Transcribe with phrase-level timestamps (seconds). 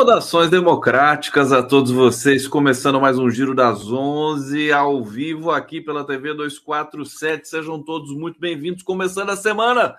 [0.00, 6.06] Saudações democráticas a todos vocês, começando mais um Giro das 11, ao vivo aqui pela
[6.06, 7.46] TV 247.
[7.46, 9.94] Sejam todos muito bem-vindos, começando a semana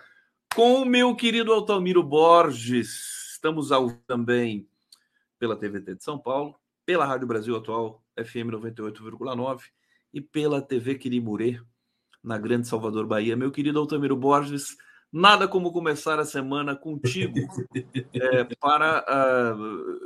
[0.56, 3.34] com o meu querido Altamiro Borges.
[3.34, 4.68] Estamos ao também
[5.38, 9.60] pela TVT de São Paulo, pela Rádio Brasil Atual, FM 98,9
[10.12, 11.62] e pela TV Quirimurê,
[12.24, 13.38] na Grande Salvador, Bahia.
[13.38, 14.76] Meu querido Altamiro Borges,
[15.12, 17.38] Nada como começar a semana contigo
[18.14, 19.04] é, para
[19.56, 20.00] uh,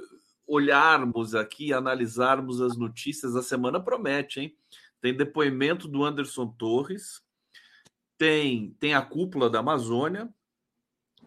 [0.47, 3.35] olharmos aqui, analisarmos as notícias.
[3.35, 4.57] A semana promete, hein?
[4.99, 7.21] Tem depoimento do Anderson Torres,
[8.17, 10.27] tem, tem a cúpula da Amazônia,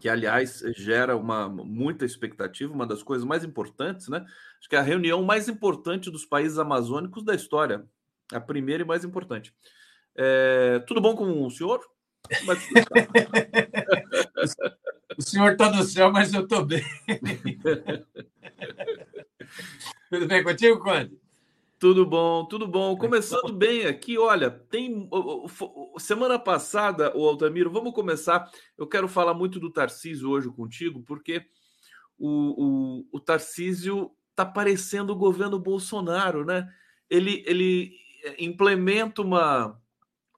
[0.00, 4.24] que aliás gera uma muita expectativa, uma das coisas mais importantes, né?
[4.58, 7.86] Acho que é a reunião mais importante dos países amazônicos da história,
[8.32, 9.54] a primeira e mais importante.
[10.16, 11.80] É, tudo bom com o senhor?
[12.44, 12.68] Mas...
[15.16, 16.84] o senhor está no céu, mas eu estou bem.
[20.10, 21.18] tudo bem contigo, Conde?
[21.78, 22.96] Tudo bom, tudo bom.
[22.96, 25.08] Começando bem aqui, olha, tem
[25.98, 28.50] semana passada, o Altamiro, vamos começar.
[28.76, 31.46] Eu quero falar muito do Tarcísio hoje contigo, porque
[32.18, 36.68] o, o, o Tarcísio está parecendo o governo Bolsonaro, né?
[37.08, 37.92] Ele, ele
[38.38, 39.80] implementa uma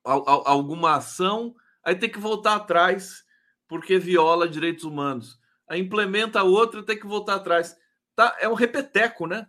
[0.04, 1.54] alguma ação
[1.84, 3.24] aí tem que voltar atrás
[3.68, 5.38] porque viola direitos humanos.
[5.68, 7.76] Aí implementa outra, tem que voltar atrás.
[8.16, 9.46] Tá, é um repeteco, né?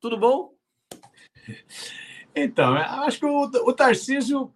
[0.00, 0.54] Tudo bom?
[2.34, 4.50] Então, acho que o, o Tarcísio,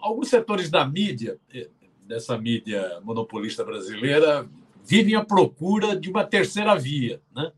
[0.00, 1.70] alguns setores da mídia, eh,
[2.02, 4.48] dessa mídia monopolista brasileira,
[4.84, 7.52] vivem à procura de uma terceira via, né?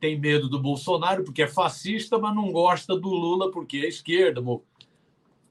[0.00, 4.42] Tem medo do Bolsonaro porque é fascista, mas não gosta do Lula porque é esquerda,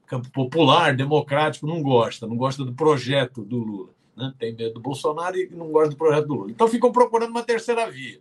[0.06, 3.90] campo popular, democrático, não gosta, não gosta do projeto do Lula.
[4.16, 4.32] Né?
[4.38, 6.50] Tem medo do Bolsonaro e não gosta do projeto do Lula.
[6.50, 8.20] Então ficam procurando uma terceira via.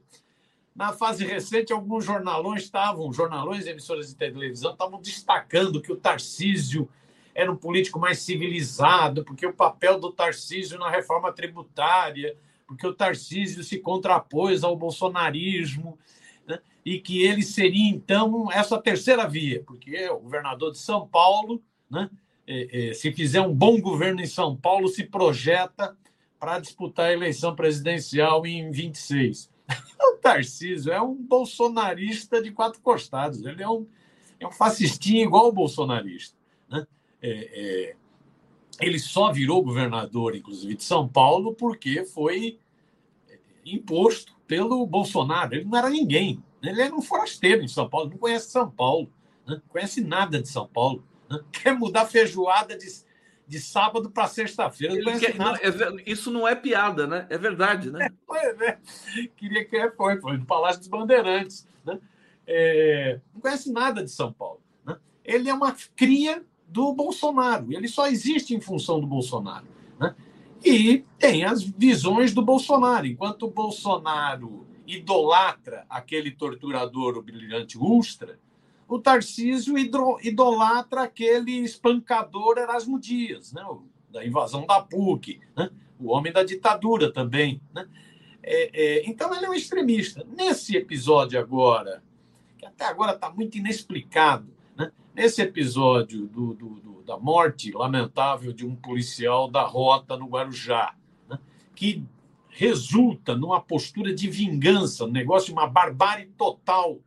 [0.75, 6.89] Na fase recente, alguns jornalões estavam, jornalões emissoras de televisão estavam destacando que o Tarcísio
[7.35, 12.35] era um político mais civilizado, porque o papel do Tarcísio na reforma tributária,
[12.67, 15.97] porque o Tarcísio se contrapôs ao bolsonarismo,
[16.47, 16.59] né?
[16.83, 22.09] e que ele seria, então, essa terceira via, porque o governador de São Paulo né?
[22.45, 25.95] É, é, se fizer um bom governo em São Paulo, se projeta
[26.39, 29.49] para disputar a eleição presidencial em 26.
[29.99, 33.45] o Tarcísio é um bolsonarista de quatro costados.
[33.45, 33.87] Ele é um,
[34.39, 36.37] é um fascistinho igual o bolsonarista.
[36.69, 36.85] Né?
[37.21, 37.95] É, é,
[38.81, 42.59] ele só virou governador, inclusive, de São Paulo, porque foi
[43.65, 45.55] imposto pelo Bolsonaro.
[45.55, 46.43] Ele não era ninguém.
[46.61, 49.09] Ele era um forasteiro em São Paulo, não conhece São Paulo,
[49.45, 49.55] né?
[49.55, 51.03] não conhece nada de São Paulo.
[51.51, 52.87] Quer mudar feijoada de,
[53.47, 54.95] de sábado para sexta-feira.
[54.95, 57.27] É, isso não é piada, né?
[57.29, 58.09] É verdade, né?
[58.33, 58.79] É, é.
[59.37, 61.67] Queria que foi, foi no Palácio dos Bandeirantes.
[61.85, 61.99] Né?
[62.47, 64.59] É, não conhece nada de São Paulo.
[64.83, 64.97] Né?
[65.23, 67.71] Ele é uma cria do Bolsonaro.
[67.71, 69.67] Ele só existe em função do Bolsonaro.
[69.99, 70.15] Né?
[70.65, 73.05] E tem as visões do Bolsonaro.
[73.05, 78.39] Enquanto o Bolsonaro idolatra aquele torturador, o brilhante Ustra,
[78.87, 83.63] o Tarcísio idolatra aquele espancador Erasmo Dias, né?
[84.09, 85.69] da invasão da PUC, né?
[85.99, 87.59] o homem da ditadura também.
[87.73, 87.87] Né?
[88.43, 90.25] É, é, então, ele é um extremista.
[90.37, 92.03] Nesse episódio agora,
[92.57, 94.47] que até agora está muito inexplicado,
[94.77, 94.91] né?
[95.15, 100.93] nesse episódio do, do, do, da morte lamentável de um policial da rota no Guarujá,
[101.27, 101.39] né?
[101.73, 102.03] que
[102.49, 106.99] resulta numa postura de vingança, um negócio de uma barbárie total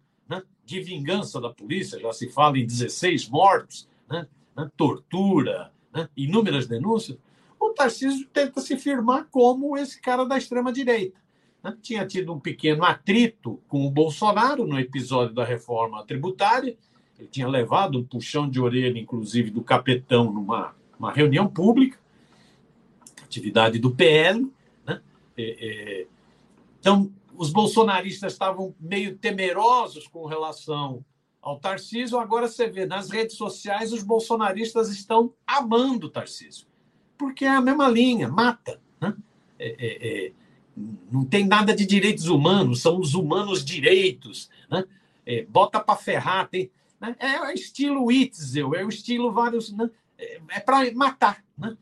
[0.66, 4.26] de vingança da polícia, já se fala em 16 mortos, né?
[4.56, 4.68] né?
[4.76, 6.08] tortura, né?
[6.16, 7.16] inúmeras denúncias,
[7.58, 11.18] o Tarcísio tenta se firmar como esse cara da extrema-direita.
[11.62, 11.74] Né?
[11.80, 16.76] Tinha tido um pequeno atrito com o Bolsonaro no episódio da reforma tributária,
[17.18, 21.98] ele tinha levado um puxão de orelha, inclusive, do capetão numa uma reunião pública,
[23.22, 24.50] atividade do PL.
[24.86, 25.00] Né?
[25.36, 26.06] É, é,
[26.80, 31.04] então, os bolsonaristas estavam meio temerosos com relação
[31.40, 32.18] ao Tarcísio.
[32.18, 36.66] Agora você vê nas redes sociais os bolsonaristas estão amando o Tarcísio,
[37.16, 38.80] porque é a mesma linha, mata.
[39.00, 39.14] Né?
[39.58, 40.32] É, é, é,
[41.10, 44.50] não tem nada de direitos humanos, são os humanos direitos.
[44.70, 44.84] Né?
[45.24, 47.16] É, bota para ferrar, tem, né?
[47.18, 49.72] é o estilo Witzel, é o estilo vários.
[49.72, 49.90] Né?
[50.18, 51.44] É, é para matar.
[51.56, 51.76] Né?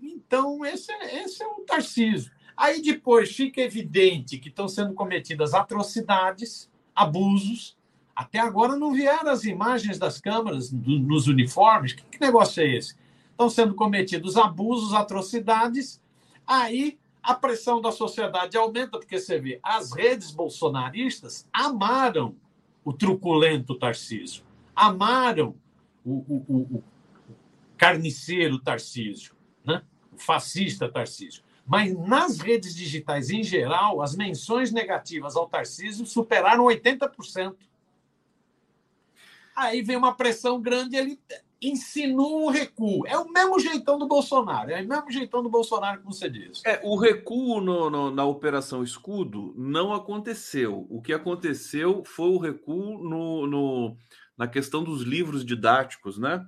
[0.00, 2.35] Então, esse é, esse é o Tarcísio.
[2.56, 7.76] Aí depois fica evidente que estão sendo cometidas atrocidades, abusos.
[8.14, 11.92] Até agora não vieram as imagens das câmaras do, nos uniformes.
[11.92, 12.96] Que, que negócio é esse?
[13.30, 16.00] Estão sendo cometidos abusos, atrocidades.
[16.46, 22.36] Aí a pressão da sociedade aumenta, porque você vê, as redes bolsonaristas amaram
[22.84, 24.44] o truculento Tarcísio,
[24.74, 25.56] amaram
[26.04, 26.84] o, o, o, o
[27.76, 29.82] carniceiro Tarcísio, né?
[30.12, 31.42] o fascista Tarcísio.
[31.66, 37.56] Mas nas redes digitais em geral, as menções negativas ao Tarcísio superaram 80%.
[39.54, 41.18] Aí vem uma pressão grande, ele
[41.60, 43.06] insinua um recuo.
[43.06, 46.62] É o mesmo jeitão do Bolsonaro, é o mesmo jeitão do Bolsonaro, como você diz.
[46.64, 50.86] É, o recuo no, no, na Operação Escudo não aconteceu.
[50.90, 53.96] O que aconteceu foi o recuo no, no
[54.36, 56.46] na questão dos livros didáticos, né?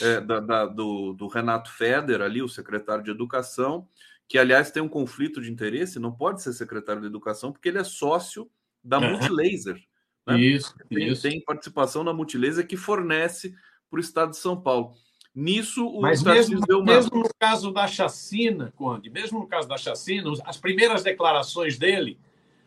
[0.00, 3.88] É, da, da, do, do, Renato Feder, ali, o secretário de Educação,
[4.28, 7.78] que, aliás, tem um conflito de interesse, não pode ser secretário de Educação, porque ele
[7.78, 8.50] é sócio
[8.82, 9.80] da Multilaser.
[10.26, 10.40] Né?
[10.40, 11.22] Isso, tem, isso.
[11.22, 13.54] tem participação na Multilaser que fornece
[13.88, 14.94] para o estado de São Paulo.
[15.34, 16.94] Nisso, o Mas mesmo, deu uma...
[16.94, 22.18] mesmo no caso da chacina, Conde, mesmo no caso da chacina, as primeiras declarações dele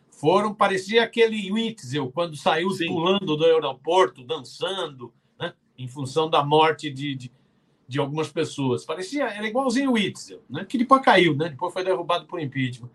[0.08, 2.86] foram, parecia aquele Witzel, quando saiu Sim.
[2.86, 7.32] pulando do aeroporto, dançando, né, em função da morte de, de,
[7.90, 8.84] de algumas pessoas.
[8.84, 12.88] Parecia, era igualzinho o Witzel, né, que depois caiu, né, depois foi derrubado por impeachment.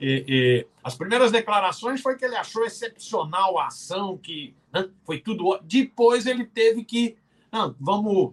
[0.00, 5.20] E, e, as primeiras declarações foi que ele achou excepcional a ação, que né, foi
[5.20, 5.60] tudo.
[5.62, 7.16] Depois ele teve que
[7.52, 8.32] não, vamos.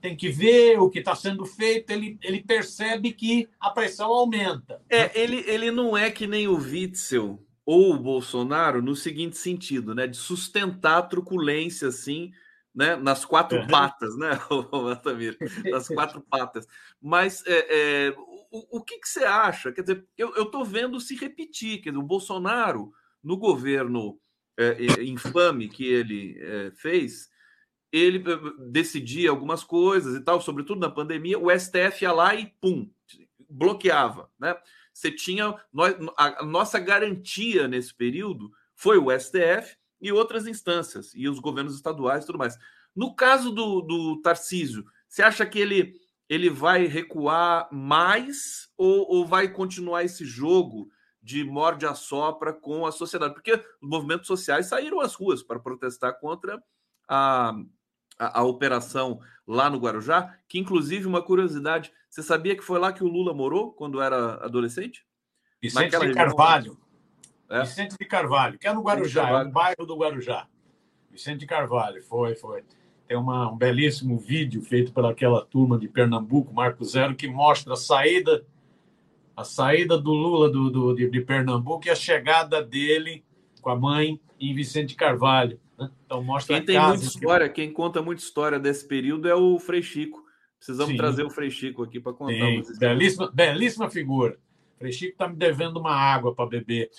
[0.00, 1.90] Tem que ver o que está sendo feito.
[1.90, 4.80] Ele, ele percebe que a pressão aumenta.
[4.90, 9.94] É, ele, ele não é que nem o Witzel ou o Bolsonaro no seguinte sentido,
[9.94, 10.06] né?
[10.06, 12.32] De sustentar a truculência, assim,
[12.76, 12.94] né?
[12.94, 13.66] Nas quatro uhum.
[13.66, 14.38] patas, né,
[14.70, 15.38] Altamir?
[15.64, 16.68] Nas quatro patas.
[17.00, 18.14] Mas é, é,
[18.50, 19.72] o, o que, que, você acha?
[19.72, 21.80] Quer dizer, eu estou vendo se repetir.
[21.80, 22.92] Quer dizer, o Bolsonaro,
[23.24, 24.20] no governo
[24.58, 27.30] é, é infame que ele é, fez,
[27.90, 32.46] ele eh, decidia algumas coisas e tal, sobretudo na pandemia, o STF ia lá e
[32.60, 32.90] pum,
[33.48, 34.54] bloqueava, né?
[34.92, 35.54] Você tinha
[36.16, 42.24] a nossa garantia nesse período foi o STF e outras instâncias e os governos estaduais
[42.24, 42.56] e tudo mais.
[42.94, 45.94] No caso do, do Tarcísio, você acha que ele
[46.28, 50.88] ele vai recuar mais ou, ou vai continuar esse jogo
[51.22, 53.34] de morde a sopra com a sociedade?
[53.34, 56.60] Porque os movimentos sociais saíram às ruas para protestar contra
[57.08, 57.54] a,
[58.18, 62.92] a, a, operação lá no Guarujá, que inclusive uma curiosidade, você sabia que foi lá
[62.92, 65.06] que o Lula morou quando era adolescente?
[65.62, 66.78] Vicente Naquela de Carvalho.
[67.48, 67.60] É?
[67.60, 70.46] Vicente de Carvalho, que é no Guarujá, é um bairro do Guarujá.
[71.10, 72.64] Vicente de Carvalho, foi, foi.
[73.06, 77.76] Tem uma, um belíssimo vídeo feito pelaquela turma de Pernambuco, Marco Zero, que mostra a
[77.76, 78.44] saída
[79.36, 83.22] a saída do Lula do, do de, de Pernambuco e a chegada dele
[83.60, 85.60] com a mãe em Vicente de Carvalho.
[85.78, 85.90] Né?
[86.06, 87.54] Então mostra quem tem muita história, que...
[87.54, 90.24] quem conta muita história desse período é o Frei Chico.
[90.56, 90.96] Precisamos Sim.
[90.96, 92.46] trazer o Frei Chico aqui para contar.
[92.78, 94.38] Belíssima, belíssima figura.
[94.78, 96.90] Frei Chico está me devendo uma água para beber.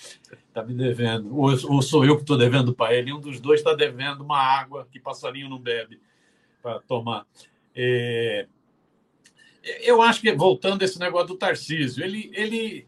[0.47, 1.35] Está me devendo.
[1.37, 3.13] Ou, ou, sou eu que estou devendo para ele.
[3.13, 5.99] Um dos dois está devendo uma água que passarinho não bebe
[6.61, 7.25] para tomar.
[7.75, 8.47] É...
[9.81, 12.87] Eu acho que, voltando a esse negócio do Tarcísio, ele, ele,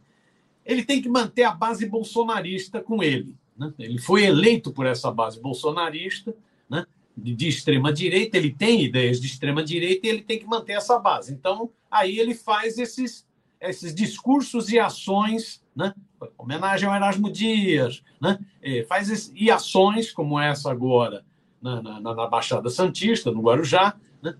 [0.65, 3.35] ele tem que manter a base bolsonarista com ele.
[3.57, 3.73] Né?
[3.77, 6.33] Ele foi eleito por essa base bolsonarista,
[6.69, 6.85] né?
[7.17, 11.33] de extrema-direita, ele tem ideias de extrema-direita e ele tem que manter essa base.
[11.33, 13.27] Então, aí ele faz esses,
[13.61, 15.93] esses discursos e ações, né?
[16.37, 18.39] homenagem ao Erasmo Dias, né?
[18.61, 21.25] É, faz esse, e ações como essa agora
[21.61, 24.35] na, na, na Baixada Santista, no Guarujá, né?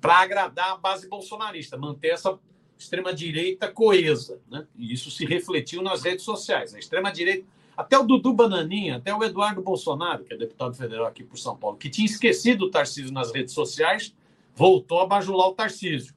[0.00, 2.38] Para agradar a base bolsonarista, manter essa
[2.78, 4.40] extrema-direita coesa.
[4.50, 4.66] Né?
[4.76, 6.74] E isso se refletiu nas redes sociais.
[6.74, 7.46] A extrema-direita
[7.76, 11.56] até o Dudu Bananinha, até o Eduardo Bolsonaro, que é deputado federal aqui por São
[11.56, 14.14] Paulo, que tinha esquecido o Tarcísio nas redes sociais,
[14.54, 16.14] voltou a bajular o Tarcísio.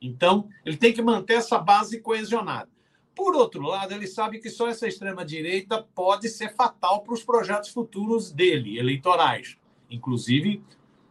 [0.00, 2.68] Então, ele tem que manter essa base coesionada.
[3.14, 7.68] Por outro lado, ele sabe que só essa extrema-direita pode ser fatal para os projetos
[7.68, 9.58] futuros dele, eleitorais.
[9.90, 10.62] Inclusive,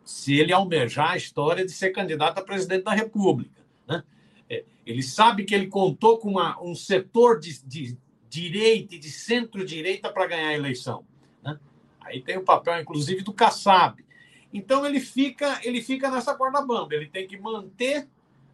[0.04, 3.62] se ele almejar a história de ser candidato a presidente da República.
[3.88, 4.04] Né?
[4.50, 9.12] É, ele sabe que ele contou com uma, um setor de, de direita e de
[9.12, 11.06] centro-direita para ganhar a eleição.
[11.44, 11.60] Né?
[12.02, 14.04] Aí tem o papel, inclusive, do Kassab.
[14.52, 16.96] Então ele fica, ele fica nessa corda bamba.
[16.96, 18.08] Ele tem que manter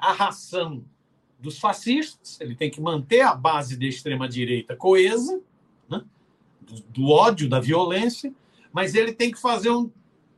[0.05, 0.85] a ração
[1.39, 5.41] dos fascistas, ele tem que manter a base da extrema-direita coesa,
[5.89, 6.03] né?
[6.62, 8.33] do, do, ódio, da violência,
[8.71, 9.91] mas ele tem que fazer um.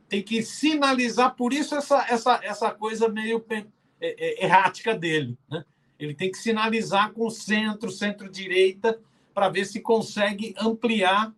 [0.08, 3.64] tem que sinalizar, por isso essa, essa, essa coisa meio é,
[4.00, 5.36] é, errática dele.
[5.50, 5.64] Né?
[5.98, 9.00] Ele tem que sinalizar com o centro, centro-direita,
[9.34, 11.32] para ver se consegue ampliar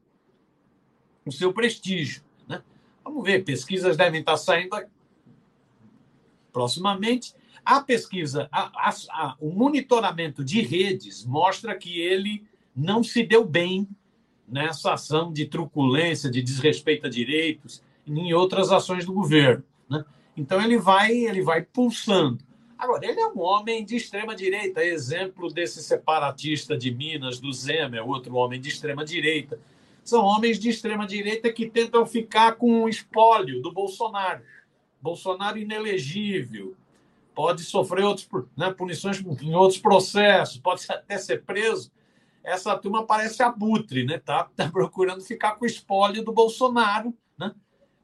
[1.27, 2.23] o seu prestígio.
[2.49, 2.63] Né?
[3.05, 4.77] Vamos ver, pesquisas devem estar saindo
[6.53, 7.35] proximamente
[7.71, 13.45] A pesquisa, a, a, a, o monitoramento de redes mostra que ele não se deu
[13.45, 13.87] bem
[14.49, 19.63] nessa ação de truculência, de desrespeito a direitos, em outras ações do governo.
[19.89, 20.05] Né?
[20.37, 22.43] Então ele vai, ele vai pulsando.
[22.77, 27.99] Agora, ele é um homem de extrema direita, exemplo desse separatista de Minas, do Zema,
[27.99, 29.61] é outro homem de extrema direita.
[30.03, 34.43] São homens de extrema direita que tentam ficar com o espólio do Bolsonaro.
[35.01, 36.75] Bolsonaro inelegível,
[37.41, 41.91] pode sofrer outros, né, punições em outros processos, pode até ser preso.
[42.45, 44.19] Essa turma parece abutre, né?
[44.19, 47.55] Tá, tá procurando ficar com o espólio do Bolsonaro, né?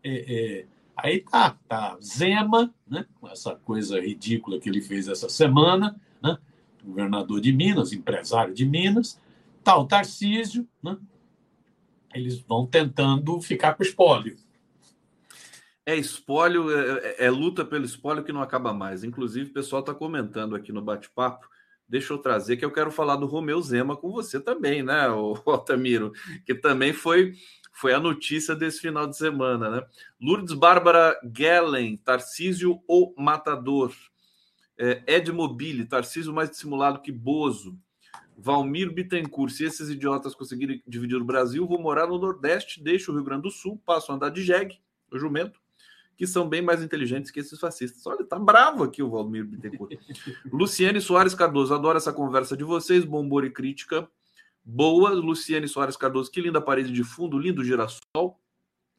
[0.03, 0.67] É, é,
[0.97, 3.05] aí tá, tá Zema, né?
[3.21, 6.39] Com essa coisa ridícula que ele fez essa semana, né?
[6.83, 9.21] Governador de Minas, empresário de Minas,
[9.63, 10.97] tá o Tarcísio, né?
[12.15, 14.39] Eles vão tentando ficar com o espólio.
[15.89, 19.05] É espólio, é, é, é, luta pelo espólio que não acaba mais.
[19.05, 21.49] Inclusive, o pessoal está comentando aqui no bate-papo.
[21.89, 25.41] Deixa eu trazer que eu quero falar do Romeu Zema com você também, né, o
[25.47, 26.13] Altamiro?
[26.45, 27.35] Que também foi,
[27.73, 29.87] foi a notícia desse final de semana, né?
[30.21, 33.95] Lourdes Bárbara Gellen, Tarcísio ou Matador.
[34.77, 37.79] É, Ed Mobile, Tarcísio mais dissimulado que Bozo.
[38.37, 43.15] Valmir Bittencourt, se esses idiotas conseguirem dividir o Brasil, vou morar no Nordeste, deixo o
[43.15, 44.79] Rio Grande do Sul, passo a andar de jegue,
[45.15, 45.59] jumento,
[46.17, 48.07] que são bem mais inteligentes que esses fascistas.
[48.07, 49.93] Olha, tá bravo aqui o Valmir Bittencourt.
[50.51, 54.09] Luciane Soares Cardoso, adoro essa conversa de vocês, bom humor e crítica.
[54.65, 58.41] Boa, Luciane Soares Cardoso, que linda parede de fundo, lindo girassol.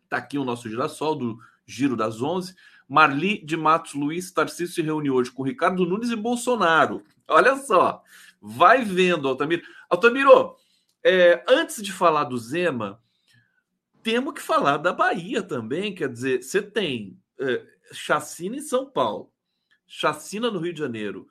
[0.07, 2.55] Tá aqui o nosso girassol do Giro das Onze.
[2.87, 7.03] Marli de Matos Luiz Tarcísio se reuniu hoje com Ricardo Nunes e Bolsonaro.
[7.27, 8.01] Olha só,
[8.41, 9.63] vai vendo, Altamiro.
[9.89, 10.55] Altamiro,
[11.03, 13.01] é, antes de falar do Zema,
[14.07, 15.93] temos que falar da Bahia também.
[15.93, 17.61] Quer dizer, você tem é,
[17.91, 19.33] chacina em São Paulo,
[19.85, 21.27] chacina no Rio de Janeiro.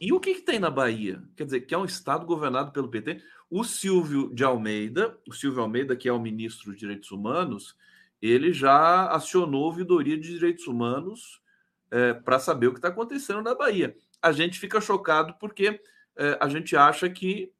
[0.00, 1.20] E o que, que, tem na Bahia?
[1.34, 3.20] Quer dizer, que é um estado governado pelo PT.
[3.50, 7.76] O Silvio de Almeida, o Silvio Almeida, que é o ministro dos Direitos Humanos,
[8.22, 11.42] ele já acionou ouvidoria de direitos humanos
[11.90, 13.96] é, para saber o que está acontecendo na Bahia.
[14.22, 15.80] A gente fica chocado porque
[16.16, 17.52] é, a gente acha que,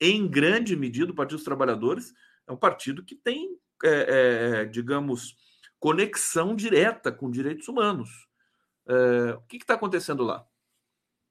[0.00, 2.14] em grande medida, o Partido dos Trabalhadores
[2.46, 5.36] é um partido que tem, é, é, digamos,
[5.78, 8.10] conexão direta com direitos humanos.
[8.86, 10.46] É, o que está acontecendo lá?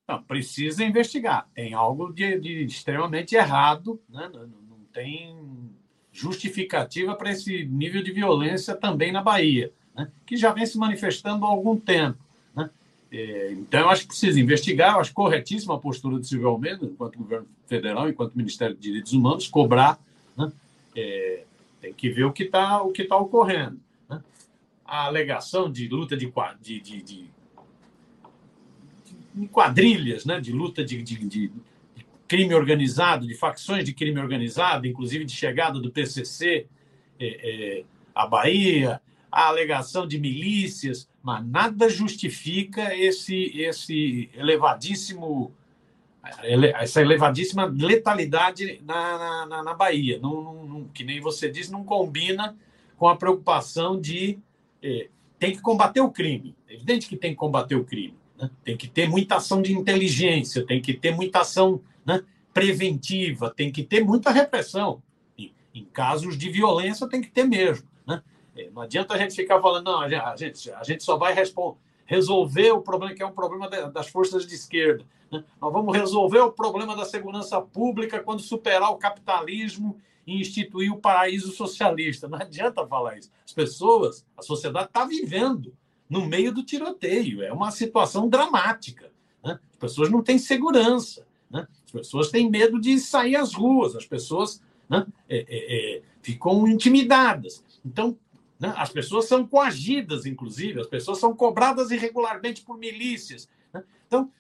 [0.08, 1.48] Não, precisa investigar.
[1.54, 4.30] Tem algo de, de extremamente errado, né?
[4.34, 5.72] não, não tem
[6.12, 10.12] justificativa para esse nível de violência também na Bahia, né?
[10.26, 12.20] que já vem se manifestando há algum tempo.
[12.56, 12.70] Né?
[13.12, 14.96] É, então, eu acho que precisa investigar.
[14.96, 19.14] Eu acho corretíssima a postura do Silvio Almeida, enquanto governo federal, enquanto Ministério de Direitos
[19.14, 20.00] Humanos, cobrar
[20.38, 20.52] né?
[20.96, 21.44] É,
[21.82, 23.80] tem que ver o que está o que tá ocorrendo.
[24.10, 24.22] Né?
[24.86, 26.32] A alegação de luta de,
[26.62, 27.30] de, de, de,
[29.34, 30.40] de quadrilhas, né?
[30.40, 31.52] de luta de, de, de,
[32.28, 36.66] crime organizado, de facções de crime organizado, inclusive de chegada do PCC
[37.20, 37.84] é, é,
[38.16, 45.54] à Bahia, a alegação de milícias, mas nada justifica esse, esse elevadíssimo
[46.76, 50.20] essa elevadíssima letalidade na, na, na Bahia.
[50.20, 52.58] Não, não, que nem você diz, não combina
[52.98, 54.40] com a preocupação de.
[54.82, 56.56] Eh, tem que combater o crime.
[56.70, 58.16] É evidente que tem que combater o crime.
[58.40, 58.50] Né?
[58.64, 63.70] Tem que ter muita ação de inteligência, tem que ter muita ação né, preventiva, tem
[63.70, 65.04] que ter muita repressão.
[65.38, 67.86] Em, em casos de violência, tem que ter mesmo.
[68.08, 68.24] Né?
[68.56, 71.84] É, não adianta a gente ficar falando, não, a gente, a gente só vai responder
[72.06, 75.06] resolver o problema que é um problema das forças de esquerda.
[75.32, 75.44] Né?
[75.62, 81.00] Nós vamos resolver o problema da segurança pública quando superar o capitalismo e instituir o
[81.00, 82.28] paraíso socialista.
[82.28, 83.32] Não adianta falar isso.
[83.46, 85.74] As pessoas, a sociedade está vivendo
[86.10, 87.42] no meio do tiroteio.
[87.42, 89.12] É uma situação dramática.
[89.44, 89.60] Né?
[89.72, 91.26] As pessoas não têm segurança.
[91.50, 91.68] Né?
[91.86, 93.96] As pessoas têm medo de sair às ruas.
[93.96, 97.64] As pessoas né, é, é, é, ficam intimidadas.
[97.86, 98.18] Então,
[98.64, 98.74] né?
[98.78, 103.50] As pessoas são coagidas, inclusive, as pessoas são cobradas irregularmente por milícias.
[103.74, 103.84] Né?
[104.08, 104.32] Então,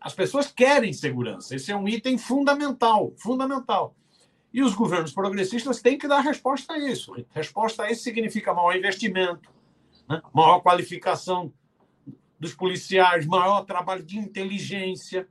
[0.00, 1.56] as pessoas querem segurança.
[1.56, 3.96] Esse é um item fundamental, fundamental.
[4.52, 7.16] E os governos progressistas têm que dar resposta a isso.
[7.30, 9.50] Resposta a isso significa maior investimento,
[10.08, 10.22] né?
[10.32, 11.52] maior qualificação
[12.38, 15.26] dos policiais, maior trabalho de inteligência.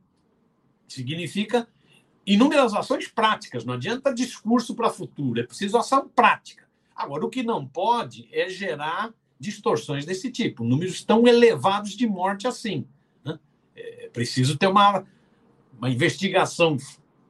[0.85, 1.65] Significa
[2.25, 3.63] inúmeras ações práticas.
[3.63, 6.62] Não adianta discurso para futuro, é preciso ação prática.
[6.95, 12.47] Agora, o que não pode é gerar distorções desse tipo, números tão elevados de morte
[12.47, 12.87] assim.
[13.23, 13.37] Né?
[13.75, 15.05] É preciso ter uma,
[15.77, 16.77] uma investigação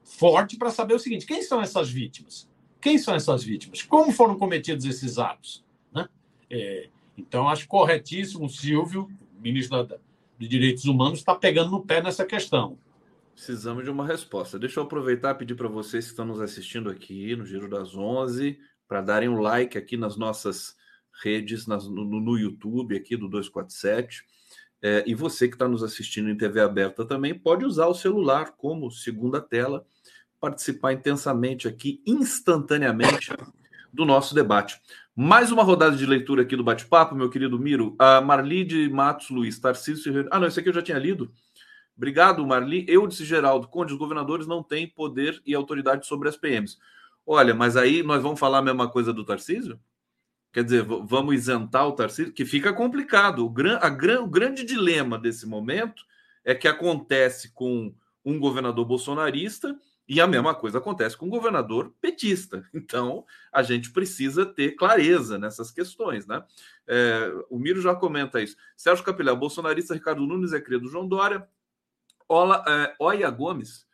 [0.04, 2.48] forte para saber o seguinte: quem são essas vítimas?
[2.80, 3.82] Quem são essas vítimas?
[3.82, 5.64] Como foram cometidos esses atos?
[5.92, 6.08] Né?
[6.50, 9.98] É, então, acho corretíssimo o Silvio, ministro da,
[10.38, 12.78] de Direitos Humanos está pegando no pé nessa questão.
[13.34, 14.60] Precisamos de uma resposta.
[14.60, 17.96] Deixa eu aproveitar e pedir para vocês que estão nos assistindo aqui no Giro das
[17.96, 18.60] 11
[18.94, 20.76] para darem um like aqui nas nossas
[21.24, 24.24] redes, nas, no, no, YouTube aqui do 247.
[24.84, 28.52] É, e você que está nos assistindo em TV aberta também pode usar o celular
[28.56, 29.84] como segunda tela,
[30.40, 33.32] participar intensamente aqui, instantaneamente,
[33.92, 34.80] do nosso debate.
[35.16, 37.96] Mais uma rodada de leitura aqui do bate-papo, meu querido Miro.
[37.98, 40.28] A Marli de Matos Luiz, Tarcísio.
[40.30, 41.34] Ah, não, esse aqui eu já tinha lido.
[41.98, 42.86] Obrigado, Marli.
[42.88, 46.78] Eu disse Geraldo Conde, os governadores não têm poder e autoridade sobre as PMs.
[47.26, 49.80] Olha, mas aí nós vamos falar a mesma coisa do Tarcísio?
[50.52, 52.34] Quer dizer, vamos isentar o Tarcísio?
[52.34, 53.46] Que fica complicado.
[53.46, 56.04] O, gran, a gran, o grande dilema desse momento
[56.44, 59.76] é que acontece com um governador bolsonarista
[60.08, 62.64] e a mesma coisa acontece com um governador petista.
[62.74, 66.44] Então, a gente precisa ter clareza nessas questões, né?
[66.86, 68.58] É, o Miro já comenta isso.
[68.76, 71.48] Sérgio Capilé, bolsonarista Ricardo Nunes é cria do João Dória.
[72.28, 73.88] Ola, é, Oia Gomes,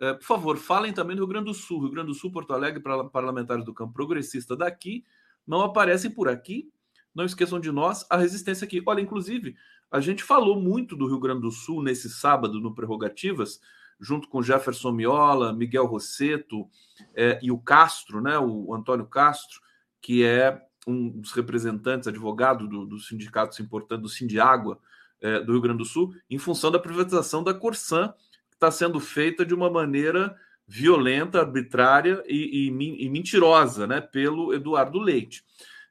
[0.00, 1.80] é, por favor, falem também do Rio Grande do Sul.
[1.80, 5.04] Rio Grande do Sul, Porto Alegre, parlamentares do campo progressista daqui
[5.46, 6.70] não aparecem por aqui.
[7.14, 8.82] Não esqueçam de nós, a resistência aqui.
[8.84, 9.56] Olha, inclusive,
[9.90, 13.58] a gente falou muito do Rio Grande do Sul nesse sábado no Prerrogativas,
[13.98, 16.68] junto com Jefferson Miola, Miguel Rosseto
[17.14, 19.60] é, e o Castro, né, o Antônio Castro,
[20.02, 24.78] que é um dos representantes, advogado do, do sindicato importante do Sindiágua,
[25.20, 28.12] é, do Rio Grande do Sul, em função da privatização da Corsan,
[28.56, 34.98] está sendo feita de uma maneira violenta, arbitrária e, e, e mentirosa né, pelo Eduardo
[34.98, 35.44] Leite.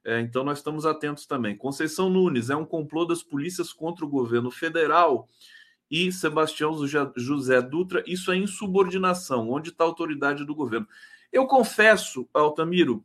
[0.04, 1.56] É, então, nós estamos atentos também.
[1.56, 5.28] Conceição Nunes é um complô das polícias contra o governo federal
[5.89, 6.75] e Sebastião
[7.15, 9.49] José Dutra, isso é insubordinação.
[9.49, 10.88] Onde está a autoridade do governo?
[11.32, 13.04] Eu confesso, Altamiro,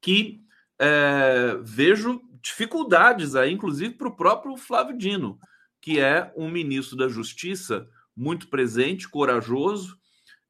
[0.00, 0.42] que
[0.78, 5.38] é, vejo dificuldades aí, inclusive para o próprio Flávio Dino,
[5.80, 9.98] que é um ministro da Justiça muito presente, corajoso,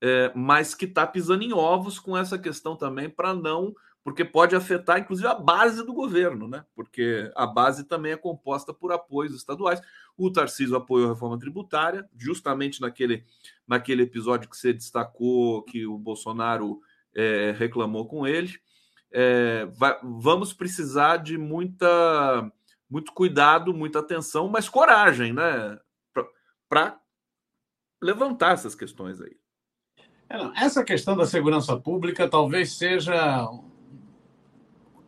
[0.00, 4.54] é, mas que está pisando em ovos com essa questão também para não, porque pode
[4.54, 6.64] afetar inclusive a base do governo, né?
[6.74, 9.80] Porque a base também é composta por apoios estaduais.
[10.16, 13.24] O Tarcísio apoiou a reforma tributária, justamente naquele,
[13.66, 16.80] naquele episódio que você destacou que o Bolsonaro
[17.14, 18.58] é, reclamou com ele
[19.14, 22.50] é, vai, vamos precisar de muita,
[22.90, 25.78] muito cuidado, muita atenção, mas coragem, né?
[26.68, 26.98] Para
[28.04, 29.34] levantar essas questões aí.
[30.28, 33.50] É, essa questão da segurança pública talvez seja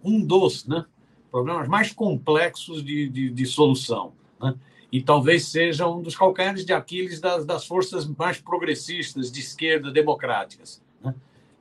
[0.02, 0.86] um dos né,
[1.30, 4.14] problemas mais complexos de, de, de solução.
[4.40, 4.54] Né?
[4.90, 9.90] E talvez seja um dos calcanhares de Aquiles das, das forças mais progressistas de esquerda
[9.90, 10.82] democráticas.
[11.02, 11.14] Né?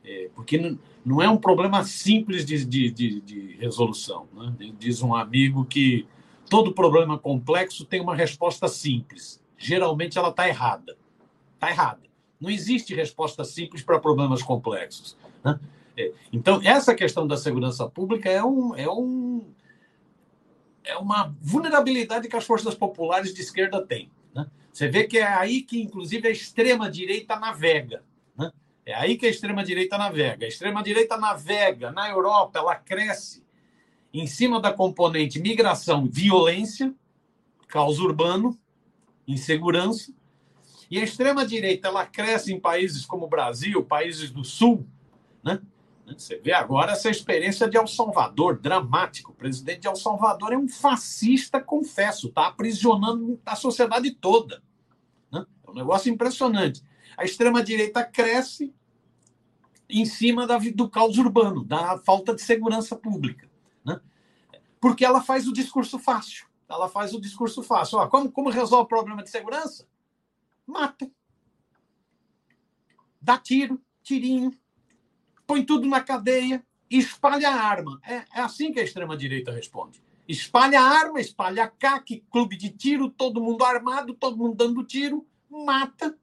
[0.06, 4.26] É, porque não, não, é um problema simples de, de, de, resolução.
[4.34, 4.74] Né?
[4.80, 6.08] Diz um amigo que
[6.50, 9.43] todo problema complexo tem uma resposta simples.
[9.58, 10.95] Geralmente ela está errada.
[11.65, 12.01] Está errada.
[12.39, 15.17] Não existe resposta simples para problemas complexos.
[15.43, 15.60] Né?
[15.97, 19.45] É, então, essa questão da segurança pública é, um, é, um,
[20.84, 24.12] é uma vulnerabilidade que as forças populares de esquerda têm.
[24.34, 24.45] Né?
[24.71, 28.04] Você vê que é aí que, inclusive, a extrema-direita navega.
[28.86, 30.45] É aí que a extrema-direita navega.
[30.45, 33.43] A extrema-direita navega na Europa, ela cresce
[34.13, 36.93] em cima da componente migração, violência,
[37.67, 38.58] caos urbano,
[39.28, 40.13] insegurança.
[40.89, 44.86] E a extrema-direita ela cresce em países como o Brasil, países do Sul.
[45.43, 45.60] Né?
[46.15, 49.32] Você vê agora essa experiência de El Salvador, dramático.
[49.32, 54.62] O presidente de El Salvador é um fascista, confesso, está aprisionando a sociedade toda.
[55.32, 55.45] Né?
[55.67, 56.84] É um negócio impressionante
[57.17, 58.74] a extrema-direita cresce
[59.89, 63.50] em cima da, do caos urbano, da falta de segurança pública.
[63.84, 64.00] Né?
[64.80, 66.48] Porque ela faz o discurso fácil.
[66.67, 68.00] Ela faz o discurso fácil.
[68.00, 69.88] Ó, como, como resolve o problema de segurança?
[70.65, 71.10] Mata.
[73.21, 74.51] Dá tiro, tirinho,
[75.47, 77.99] põe tudo na cadeia e espalha a arma.
[78.04, 80.04] É, é assim que a extrema-direita responde.
[80.28, 84.84] Espalha a arma, espalha a CAC, clube de tiro, todo mundo armado, todo mundo dando
[84.84, 86.17] tiro, mata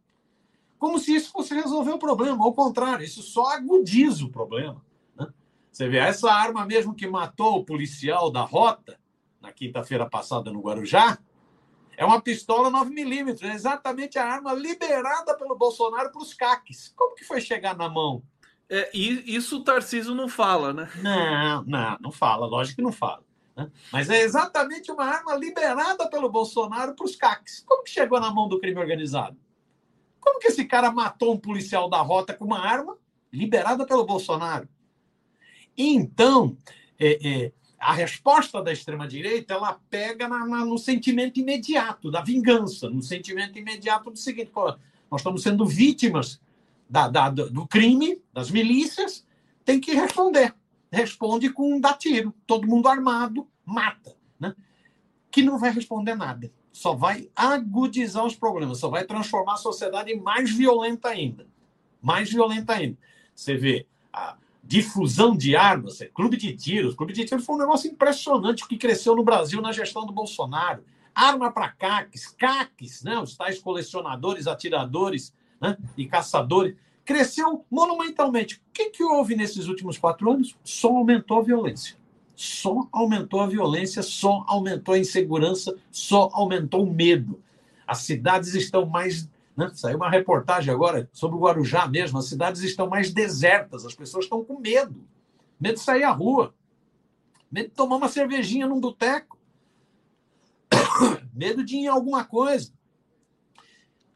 [0.82, 2.44] como se isso fosse resolver o problema.
[2.44, 4.84] Ao contrário, isso só agudiza o problema.
[5.16, 5.28] Né?
[5.70, 8.98] Você vê, essa arma mesmo que matou o policial da rota,
[9.40, 11.20] na quinta-feira passada no Guarujá,
[12.02, 16.92] é uma pistola 9mm, é exatamente a arma liberada pelo Bolsonaro para os caques.
[16.96, 18.24] Como que foi chegar na mão?
[18.68, 20.90] É, isso o Tarcísio não fala, né?
[21.00, 23.22] Não, não, não fala, lógico que não fala.
[23.56, 23.70] Né?
[23.92, 27.62] Mas é exatamente uma arma liberada pelo Bolsonaro para os caques.
[27.64, 29.36] Como que chegou na mão do crime organizado?
[30.18, 32.98] Como que esse cara matou um policial da rota com uma arma
[33.32, 34.68] liberada pelo Bolsonaro?
[35.78, 36.56] Então,
[36.98, 37.52] é, é,
[37.82, 43.58] a resposta da extrema-direita ela pega na, na, no sentimento imediato da vingança, no sentimento
[43.58, 46.40] imediato do seguinte: nós estamos sendo vítimas
[46.88, 49.26] da, da, do crime, das milícias,
[49.64, 50.54] tem que responder.
[50.92, 54.14] Responde com dar tiro, todo mundo armado, mata.
[54.38, 54.54] Né?
[55.28, 56.52] Que não vai responder nada.
[56.70, 61.48] Só vai agudizar os problemas, só vai transformar a sociedade mais violenta ainda.
[62.00, 62.96] Mais violenta ainda.
[63.34, 63.86] Você vê
[64.72, 66.94] difusão de armas, é, clube de tiros.
[66.94, 70.82] Clube de tiros foi um negócio impressionante que cresceu no Brasil na gestão do Bolsonaro.
[71.14, 73.18] Arma para caques, caques, né?
[73.18, 75.76] os tais colecionadores, atiradores né?
[75.94, 76.74] e caçadores.
[77.04, 78.54] Cresceu monumentalmente.
[78.54, 80.56] O que, que houve nesses últimos quatro anos?
[80.64, 81.98] Só aumentou a violência.
[82.34, 87.38] Só aumentou a violência, só aumentou a insegurança, só aumentou o medo.
[87.86, 89.70] As cidades estão mais né?
[89.74, 92.18] Saiu uma reportagem agora sobre o Guarujá mesmo.
[92.18, 95.06] As cidades estão mais desertas, as pessoas estão com medo.
[95.60, 96.54] Medo de sair à rua.
[97.50, 99.38] Medo de tomar uma cervejinha num boteco.
[101.32, 102.72] medo de ir em alguma coisa.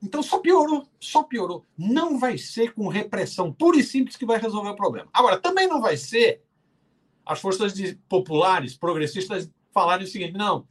[0.03, 1.65] Então só piorou, só piorou.
[1.77, 5.09] Não vai ser com repressão pura e simples que vai resolver o problema.
[5.13, 6.43] Agora, também não vai ser
[7.25, 7.75] as forças
[8.09, 10.67] populares, progressistas, falarem o seguinte: não,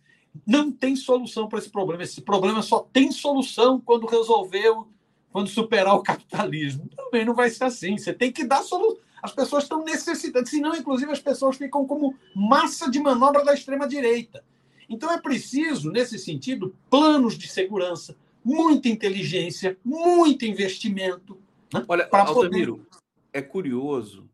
[0.45, 2.04] não tem solução para esse problema.
[2.04, 4.88] Esse problema só tem solução quando resolveu,
[5.32, 6.89] quando superar o capitalismo.
[6.95, 7.98] Também não vai ser assim.
[7.98, 9.04] Você tem que dar solução.
[9.21, 14.43] As pessoas estão necessitando, senão, inclusive, as pessoas ficam como massa de manobra da extrema-direita.
[14.89, 21.39] Então é preciso, nesse sentido, planos de segurança, muita inteligência, muito investimento.
[21.74, 21.84] Né?
[21.88, 23.00] Olha, Altamiro, poder...
[23.34, 24.30] é curioso,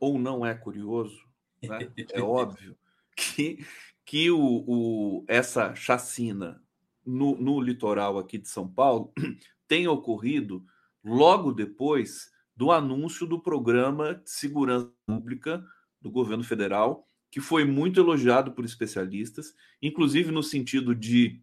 [0.00, 1.20] ou não é curioso,
[1.62, 1.88] né?
[2.12, 2.76] é óbvio,
[3.14, 3.64] que
[4.04, 6.62] que o, o essa chacina
[7.04, 9.12] no, no litoral aqui de São Paulo
[9.66, 10.64] tem ocorrido
[11.02, 15.64] logo depois do anúncio do programa de segurança pública
[16.00, 21.40] do governo federal, que foi muito elogiado por especialistas, inclusive no sentido de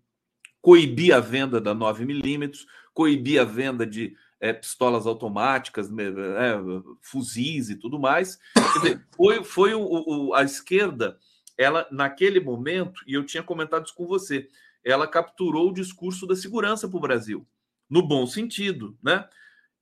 [0.62, 6.56] coibir a venda da 9mm, coibir a venda de é, pistolas automáticas, é,
[7.02, 8.40] fuzis e tudo mais.
[8.76, 11.18] Dizer, foi foi o, o, a esquerda
[11.62, 14.50] ela, naquele momento, e eu tinha comentado isso com você,
[14.84, 17.46] ela capturou o discurso da segurança para o Brasil,
[17.88, 19.28] no bom sentido, né?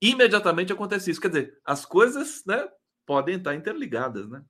[0.02, 1.22] Imediatamente acontece isso.
[1.22, 2.68] Quer dizer, as coisas né,
[3.06, 4.42] podem estar interligadas, né?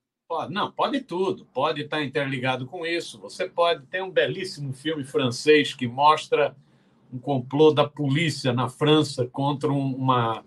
[0.49, 3.19] Não, pode tudo, pode estar interligado com isso.
[3.19, 6.55] Você pode ter um belíssimo filme francês que mostra
[7.11, 10.43] um complô da polícia na França contra uma,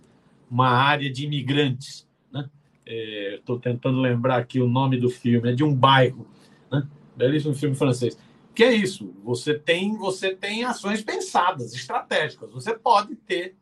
[0.48, 2.08] uma área de imigrantes.
[2.30, 2.48] Né?
[2.86, 6.28] Estou é, tentando lembrar aqui o nome do filme, é de um bairro.
[6.72, 6.88] Né?
[7.14, 8.18] Belíssimo filme francês.
[8.54, 9.14] Que é isso?
[9.22, 12.50] Você tem, você tem ações pensadas, estratégicas.
[12.50, 13.56] Você pode ter,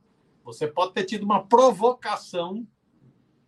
[0.45, 2.67] você pode ter tido uma provocação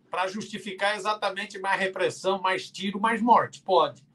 [0.09, 3.61] para justificar exatamente mais repressão, mais tiro, mais morte.
[3.61, 4.05] Pode.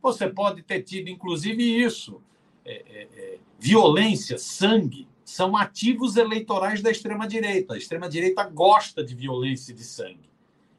[0.00, 2.22] Você pode ter tido, inclusive, isso.
[2.64, 7.74] É, é, é, violência, sangue, são ativos eleitorais da extrema-direita.
[7.74, 10.30] A extrema-direita gosta de violência e de sangue.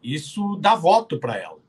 [0.01, 1.59] Isso dá voto para ela.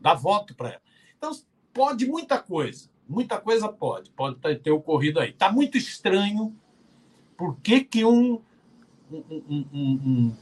[0.00, 0.82] Dá voto para ela.
[1.16, 1.32] Então,
[1.72, 2.90] pode muita coisa.
[3.08, 4.10] Muita coisa pode.
[4.10, 5.30] Pode ter ocorrido aí.
[5.30, 6.54] Está muito estranho
[7.36, 8.40] por que, que um,
[9.10, 10.36] um, um, um,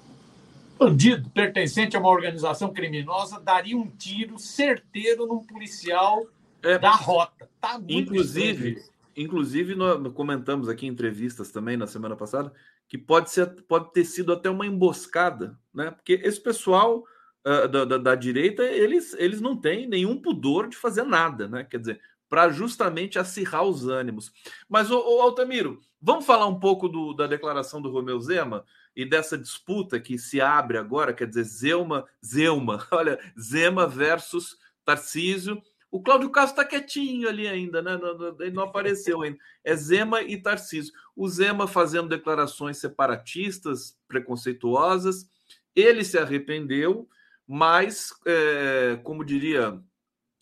[0.78, 6.26] bandido pertencente a uma organização criminosa daria um tiro certeiro num policial
[6.62, 7.48] é, da rota.
[7.60, 8.92] Tá muito inclusive, estranho.
[9.16, 12.52] inclusive, nós comentamos aqui em entrevistas também na semana passada
[12.90, 15.92] que pode, ser, pode ter sido até uma emboscada, né?
[15.92, 17.04] Porque esse pessoal
[17.46, 21.64] uh, da, da, da, direita, eles, eles não têm nenhum pudor de fazer nada, né?
[21.64, 22.00] Quer dizer,
[22.30, 24.32] para justamente acirrar os ânimos.
[24.68, 29.36] Mas, ô, Altamiro, vamos falar um pouco do, da declaração do Romeu Zema e dessa
[29.36, 35.60] disputa que se abre agora, quer dizer, Zelma, Zelma, olha, Zema versus Tarcísio.
[35.90, 37.96] O Cláudio Castro está quietinho ali ainda, né?
[37.96, 39.38] Não, ele não apareceu ainda.
[39.64, 40.94] É Zema e Tarcísio.
[41.16, 45.28] O Zema fazendo declarações separatistas, preconceituosas.
[45.74, 47.08] Ele se arrependeu
[47.52, 49.82] mas, é, como diria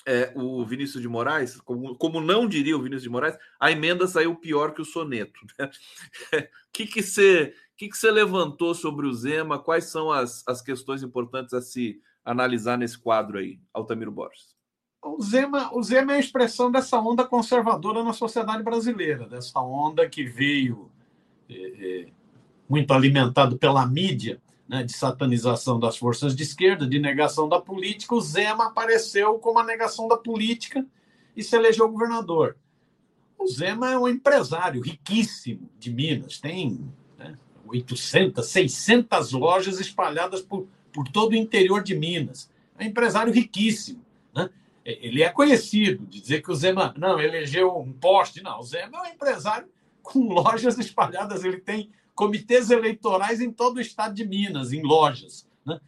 [0.07, 4.07] é, o Vinícius de Moraes, como, como, não diria o Vinícius de Moraes, a emenda
[4.07, 5.41] saiu pior que o soneto.
[5.43, 5.71] O né?
[6.71, 9.59] que, que, você, que, que você levantou sobre o Zema?
[9.59, 14.55] Quais são as, as questões importantes a se analisar nesse quadro aí, Altamiro Borges?
[15.03, 20.07] O Zema, o Zema é a expressão dessa onda conservadora na sociedade brasileira, dessa onda
[20.07, 20.93] que veio
[21.49, 22.07] é, é
[22.69, 28.15] muito alimentado pela mídia, né, de satanização das forças de esquerda, de negação da política,
[28.15, 30.85] o Zema apareceu como a negação da política
[31.35, 32.57] e se elegeu governador.
[33.39, 40.69] O Zema é um empresário riquíssimo de Minas, tem né, 800, 600 lojas espalhadas por,
[40.93, 42.51] por todo o interior de Minas.
[42.77, 44.05] É um empresário riquíssimo.
[44.35, 44.51] Né?
[44.85, 48.43] ele é conhecido de dizer que o Zema não elegeu um poste.
[48.43, 49.69] Não, o Zema é um empresário
[50.03, 51.45] com lojas espalhadas.
[51.45, 55.47] Ele tem comitês eleitorais em todo o estado de Minas, em lojas.
[55.65, 55.81] Né?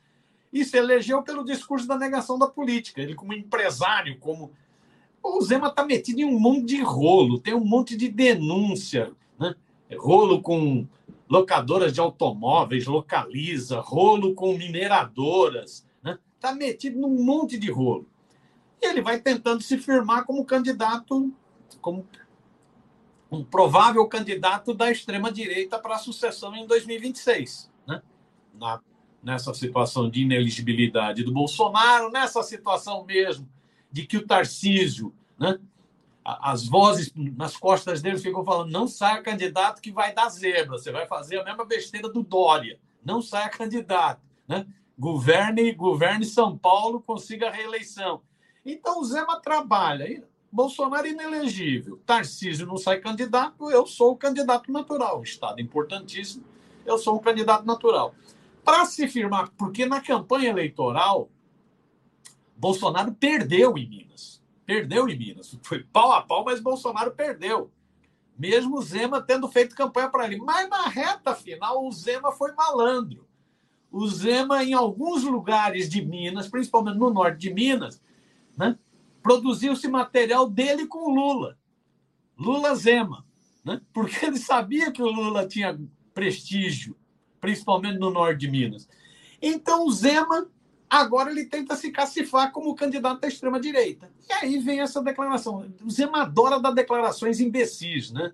[0.53, 3.03] E se elegeu pelo discurso da negação da política.
[3.03, 4.53] Ele, como empresário, como.
[5.21, 9.11] O Zema está metido em um monte de rolo, tem um monte de denúncia.
[9.37, 9.57] Né?
[9.99, 10.87] Rolo com
[11.29, 15.85] locadoras de automóveis, localiza, rolo com mineradoras.
[15.99, 16.19] Está né?
[16.39, 18.07] Tá metido num monte de rolo.
[18.81, 21.33] E ele vai tentando se firmar como candidato,
[21.81, 22.07] como
[23.31, 27.71] um provável candidato da extrema-direita para a sucessão em 2026.
[27.87, 28.03] Né?
[28.55, 28.81] Na,
[29.23, 33.49] nessa situação de ineligibilidade do Bolsonaro, nessa situação mesmo
[33.91, 35.59] de que o Tarcísio, né?
[36.25, 40.93] as vozes nas costas dele ficam falando: não saia candidato que vai dar zebra, você
[40.93, 44.21] vai fazer a mesma besteira do Dória, não saia candidato.
[44.47, 44.67] Né?
[44.99, 48.23] Governe, governe São Paulo, consiga a reeleição.
[48.65, 50.29] Então o Zema trabalha.
[50.53, 52.01] Bolsonaro é inelegível.
[52.05, 55.23] Tarcísio não sai candidato, eu sou o candidato natural.
[55.23, 56.45] Estado importantíssimo,
[56.85, 58.15] eu sou um candidato natural.
[58.65, 61.31] Para se firmar, porque na campanha eleitoral,
[62.57, 64.43] Bolsonaro perdeu em Minas.
[64.67, 65.59] Perdeu em Minas.
[65.63, 67.71] Foi pau a pau, mas Bolsonaro perdeu.
[68.37, 70.39] Mesmo Zema tendo feito campanha para ele.
[70.39, 73.27] Mas na reta final, o Zema foi malandro.
[73.91, 78.01] O Zema, em alguns lugares de Minas, principalmente no norte de Minas,
[78.57, 78.79] né?
[79.23, 81.59] Produziu-se material dele com o Lula.
[82.39, 83.25] Lula Zema.
[83.65, 83.81] Né?
[83.93, 85.79] Porque ele sabia que o Lula tinha
[86.15, 86.97] prestígio,
[87.41, 88.89] principalmente no norte de Minas.
[89.41, 90.49] Então, o Zema,
[90.89, 94.11] agora ele tenta se cacifar como candidato da extrema-direita.
[94.29, 95.71] E aí vem essa declaração.
[95.85, 98.33] O Zema adora dar declarações imbecis, né?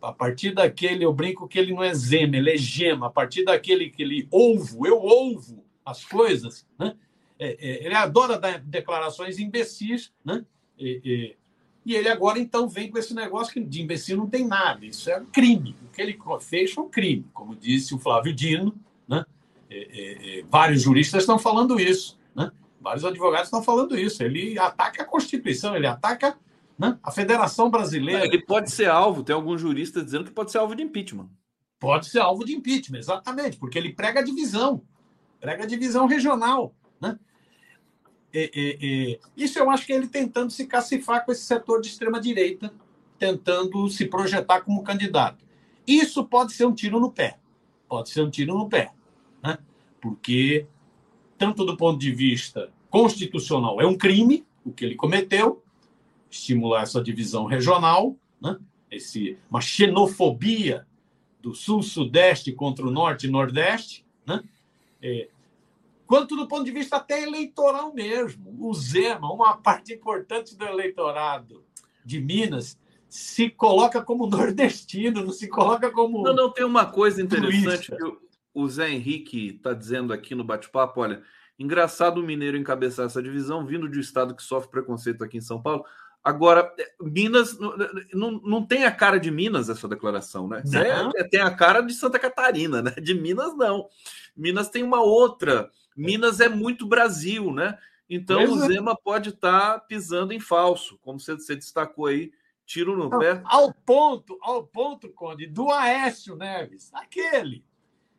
[0.00, 3.06] A partir daquele, eu brinco que ele não é Zema, ele é Gema.
[3.06, 6.96] A partir daquele que ele ouvo, eu ouvo as coisas, né?
[7.42, 10.44] É, é, ele adora dar declarações imbecis, né?
[10.78, 11.34] E,
[11.84, 14.86] e, ele agora então vem com esse negócio que de imbecil não tem nada.
[14.86, 15.74] Isso é um crime.
[15.84, 18.72] O que ele fez foi um crime, como disse o Flávio Dino,
[19.08, 19.24] né?
[20.48, 22.52] vários juristas estão falando isso, né?
[22.80, 24.22] Vários advogados estão falando isso.
[24.22, 26.38] Ele ataca a Constituição, ele ataca
[26.78, 26.96] né?
[27.02, 28.24] a Federação Brasileira.
[28.24, 31.28] Ele pode ser alvo, tem alguns juristas dizendo que pode ser alvo de impeachment.
[31.80, 34.82] Pode ser alvo de impeachment, exatamente, porque ele prega a divisão,
[35.40, 36.72] prega a divisão regional.
[37.00, 37.18] Né?
[38.34, 38.78] É, é,
[39.12, 42.72] é, isso eu acho que é ele tentando se cacifar com esse setor de extrema-direita,
[43.18, 45.44] tentando se projetar como candidato.
[45.86, 47.38] Isso pode ser um tiro no pé.
[47.88, 48.92] Pode ser um tiro no pé.
[49.42, 49.58] Né?
[50.00, 50.66] Porque,
[51.36, 55.62] tanto do ponto de vista constitucional, é um crime o que ele cometeu,
[56.30, 58.58] estimular essa divisão regional, né?
[58.90, 60.86] Esse, uma xenofobia
[61.40, 64.42] do sul-sudeste contra o norte e nordeste, né?
[65.00, 65.28] É,
[66.06, 68.56] quanto do ponto de vista até eleitoral mesmo.
[68.60, 71.64] O Zema, uma parte importante do eleitorado
[72.04, 76.22] de Minas, se coloca como nordestino, não se coloca como.
[76.22, 78.16] Não, não, tem uma coisa interessante que
[78.54, 81.22] o Zé Henrique está dizendo aqui no bate-papo: olha,
[81.58, 85.42] engraçado o mineiro encabeçar essa divisão, vindo de um estado que sofre preconceito aqui em
[85.42, 85.84] São Paulo.
[86.24, 87.58] Agora, Minas
[88.14, 90.62] não, não tem a cara de Minas essa declaração, né?
[91.16, 92.92] É, tem a cara de Santa Catarina, né?
[92.92, 93.88] De Minas, não.
[94.36, 97.78] Minas tem uma outra Minas é muito Brasil, né?
[98.08, 98.66] Então pois o é.
[98.68, 102.32] Zema pode estar tá pisando em falso, como você, você destacou aí,
[102.66, 103.40] tiro no pé.
[103.44, 107.64] Ao ponto, ao ponto, Conde, do Aécio Neves, aquele.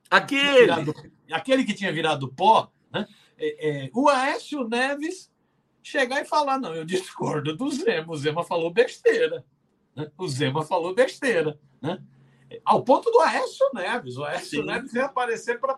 [0.09, 0.61] Aquele.
[0.61, 0.93] Virado,
[1.31, 3.07] aquele que tinha virado pó, né?
[3.37, 5.31] É, é, o Aécio Neves
[5.81, 9.45] chegar e falar: não, eu discordo do Zema, o Zema falou besteira.
[9.95, 10.11] Né?
[10.17, 11.59] O Zema falou besteira.
[11.81, 12.01] Né?
[12.63, 14.17] Ao ponto do Aécio Neves.
[14.17, 14.65] O Aécio Sim.
[14.65, 15.77] Neves ia aparecer para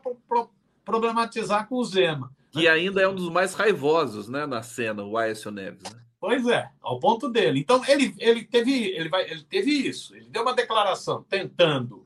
[0.86, 2.32] problematizar com o Zema.
[2.52, 2.70] Que né?
[2.70, 5.84] ainda é um dos mais raivosos né, na cena, o Aécio Neves.
[5.84, 6.00] Né?
[6.20, 7.60] Pois é, ao ponto dele.
[7.60, 10.16] Então, ele, ele, teve, ele, vai, ele teve isso.
[10.16, 12.06] Ele deu uma declaração tentando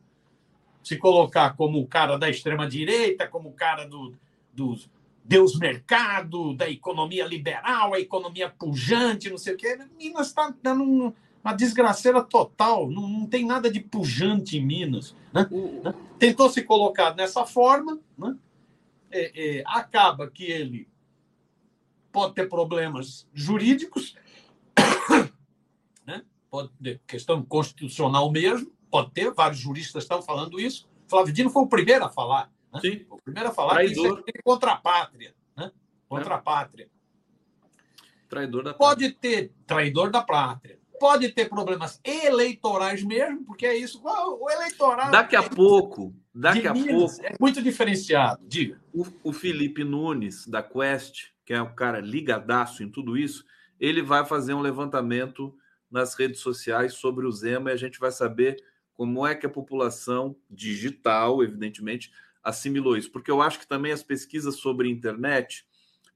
[0.83, 4.13] se colocar como o cara da extrema-direita, como o cara do,
[4.53, 4.75] do
[5.23, 9.77] Deus mercado, da economia liberal, a economia pujante, não sei o quê.
[9.97, 11.13] Minas está dando um,
[11.43, 12.89] uma desgraceira total.
[12.89, 15.15] Não, não, tem nada de pujante em Minas.
[15.31, 15.47] Né?
[16.17, 18.35] Tentou se colocar dessa forma, né?
[19.11, 20.87] É, é, acaba que ele
[22.11, 24.15] pode ter problemas jurídicos,
[26.05, 26.23] né?
[26.49, 30.87] pode ter questão constitucional mesmo, pode ter, vários juristas estão falando isso.
[31.07, 32.51] Flávio Dino foi o primeiro a falar.
[32.71, 32.79] Né?
[32.81, 33.05] Sim.
[33.09, 34.23] O primeiro a falar Traidor.
[34.23, 35.35] que isso é contra a pátria.
[35.55, 35.71] Né?
[36.07, 36.37] Contra é.
[36.37, 36.89] a pátria.
[38.27, 38.87] Traidor da pátria.
[38.87, 40.79] Pode ter traidor da pátria.
[40.99, 44.01] Pode ter problemas eleitorais mesmo, porque é isso.
[44.03, 45.11] O eleitorado.
[45.11, 47.21] Daqui a pouco, Daqui a pouco.
[47.23, 48.79] É muito diferenciado, diga.
[48.93, 53.43] O, o Felipe Nunes, da Quest, que é um cara ligadaço em tudo isso,
[53.79, 55.55] ele vai fazer um levantamento
[55.89, 58.63] nas redes sociais sobre o Zema e a gente vai saber
[58.93, 62.11] como é que a população digital, evidentemente,
[62.43, 63.11] assimilou isso.
[63.11, 65.65] Porque eu acho que também as pesquisas sobre internet,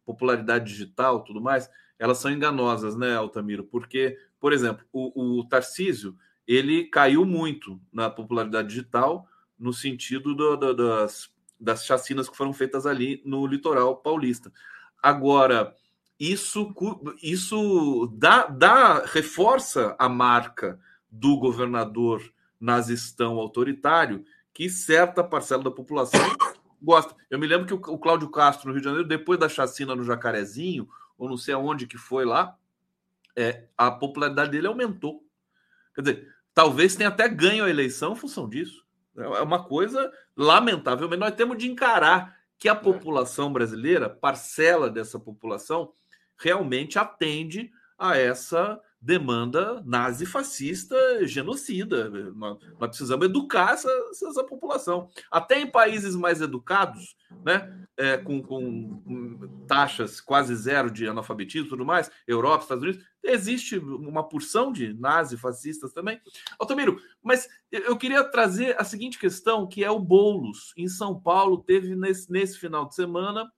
[0.06, 3.63] popularidade digital, tudo mais, elas são enganosas, né, Altamiro?
[3.63, 10.56] Porque, por exemplo, o, o Tarcísio, ele caiu muito na popularidade digital no sentido do,
[10.56, 14.52] do, das, das chacinas que foram feitas ali no litoral paulista.
[15.02, 15.76] Agora,
[16.20, 16.74] isso,
[17.22, 22.22] isso dá, dá, reforça a marca do governador
[22.60, 26.22] nazistão autoritário que certa parcela da população
[26.82, 27.16] gosta.
[27.30, 30.04] Eu me lembro que o, Cláudio Castro, no Rio de Janeiro, depois da chacina no
[30.04, 30.88] Jacarezinho,
[31.18, 32.58] ou não sei aonde que foi lá,
[33.36, 35.26] é, a popularidade dele aumentou.
[35.96, 38.86] Quer dizer, talvez tenha até ganho a eleição em função disso.
[39.15, 42.76] É uma coisa lamentável, mas nós temos de encarar que a é.
[42.76, 45.93] população brasileira, parcela dessa população,
[46.38, 50.96] realmente atende a essa demanda nazi-fascista,
[51.28, 52.10] genocida.
[52.10, 55.10] Nós, nós, precisamos educar essa, essa população.
[55.30, 61.70] Até em países mais educados, né, é, com, com, taxas quase zero de analfabetismo e
[61.70, 66.22] tudo mais, Europa, Estados Unidos, existe uma porção de nazi-fascistas também.
[66.58, 70.74] Altamiro, mas eu queria trazer a seguinte questão, que é o Boulos.
[70.78, 73.52] Em São Paulo, teve nesse, nesse final de semana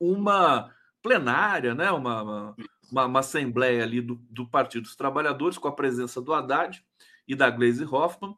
[0.00, 2.56] uma plenária, né, uma, uma
[2.90, 6.84] uma, uma assembleia ali do, do, Partido dos Trabalhadores, com a presença do Haddad
[7.26, 8.36] e da Gleisi Hoffmann,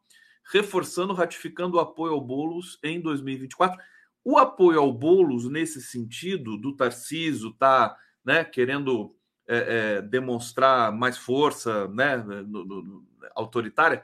[0.51, 3.79] reforçando, ratificando o apoio ao Boulos em 2024.
[4.23, 9.15] O apoio ao Boulos, nesse sentido, do Tarciso tá né, querendo
[9.47, 9.57] é,
[9.97, 14.03] é, demonstrar mais força né, no, no, autoritária,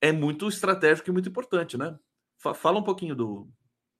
[0.00, 1.98] é muito estratégico e muito importante, né?
[2.38, 3.48] Fala um pouquinho do.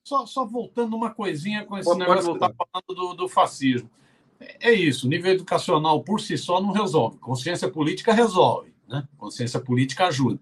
[0.05, 3.15] Só, só voltando uma coisinha com esse pode, negócio pode que você está falando do,
[3.15, 3.91] do fascismo.
[4.41, 7.19] É isso, nível educacional por si só não resolve.
[7.19, 9.07] Consciência política resolve, né?
[9.17, 10.39] Consciência política ajuda.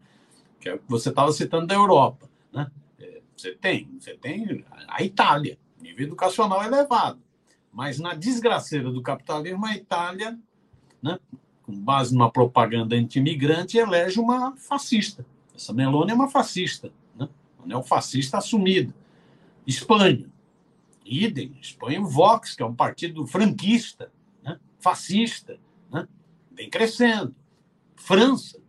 [0.61, 2.71] Que é o que você estava citando da Europa, né?
[2.99, 7.21] É, você tem, você tem a Itália, nível educacional elevado.
[7.73, 10.39] Mas na desgraceira do capitalismo, a Itália,
[11.03, 11.19] né,
[11.63, 15.27] com base numa propaganda anti-imigrante, elege uma fascista.
[15.55, 17.29] Essa Meloni é uma fascista, né?
[17.65, 18.95] Uma fascista assumida.
[19.67, 20.31] Espanha,
[21.07, 24.11] idem, expõe o Vox, que é um partido franquista,
[24.42, 24.59] né?
[24.79, 25.59] fascista,
[25.90, 26.07] né?
[26.53, 27.35] vem crescendo.
[27.95, 28.61] França,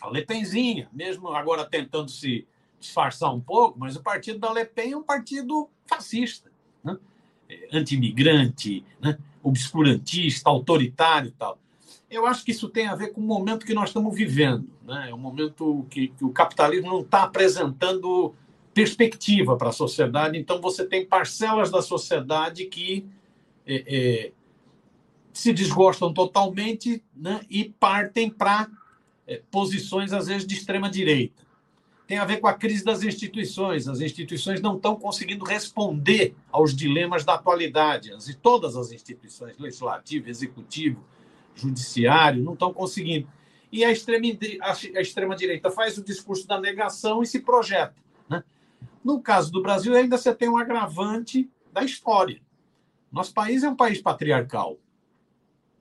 [0.00, 2.46] a Le Penzinha, mesmo agora tentando se
[2.78, 6.50] disfarçar um pouco, mas o partido da Le Pen é um partido fascista,
[6.82, 6.98] né?
[7.48, 9.18] É, anti-imigrante, né?
[9.42, 11.58] obscurantista, autoritário e tal.
[12.10, 14.68] Eu acho que isso tem a ver com o momento que nós estamos vivendo.
[14.84, 15.10] Né?
[15.10, 18.34] É um momento que, que o capitalismo não está apresentando
[18.74, 20.38] perspectiva para a sociedade.
[20.38, 23.06] Então, você tem parcelas da sociedade que
[23.66, 24.32] é, é,
[25.32, 28.68] se desgostam totalmente né, e partem para
[29.26, 31.42] é, posições, às vezes, de extrema-direita.
[32.06, 33.88] Tem a ver com a crise das instituições.
[33.88, 38.12] As instituições não estão conseguindo responder aos dilemas da atualidade.
[38.12, 41.04] As, todas as instituições, legislativo, executivo,
[41.54, 43.28] judiciário, não estão conseguindo.
[43.70, 45.36] E a extrema-direita extrema
[45.74, 47.94] faz o discurso da negação e se projeta.
[48.28, 48.44] Né?
[49.04, 52.40] No caso do Brasil, ainda você tem um agravante da história.
[53.10, 54.78] Nosso país é um país patriarcal.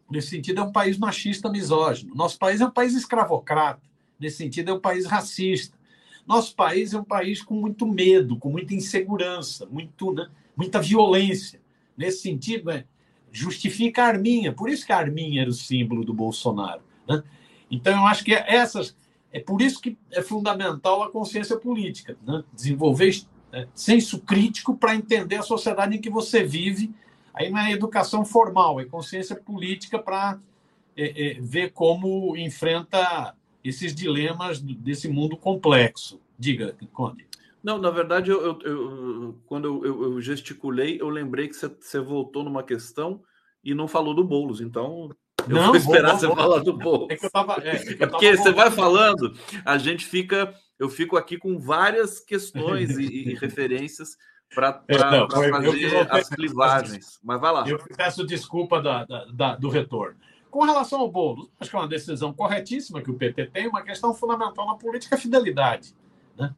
[0.09, 2.13] Nesse sentido, é um país machista, misógino.
[2.13, 3.81] Nosso país é um país escravocrata.
[4.19, 5.77] Nesse sentido, é um país racista.
[6.27, 11.61] Nosso país é um país com muito medo, com muita insegurança, muito, né, muita violência.
[11.97, 12.85] Nesse sentido, é,
[13.31, 14.51] justifica a arminha.
[14.51, 16.81] Por isso que a arminha era o símbolo do Bolsonaro.
[17.07, 17.23] Né?
[17.69, 18.95] Então, eu acho que essas,
[19.31, 22.43] é por isso que é fundamental a consciência política, né?
[22.53, 26.93] desenvolver né, senso crítico para entender a sociedade em que você vive.
[27.33, 30.37] Aí não é educação formal, é consciência política para
[30.95, 36.19] é, é, ver como enfrenta esses dilemas desse mundo complexo.
[36.37, 37.25] Diga, Conde.
[37.63, 42.43] Não, na verdade, eu, eu, eu quando eu, eu, gesticulei, eu lembrei que você, voltou
[42.43, 43.21] numa questão
[43.63, 44.61] e não falou do Boulos.
[44.61, 45.11] Então,
[45.47, 47.07] eu não, vou esperar vou, você vou, falar do bolo.
[47.09, 49.33] É, tava, é, é porque você vai falando,
[49.65, 50.53] a gente fica.
[50.79, 54.17] Eu fico aqui com várias questões e, e referências
[54.53, 57.19] para é, fazer as clivagens.
[57.23, 57.67] Mas vai lá.
[57.67, 60.15] Eu peço desculpa da, da, da, do retorno.
[60.49, 63.81] Com relação ao bolo, acho que é uma decisão corretíssima que o PT tem, uma
[63.83, 65.95] questão fundamental na política é a fidelidade.
[66.37, 66.53] Né?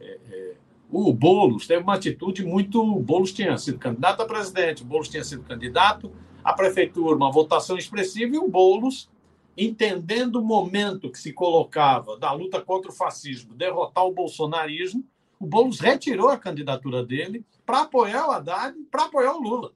[0.00, 0.54] É, é,
[0.90, 2.80] o Boulos teve uma atitude muito.
[2.80, 6.10] O Boulos tinha sido candidato a presidente, o Boulos tinha sido candidato
[6.44, 9.08] a prefeitura, uma votação expressiva, e o Boulos,
[9.56, 15.02] entendendo o momento que se colocava da luta contra o fascismo, derrotar o bolsonarismo,
[15.40, 19.72] o Boulos retirou a candidatura dele para apoiar o Haddad, para apoiar o Lula.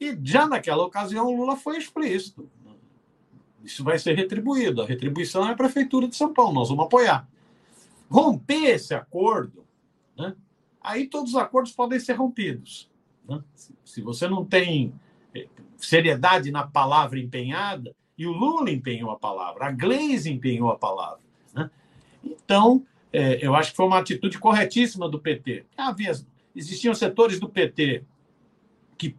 [0.00, 2.50] E já naquela ocasião o Lula foi explícito.
[3.62, 4.82] Isso vai ser retribuído.
[4.82, 7.28] A retribuição é a Prefeitura de São Paulo, nós vamos apoiar.
[8.10, 9.64] Romper esse acordo,
[10.16, 10.34] né?
[10.80, 12.90] aí todos os acordos podem ser rompidos.
[13.26, 13.42] Né?
[13.84, 14.92] Se você não tem
[15.78, 21.20] seriedade na palavra empenhada, e o Lula empenhou a palavra, a Gleisi empenhou a palavra.
[21.52, 21.70] Né?
[22.24, 25.64] Então, é, eu acho que foi uma atitude corretíssima do PT.
[25.76, 26.12] Havia,
[26.54, 28.04] existiam setores do PT
[28.96, 29.16] que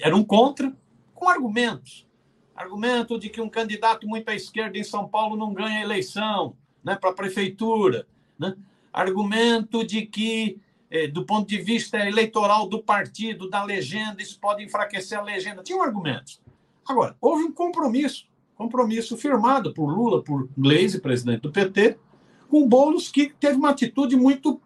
[0.00, 0.72] eram contra,
[1.14, 2.06] com argumentos.
[2.54, 6.96] Argumento de que um candidato muito à esquerda em São Paulo não ganha eleição né,
[6.96, 8.06] para a prefeitura.
[8.38, 8.56] Né?
[8.92, 10.58] Argumento de que,
[11.12, 15.62] do ponto de vista eleitoral do partido, da legenda, isso pode enfraquecer a legenda.
[15.62, 16.40] Tinham argumentos.
[16.86, 18.26] Agora, houve um compromisso
[18.56, 21.98] compromisso firmado por Lula, por Gleisi, presidente do PT,
[22.48, 24.60] com Boulos, que teve uma atitude muito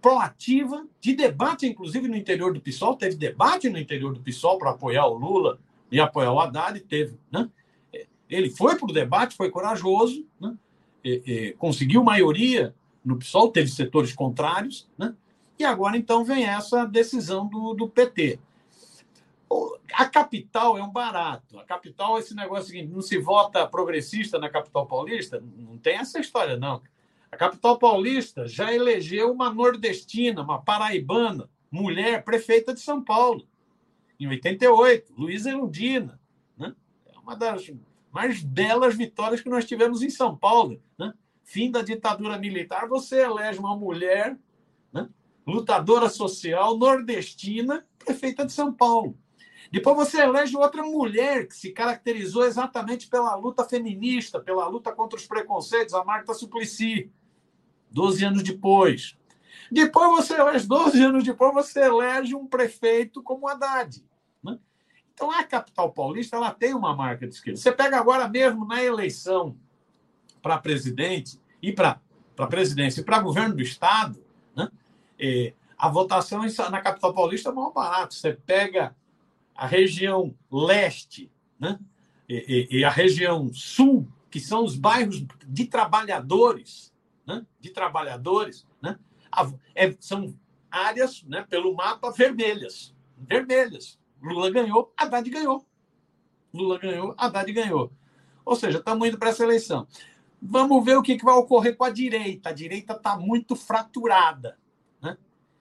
[0.00, 4.70] proativa, de debate, inclusive no interior do PSOL, teve debate no interior do PSOL para
[4.70, 5.58] apoiar o Lula
[5.90, 7.18] e apoiar o Haddad, teve.
[7.30, 7.50] Né?
[8.30, 10.56] Ele foi para o debate, foi corajoso, né?
[11.04, 15.14] e, e, conseguiu maioria no PSOL, teve setores contrários, né?
[15.58, 18.38] E agora então vem essa decisão do, do PT.
[19.92, 21.58] A capital é um barato.
[21.58, 25.42] A capital, esse negócio seguinte, não se vota progressista na capital paulista?
[25.56, 26.82] Não tem essa história, não.
[27.32, 33.46] A capital paulista já elegeu uma nordestina, uma paraibana, mulher prefeita de São Paulo,
[34.18, 36.20] em 88, Luísa Erundina.
[36.56, 36.74] Né?
[37.06, 37.70] É uma das
[38.10, 40.82] mais belas vitórias que nós tivemos em São Paulo.
[40.98, 41.12] Né?
[41.44, 44.36] Fim da ditadura militar, você elege uma mulher?
[45.52, 49.16] Lutadora social, nordestina, prefeita de São Paulo.
[49.70, 55.18] Depois você elege outra mulher que se caracterizou exatamente pela luta feminista, pela luta contra
[55.18, 57.10] os preconceitos, a Marta Suplicy,
[57.90, 59.16] 12 anos depois.
[59.70, 64.02] Depois você elege, 12 anos depois, você elege um prefeito como Haddad.
[64.42, 64.58] Né?
[65.12, 67.58] Então a capital paulista ela tem uma marca de esquerda.
[67.58, 69.56] Você pega agora mesmo na eleição
[70.40, 72.00] para presidente e para
[72.48, 74.27] presidência e para governo do Estado?
[75.18, 78.14] É, a votação na capital paulista é mal barato.
[78.14, 78.96] Você pega
[79.54, 81.78] a região leste né?
[82.28, 86.92] e, e, e, a região sul, que são os bairros de trabalhadores,
[87.26, 87.44] né?
[87.60, 88.98] de trabalhadores, né?
[89.74, 90.34] É, são
[90.70, 92.94] áreas, né, pelo mapa, vermelhas.
[93.16, 93.98] Vermelhas.
[94.20, 95.66] Lula ganhou, Haddad ganhou.
[96.52, 97.92] Lula ganhou, Haddad ganhou.
[98.44, 99.86] Ou seja, estamos indo para essa eleição.
[100.40, 102.48] Vamos ver o que, que vai ocorrer com a direita.
[102.48, 104.58] A direita está muito fraturada.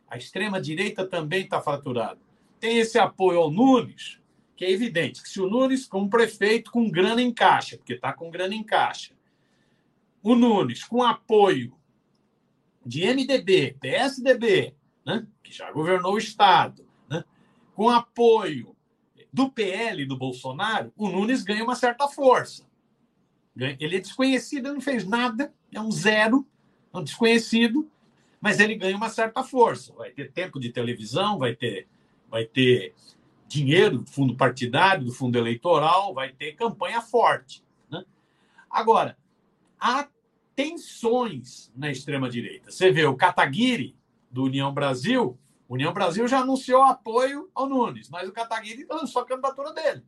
[0.08, 2.20] A extrema-direita também está fraturada
[2.60, 4.20] tem esse apoio ao Nunes,
[4.56, 8.12] que é evidente que se o Nunes, como prefeito, com grana em caixa, porque está
[8.12, 9.14] com grana em caixa,
[10.24, 11.76] o Nunes, com apoio
[12.86, 14.74] de MDB, PSDB,
[15.06, 17.24] né, que já governou o Estado, né,
[17.76, 18.76] com apoio
[19.32, 22.66] do PL do Bolsonaro, o Nunes ganha uma certa força.
[23.56, 26.48] Ele é desconhecido, ele não fez nada, é um zero,
[26.94, 27.90] é um desconhecido,
[28.40, 29.94] mas ele ganha uma certa força.
[29.94, 31.88] Vai ter tempo de televisão, vai ter
[32.30, 32.94] vai ter
[33.48, 37.64] dinheiro do fundo partidário, do fundo eleitoral, vai ter campanha forte.
[37.90, 38.04] Né?
[38.70, 39.18] Agora,
[39.80, 40.08] há
[40.56, 42.70] tensões na extrema-direita.
[42.70, 43.96] Você vê o Kataguiri,
[44.30, 49.26] do União Brasil, União Brasil já anunciou apoio ao Nunes, mas o Kataguiri lançou a
[49.26, 50.04] candidatura dele.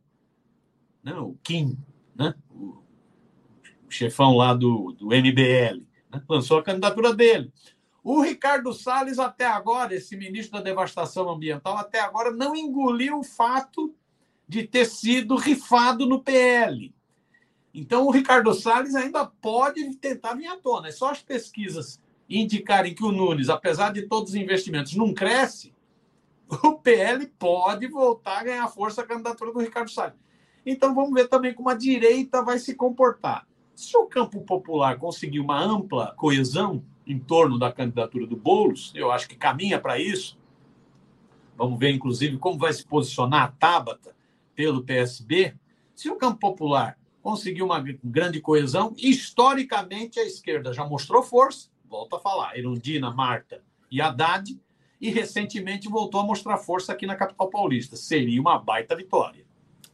[1.02, 1.14] Né?
[1.14, 1.76] O Kim,
[2.14, 2.34] né?
[2.50, 2.82] o,
[3.88, 6.22] chefão lá do, do MBL, né?
[6.28, 7.52] lançou a candidatura dele.
[8.02, 13.24] O Ricardo Salles, até agora, esse ministro da Devastação Ambiental, até agora não engoliu o
[13.24, 13.94] fato
[14.48, 16.94] de ter sido rifado no PL.
[17.72, 20.88] Então, o Ricardo Salles ainda pode tentar vir à tona.
[20.88, 25.74] É só as pesquisas indicarem que o Nunes, apesar de todos os investimentos, não cresce,
[26.64, 30.18] o PL pode voltar a ganhar força a candidatura do Ricardo Salles.
[30.64, 33.46] Então, vamos ver também como a direita vai se comportar.
[33.74, 39.10] Se o campo popular conseguir uma ampla coesão, em torno da candidatura do Boulos, eu
[39.10, 40.38] acho que caminha para isso.
[41.56, 44.14] Vamos ver, inclusive, como vai se posicionar a Tabata
[44.54, 45.54] pelo PSB.
[45.94, 52.16] Se o campo popular conseguir uma grande coesão, historicamente a esquerda já mostrou força, volta
[52.16, 54.58] a falar, Erundina, Marta e Haddad,
[55.00, 57.96] e recentemente voltou a mostrar força aqui na capital paulista.
[57.96, 59.44] Seria uma baita vitória.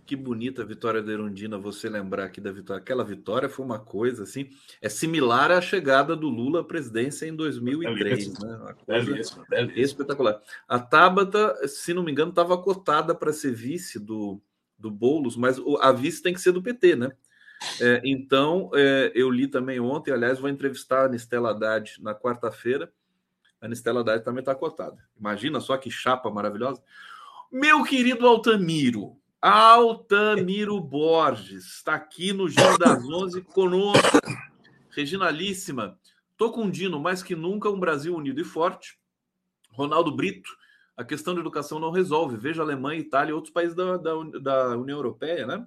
[0.06, 2.80] Que bonita a vitória da Erundina, você lembrar aqui da vitória.
[2.80, 4.50] Aquela vitória foi uma coisa assim,
[4.80, 8.56] é similar à chegada do Lula à presidência em 2003, né?
[8.56, 9.18] Uma coisa
[9.74, 10.40] espetacular.
[10.68, 14.40] A Tabata, se não me engano, estava cotada para ser vice do,
[14.78, 17.10] do Boulos, mas a vice tem que ser do PT, né?
[17.80, 22.92] É, então, é, eu li também ontem, aliás, vou entrevistar a Nistela Haddad na quarta-feira.
[23.60, 24.98] A Nistela Haddad também está cotada.
[25.18, 26.80] Imagina só que chapa maravilhosa.
[27.50, 29.16] Meu querido Altamiro,
[29.48, 34.18] Altamiro Borges, está aqui no Giro das Onze conosco.
[34.90, 35.96] Reginalíssima,
[36.36, 38.98] tô com Dino, mais que nunca, um Brasil unido e forte.
[39.70, 40.50] Ronaldo Brito,
[40.96, 42.36] a questão da educação não resolve.
[42.36, 45.64] Veja Alemanha, Itália e outros países da, da, da União Europeia, né?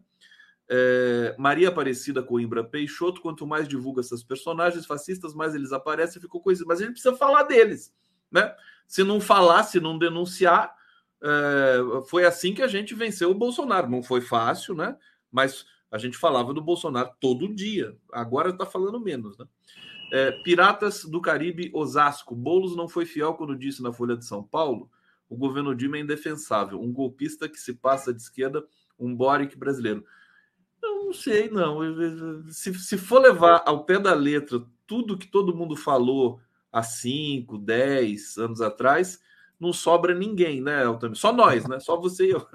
[0.68, 6.42] É, Maria Aparecida Coimbra Peixoto, quanto mais divulga essas personagens fascistas, mais eles aparecem, ficou
[6.42, 6.66] coisa.
[6.68, 7.96] Mas a gente precisa falar deles,
[8.30, 8.54] né?
[8.86, 10.78] Se não falar, se não denunciar,
[11.22, 13.90] é, foi assim que a gente venceu o Bolsonaro.
[13.90, 14.96] Não foi fácil, né?
[15.32, 17.98] Mas a gente falava do Bolsonaro todo dia.
[18.12, 19.46] Agora está falando menos, né?
[20.12, 22.36] É, Piratas do Caribe Osasco.
[22.36, 24.90] Bolos não foi fiel quando disse na Folha de São Paulo:
[25.30, 28.66] o governo Dilma é indefensável, um golpista que se passa de esquerda,
[28.98, 30.04] um Boric brasileiro.
[30.82, 31.80] Eu não sei, não.
[32.50, 36.40] Se, se for levar ao pé da letra tudo que todo mundo falou
[36.72, 39.22] há 5, 10 anos atrás,
[39.60, 41.18] não sobra ninguém, né, Altamir?
[41.18, 41.80] Só nós, né?
[41.80, 42.48] Só você e eu.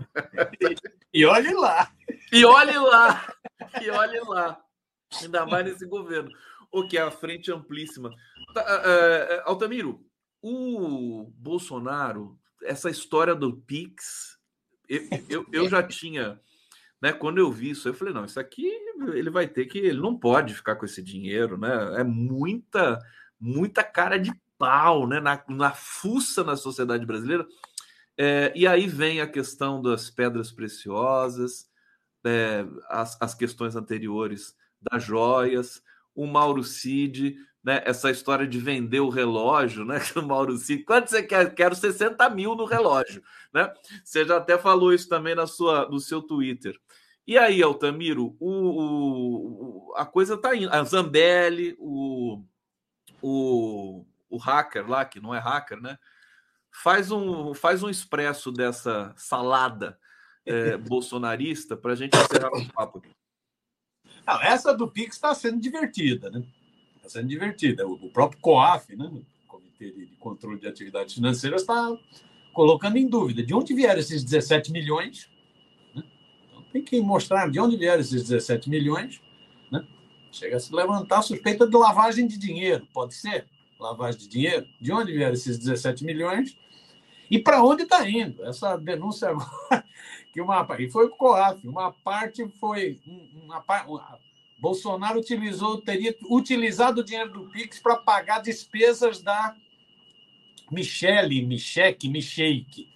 [1.12, 1.92] E olhe lá.
[2.32, 3.34] E olhe lá.
[3.80, 4.61] E olhe lá.
[5.22, 6.30] Ainda mais nesse governo.
[6.72, 8.11] O que é a frente amplíssima.
[8.52, 10.05] Tá, uh, Altamiro,
[10.42, 14.38] o Bolsonaro, essa história do Pix,
[14.88, 16.40] eu, eu, eu já tinha
[17.05, 17.12] né?
[17.12, 18.66] Quando eu vi isso, eu falei, não, isso aqui
[19.12, 22.00] ele vai ter que, ele não pode ficar com esse dinheiro, né?
[22.00, 22.98] É muita,
[23.38, 24.32] muita cara de
[24.64, 25.20] pau, né?
[25.20, 27.46] Na, na fuça na sociedade brasileira.
[28.16, 31.68] É, e aí vem a questão das pedras preciosas,
[32.24, 35.82] é, as, as questões anteriores das joias,
[36.14, 37.82] o Mauro Cid, né?
[37.84, 39.98] Essa história de vender o relógio, né?
[40.16, 41.54] O Mauro Cid, quanto você quer?
[41.54, 43.70] Quero 60 mil no relógio, né?
[44.02, 46.78] Você já até falou isso também na sua, no seu Twitter.
[47.26, 50.70] E aí, Altamiro, o, o, a coisa tá indo.
[50.70, 52.42] A Zambelli, o,
[53.22, 54.04] o,
[54.35, 55.99] o hacker lá, que não é hacker, né?
[56.82, 59.99] Faz um, faz um expresso dessa salada
[60.45, 63.03] é, bolsonarista para a gente encerrar o papo.
[64.26, 66.45] Não, essa do Pix está sendo divertida, né?
[66.97, 67.87] Está sendo divertida.
[67.87, 69.05] O, próprio COAF, né?
[69.05, 71.97] O Comitê de Controle de Atividades Financeiras, está
[72.53, 75.28] colocando em dúvida de onde vieram esses 17 milhões
[76.74, 79.20] tem que mostrar de onde vieram esses 17 milhões.
[79.70, 79.87] Né?
[80.32, 82.85] Chega a se levantar a suspeita de lavagem de dinheiro.
[82.93, 83.47] Pode ser?
[83.85, 84.66] Lavagem de dinheiro?
[84.80, 86.57] De onde vieram esses 17 milhões?
[87.30, 88.45] E para onde está indo?
[88.45, 89.85] Essa denúncia agora,
[90.32, 93.01] que uma, e foi o COAF, uma parte foi.
[93.45, 94.18] Uma, uma,
[94.59, 99.55] Bolsonaro utilizou, teria utilizado o dinheiro do Pix para pagar despesas da
[100.70, 102.89] Michele, Micheque, Micheike,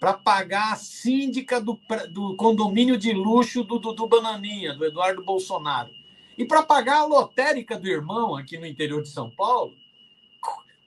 [0.00, 1.78] para pagar a síndica do,
[2.10, 5.90] do condomínio de luxo do Dudu Bananinha, do Eduardo Bolsonaro.
[6.38, 9.74] E para pagar a lotérica do irmão aqui no interior de São Paulo.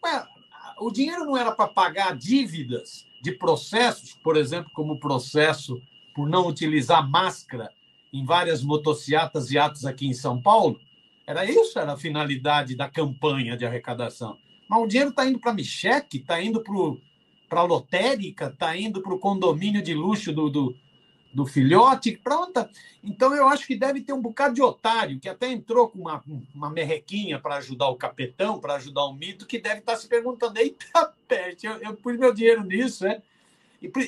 [0.05, 0.23] Ué,
[0.79, 5.81] o dinheiro não era para pagar dívidas de processos, por exemplo, como o processo
[6.13, 7.71] por não utilizar máscara
[8.13, 10.79] em várias motocicletas e atos aqui em São Paulo?
[11.25, 14.37] Era isso, era a finalidade da campanha de arrecadação.
[14.69, 16.63] Mas o dinheiro está indo para Micheque, está indo
[17.49, 20.75] para a lotérica, está indo para o condomínio de luxo do, do,
[21.35, 22.69] do filhote, pronta.
[23.03, 26.23] Então eu acho que deve ter um bocado de otário, que até entrou com uma,
[26.55, 30.07] uma merrequinha para ajudar o capetão, para ajudar o mito, que deve estar tá se
[30.07, 33.21] perguntando: eita, peste, eu, eu pus meu dinheiro nisso, né?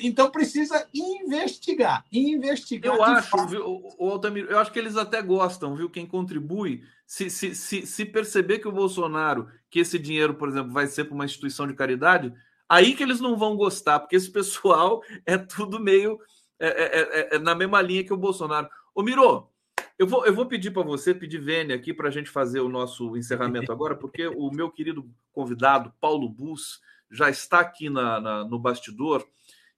[0.02, 2.96] Então precisa investigar, investigar.
[2.96, 5.90] Eu acho, viu, o Altamiro, eu acho que eles até gostam, viu?
[5.90, 10.72] Quem contribui, se, se, se, se perceber que o Bolsonaro, que esse dinheiro, por exemplo,
[10.72, 12.32] vai ser para uma instituição de caridade,
[12.68, 16.18] Aí que eles não vão gostar, porque esse pessoal é tudo meio
[16.58, 18.68] é, é, é, é na mesma linha que o Bolsonaro.
[18.94, 19.48] Ô, Miro,
[19.98, 22.68] eu vou, eu vou pedir para você, pedir Vênia aqui para a gente fazer o
[22.68, 26.80] nosso encerramento agora, porque o meu querido convidado, Paulo Bus,
[27.10, 29.26] já está aqui na, na no bastidor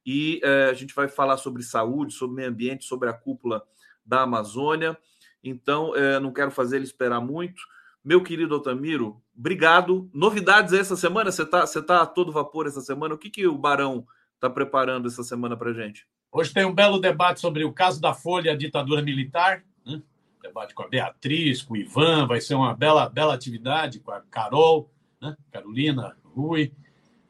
[0.05, 3.63] e é, a gente vai falar sobre saúde, sobre meio ambiente, sobre a cúpula
[4.05, 4.99] da Amazônia.
[5.43, 7.63] Então, é, não quero fazer ele esperar muito.
[8.05, 10.11] Meu querido Otamiro, obrigado.
[10.13, 11.31] Novidades essa semana?
[11.31, 13.15] Você está você tá a todo vapor essa semana?
[13.15, 16.07] O que, que o Barão está preparando essa semana para gente?
[16.33, 19.65] Hoje tem um belo debate sobre o caso da Folha, a ditadura militar.
[19.85, 20.01] Né?
[20.41, 24.21] Debate com a Beatriz, com o Ivan, vai ser uma bela, bela atividade com a
[24.21, 24.89] Carol,
[25.21, 25.37] né?
[25.51, 26.73] Carolina, Rui.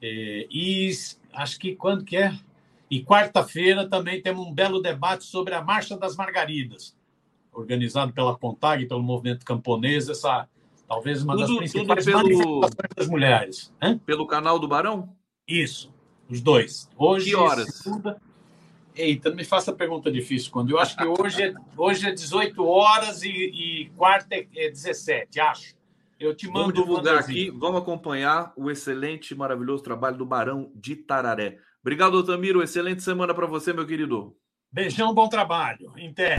[0.03, 0.91] E, e
[1.33, 2.39] acho que quando que é?
[2.91, 6.97] E quarta-feira também temos um belo debate sobre a Marcha das Margaridas,
[7.53, 10.49] organizado pela CONTAG, pelo movimento camponês, essa
[10.91, 13.73] Talvez uma tudo, das principais pelo, das mulheres.
[13.81, 13.97] Hein?
[14.05, 15.15] Pelo canal do Barão?
[15.47, 15.95] Isso,
[16.29, 16.91] os dois.
[16.97, 17.77] Hoje, que horas?
[17.77, 18.21] Segunda...
[19.01, 22.65] Eita, não me faça pergunta difícil, quando eu acho que hoje é, hoje é 18
[22.65, 25.75] horas e, e quarta é, é 17, acho.
[26.19, 26.61] Eu te mando.
[26.61, 31.57] Vamos divulgar aqui, vamos acompanhar o excelente, maravilhoso trabalho do Barão de Tararé.
[31.81, 32.63] Obrigado, Otamiro.
[32.63, 34.37] Excelente semana para você, meu querido.
[34.71, 35.93] Beijão, bom trabalho.
[35.97, 36.39] Inter.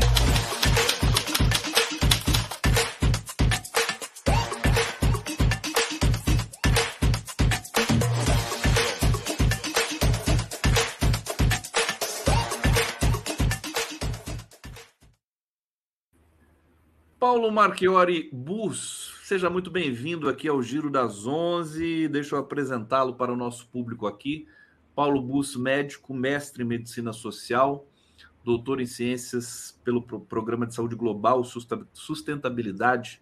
[17.22, 22.08] Paulo Marchiori Bus, seja muito bem-vindo aqui ao Giro das Onze.
[22.08, 24.48] Deixa eu apresentá-lo para o nosso público aqui.
[24.96, 27.86] Paulo Bus, médico, mestre em medicina social,
[28.44, 31.44] doutor em ciências pelo Programa de Saúde Global
[31.94, 33.22] Sustentabilidade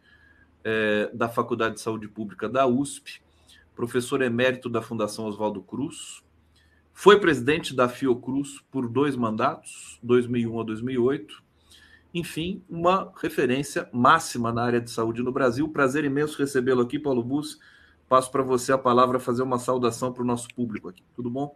[0.64, 3.22] é, da Faculdade de Saúde Pública da USP,
[3.76, 6.24] professor emérito da Fundação Oswaldo Cruz,
[6.94, 11.49] foi presidente da Fiocruz por dois mandatos, 2001 a 2008,
[12.14, 15.68] enfim, uma referência máxima na área de saúde no Brasil.
[15.70, 17.60] Prazer imenso recebê-lo aqui, Paulo Bus.
[18.08, 21.04] Passo para você a palavra fazer uma saudação para o nosso público aqui.
[21.16, 21.56] Tudo bom?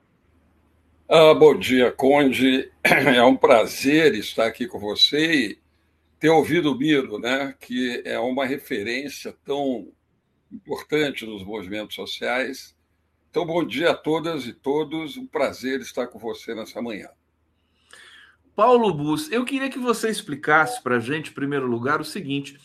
[1.09, 2.71] Ah, bom dia, Conde.
[2.83, 5.59] É um prazer estar aqui com você e
[6.19, 9.91] ter ouvido o Miro, né, que é uma referência tão
[10.51, 12.75] importante nos movimentos sociais.
[13.29, 15.17] Então, bom dia a todas e todos.
[15.17, 17.09] Um prazer estar com você nessa manhã.
[18.55, 22.59] Paulo Bus, eu queria que você explicasse para a gente, em primeiro lugar, o seguinte: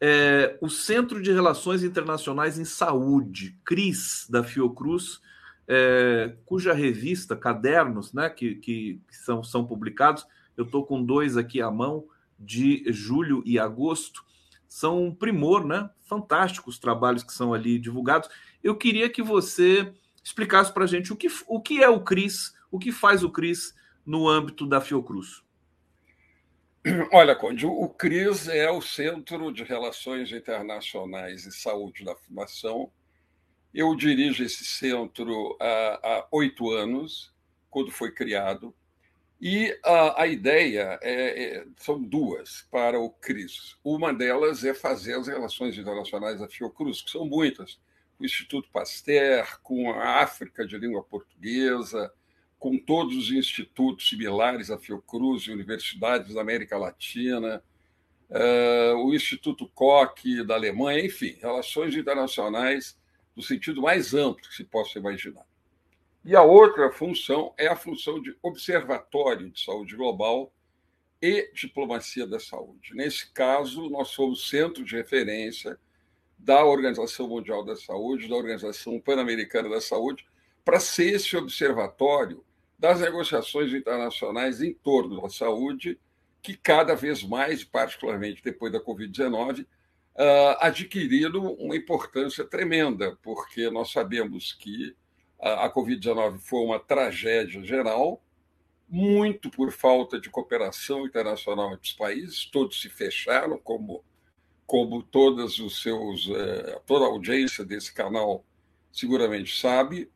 [0.00, 5.20] é, o Centro de Relações Internacionais em Saúde, CRIS, da Fiocruz,
[5.68, 10.26] é, cuja revista, cadernos, né, que, que são, são publicados,
[10.56, 12.04] eu estou com dois aqui à mão,
[12.38, 14.24] de julho e agosto,
[14.66, 15.88] são um primor, né?
[16.02, 18.28] Fantásticos trabalhos que são ali divulgados.
[18.62, 19.92] Eu queria que você
[20.22, 23.30] explicasse para a gente o que, o que é o CRIS, o que faz o
[23.30, 23.74] CRIS
[24.04, 25.42] no âmbito da Fiocruz?
[27.12, 32.92] Olha, Conde, o CRIS é o Centro de Relações Internacionais e Saúde da Fundação.
[33.72, 37.34] Eu dirijo esse centro há oito anos,
[37.70, 38.74] quando foi criado,
[39.40, 43.76] e a, a ideia é, é, são duas para o CRIS.
[43.82, 47.74] Uma delas é fazer as relações internacionais da Fiocruz, que são muitas,
[48.16, 52.12] com o Instituto Pasteur, com a África de língua portuguesa,
[52.64, 57.62] com todos os institutos similares à Fiocruz e universidades da América Latina,
[58.30, 62.98] uh, o Instituto Koch da Alemanha, enfim, relações internacionais
[63.36, 65.44] no sentido mais amplo que se possa imaginar.
[66.24, 70.50] E a outra função é a função de observatório de saúde global
[71.20, 72.94] e diplomacia da saúde.
[72.94, 75.78] Nesse caso, nós somos centro de referência
[76.38, 80.24] da Organização Mundial da Saúde, da Organização Pan-Americana da Saúde,
[80.64, 82.42] para ser esse observatório
[82.78, 85.98] das negociações internacionais em torno da saúde,
[86.42, 93.90] que cada vez mais, particularmente depois da Covid-19, uh, adquiriram uma importância tremenda, porque nós
[93.90, 94.94] sabemos que
[95.40, 98.22] a, a Covid-19 foi uma tragédia geral,
[98.88, 104.04] muito por falta de cooperação internacional entre os países, todos se fecharam, como,
[104.66, 108.44] como todas os seus, uh, toda a audiência desse canal
[108.92, 110.08] seguramente sabe,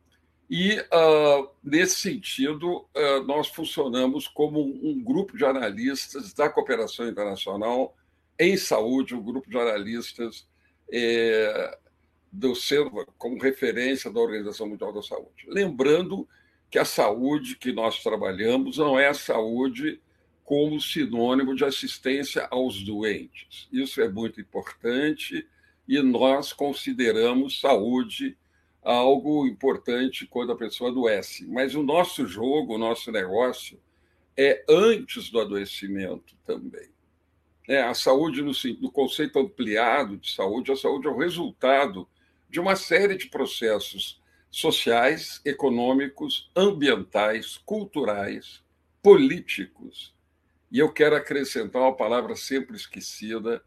[0.49, 7.95] e, uh, nesse sentido, uh, nós funcionamos como um grupo de analistas da cooperação internacional
[8.39, 10.47] em saúde, um grupo de analistas
[10.91, 11.77] é,
[12.31, 15.45] do centro, como referência da Organização Mundial da Saúde.
[15.47, 16.27] Lembrando
[16.71, 20.01] que a saúde que nós trabalhamos não é a saúde
[20.43, 23.67] como sinônimo de assistência aos doentes.
[23.71, 25.45] Isso é muito importante
[25.87, 28.37] e nós consideramos saúde
[28.81, 31.45] algo importante quando a pessoa adoece.
[31.47, 33.79] Mas o nosso jogo, o nosso negócio
[34.37, 36.89] é antes do adoecimento também.
[37.67, 38.51] É, a saúde, no,
[38.81, 42.07] no conceito ampliado de saúde, a saúde é o resultado
[42.49, 44.19] de uma série de processos
[44.49, 48.63] sociais, econômicos, ambientais, culturais,
[49.03, 50.15] políticos.
[50.71, 53.63] E eu quero acrescentar uma palavra sempre esquecida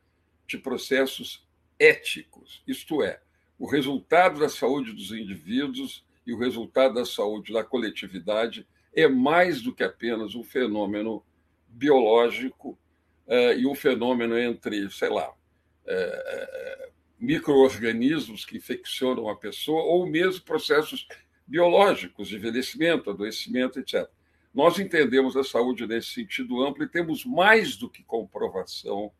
[0.46, 1.46] de processos
[1.78, 3.20] éticos, isto é,
[3.58, 9.62] o resultado da saúde dos indivíduos e o resultado da saúde da coletividade é mais
[9.62, 11.24] do que apenas um fenômeno
[11.68, 12.78] biológico
[13.26, 20.42] uh, e um fenômeno entre, sei lá, uh, micro-organismos que infeccionam a pessoa ou mesmo
[20.42, 21.06] processos
[21.46, 24.08] biológicos de envelhecimento, adoecimento, etc.
[24.52, 29.12] Nós entendemos a saúde nesse sentido amplo e temos mais do que comprovação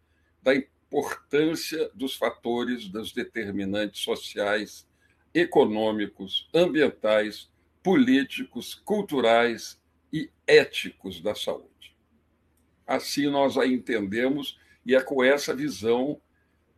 [0.42, 0.52] da
[0.92, 4.86] importância dos fatores, dos determinantes sociais,
[5.32, 7.50] econômicos, ambientais,
[7.82, 9.80] políticos, culturais
[10.12, 11.96] e éticos da saúde.
[12.86, 16.20] Assim nós a entendemos e é com essa visão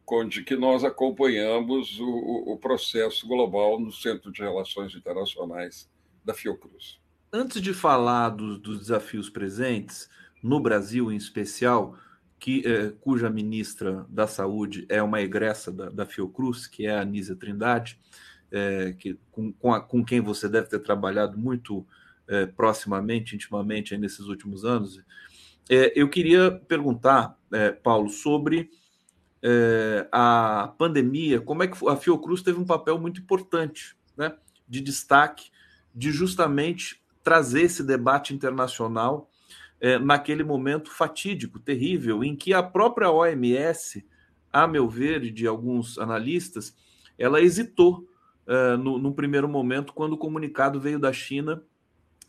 [0.04, 5.90] Conde, que nós acompanhamos o, o processo global no Centro de Relações Internacionais
[6.22, 7.00] da Fiocruz.
[7.32, 10.10] Antes de falar dos, dos desafios presentes,
[10.42, 11.98] no Brasil em especial,
[12.44, 17.00] que, eh, cuja ministra da Saúde é uma egressa da, da Fiocruz, que é a
[17.00, 17.98] Anísia Trindade,
[18.52, 21.86] eh, que, com, com, a, com, quem você deve ter trabalhado muito
[22.28, 25.02] eh, proximamente, intimamente, nesses últimos anos.
[25.70, 27.34] eu queria perguntar,
[27.82, 28.68] Paulo, sobre
[30.12, 34.36] a pandemia, como é que a Fiocruz teve um papel muito importante, né,
[34.68, 35.50] de destaque,
[35.94, 39.30] de justamente trazer esse debate internacional
[39.84, 44.02] é, naquele momento fatídico, terrível, em que a própria OMS,
[44.50, 46.74] a meu ver, e de alguns analistas,
[47.18, 48.08] ela hesitou
[48.46, 51.62] uh, no, no, primeiro momento quando o comunicado veio da China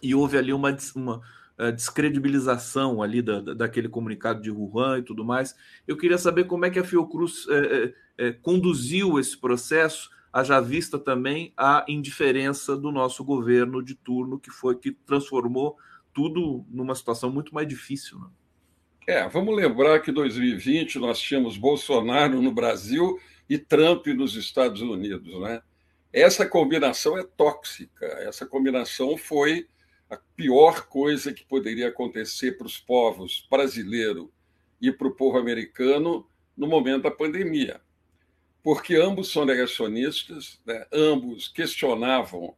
[0.04, 1.22] e houve ali uma, uma
[1.58, 5.56] uh, descredibilização ali da, daquele comunicado de Wuhan e tudo mais.
[5.88, 7.94] Eu queria saber como é que a Fiocruz uh,
[8.42, 14.76] conduziu esse processo, haja vista também a indiferença do nosso governo de turno, que foi
[14.76, 15.78] que transformou
[16.16, 18.18] tudo numa situação muito mais difícil.
[18.18, 18.28] Né?
[19.06, 24.82] É, vamos lembrar que em 2020 nós tínhamos Bolsonaro no Brasil e Trump nos Estados
[24.82, 25.62] Unidos, né?
[26.12, 28.06] Essa combinação é tóxica.
[28.06, 29.68] Essa combinação foi
[30.10, 34.32] a pior coisa que poderia acontecer para os povos brasileiro
[34.82, 37.82] e para o povo americano no momento da pandemia.
[38.64, 40.86] Porque ambos são negacionistas, né?
[40.92, 42.56] ambos questionavam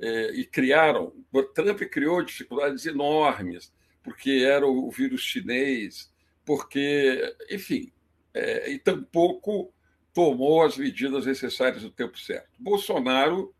[0.00, 1.12] é, e criaram.
[1.54, 3.72] Trump criou dificuldades enormes,
[4.02, 6.12] porque era o vírus chinês,
[6.44, 7.92] porque, enfim,
[8.34, 9.72] é, e tampouco
[10.12, 12.50] tomou as medidas necessárias no tempo certo.
[12.58, 13.54] Bolsonaro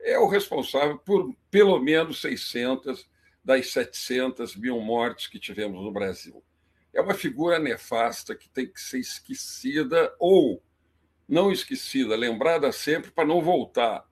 [0.00, 3.08] é o responsável por pelo menos 600
[3.44, 6.42] das 700 mil mortes que tivemos no Brasil.
[6.94, 10.62] É uma figura nefasta que tem que ser esquecida ou
[11.28, 14.07] não esquecida, lembrada sempre para não voltar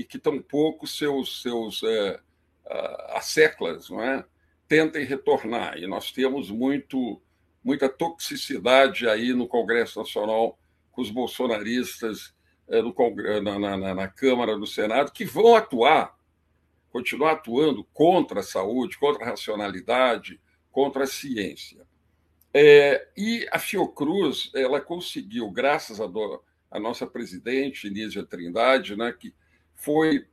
[0.00, 2.18] e que tampouco seus, seus é,
[3.10, 4.24] as seclas não é?
[4.66, 5.76] tentem retornar.
[5.76, 7.20] E nós temos muito,
[7.62, 10.58] muita toxicidade aí no Congresso Nacional
[10.90, 12.32] com os bolsonaristas
[12.66, 12.94] é, no
[13.42, 16.16] na, na, na Câmara, no Senado, que vão atuar,
[16.90, 20.40] continuar atuando contra a saúde, contra a racionalidade,
[20.72, 21.86] contra a ciência.
[22.54, 26.06] É, e a Fiocruz, ela conseguiu, graças à
[26.70, 29.34] a, nossa presidente, Nízia Trindade, né, que
[29.80, 30.26] foi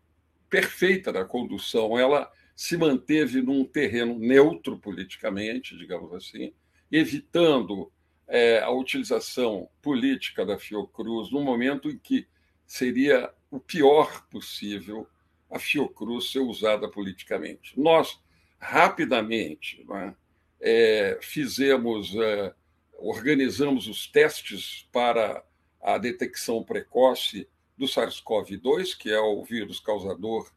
[0.49, 1.97] perfeita na condução.
[1.97, 6.53] Ela se manteve num terreno neutro politicamente, digamos assim,
[6.91, 7.91] evitando
[8.27, 12.27] é, a utilização política da Fiocruz no momento em que
[12.65, 15.07] seria o pior possível
[15.49, 17.79] a Fiocruz ser usada politicamente.
[17.79, 18.19] Nós,
[18.59, 20.13] rapidamente, né,
[20.59, 22.53] é, fizemos, é,
[22.97, 25.43] organizamos os testes para
[25.81, 27.47] a detecção precoce
[27.77, 30.49] do SARS-CoV-2, que é o vírus causador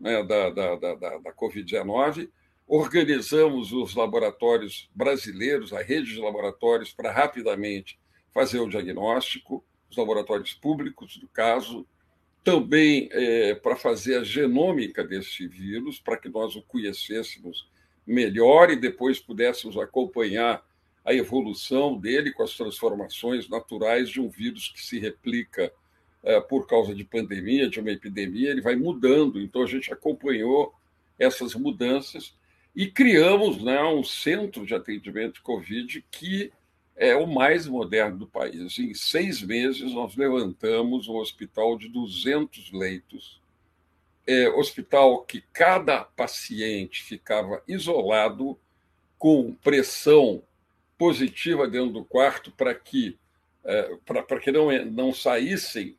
[0.00, 2.30] né, da, da, da, da Covid-19.
[2.66, 7.98] Organizamos os laboratórios brasileiros, a rede de laboratórios, para rapidamente
[8.32, 11.86] fazer o diagnóstico, os laboratórios públicos, do caso,
[12.42, 17.68] também é, para fazer a genômica desse vírus, para que nós o conhecêssemos
[18.06, 20.62] melhor e depois pudéssemos acompanhar
[21.04, 25.72] a evolução dele com as transformações naturais de um vírus que se replica
[26.48, 29.40] por causa de pandemia, de uma epidemia, ele vai mudando.
[29.40, 30.74] Então, a gente acompanhou
[31.18, 32.34] essas mudanças
[32.74, 36.52] e criamos né, um centro de atendimento de Covid que
[36.96, 38.78] é o mais moderno do país.
[38.78, 43.40] Em seis meses, nós levantamos um hospital de 200 leitos,
[44.26, 48.58] é, hospital que cada paciente ficava isolado,
[49.18, 50.42] com pressão
[50.98, 53.23] positiva dentro do quarto, para que é,
[54.04, 55.96] para que não, não saíssem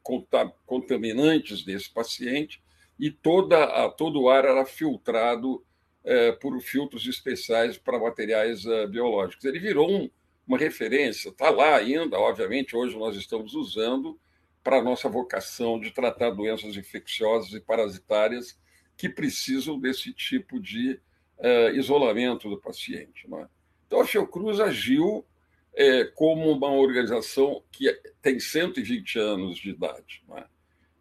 [0.65, 2.61] contaminantes desse paciente,
[2.99, 5.63] e toda a, todo o ar era filtrado
[6.03, 9.43] é, por filtros especiais para materiais é, biológicos.
[9.43, 10.09] Ele virou um,
[10.47, 14.17] uma referência, está lá ainda, obviamente, hoje nós estamos usando
[14.63, 18.57] para a nossa vocação de tratar doenças infecciosas e parasitárias
[18.97, 20.99] que precisam desse tipo de
[21.37, 23.27] é, isolamento do paciente.
[23.33, 23.47] É?
[23.85, 25.25] Então, a Fiocruz agiu
[25.75, 30.23] é, como uma organização que tem 120 anos de idade.
[30.27, 30.45] Né?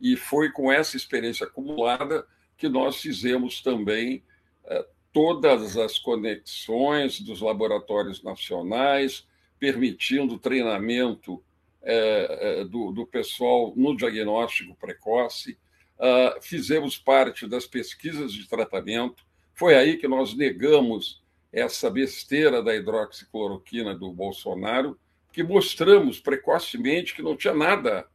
[0.00, 4.24] E foi com essa experiência acumulada que nós fizemos também
[4.64, 9.26] é, todas as conexões dos laboratórios nacionais,
[9.60, 11.42] permitindo treinamento
[11.80, 15.56] é, é do, do, pessoal no diagnóstico precoce.
[15.96, 19.24] Uh, fizemos parte das pesquisas de tratamento.
[19.52, 21.22] Foi aí que nós negamos
[21.54, 24.98] essa besteira da hidroxicloroquina do Bolsonaro,
[25.32, 28.06] que mostramos precocemente que não tinha nada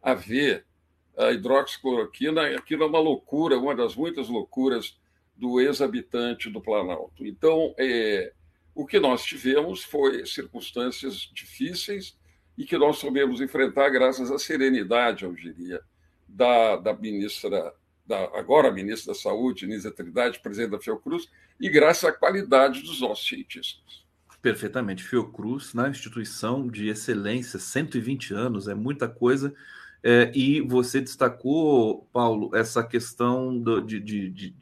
[0.00, 0.64] a ver
[1.16, 4.96] a hidroxicloroquina, aquilo é uma loucura, uma das muitas loucuras
[5.36, 7.26] do ex-habitante do Planalto.
[7.26, 8.32] Então, é,
[8.74, 12.16] o que nós tivemos foi circunstâncias difíceis
[12.56, 15.80] e que nós soubemos enfrentar graças à serenidade, eu diria,
[16.28, 17.74] da, da ministra,
[18.06, 21.28] da, agora ministra da Saúde, Nízia Trindade, presidente da Fiocruz,
[21.60, 24.04] e graças à qualidade dos nossos cientistas.
[24.42, 25.02] Perfeitamente.
[25.02, 29.54] Fiocruz, na instituição de excelência, 120 anos, é muita coisa.
[30.02, 34.54] É, e você destacou, Paulo, essa questão do, de, de, de,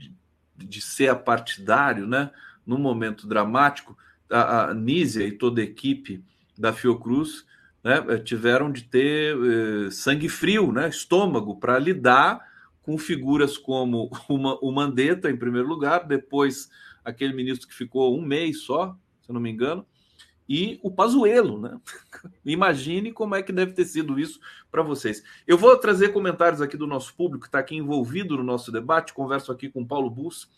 [0.57, 2.30] de, ser apartidário, né?
[2.64, 3.99] Num momento dramático,
[4.30, 6.22] a, a Nízia e toda a equipe
[6.57, 7.45] da Fiocruz
[7.82, 12.40] né, tiveram de ter eh, sangue frio, né, estômago, para lidar
[12.82, 16.70] com figuras como uma, o Mandetta, em primeiro lugar, depois
[17.04, 19.86] aquele ministro que ficou um mês só, se eu não me engano,
[20.48, 21.80] e o Pazuello, né?
[22.44, 25.22] Imagine como é que deve ter sido isso para vocês.
[25.46, 29.14] Eu vou trazer comentários aqui do nosso público que está aqui envolvido no nosso debate.
[29.14, 30.48] Converso aqui com Paulo Bus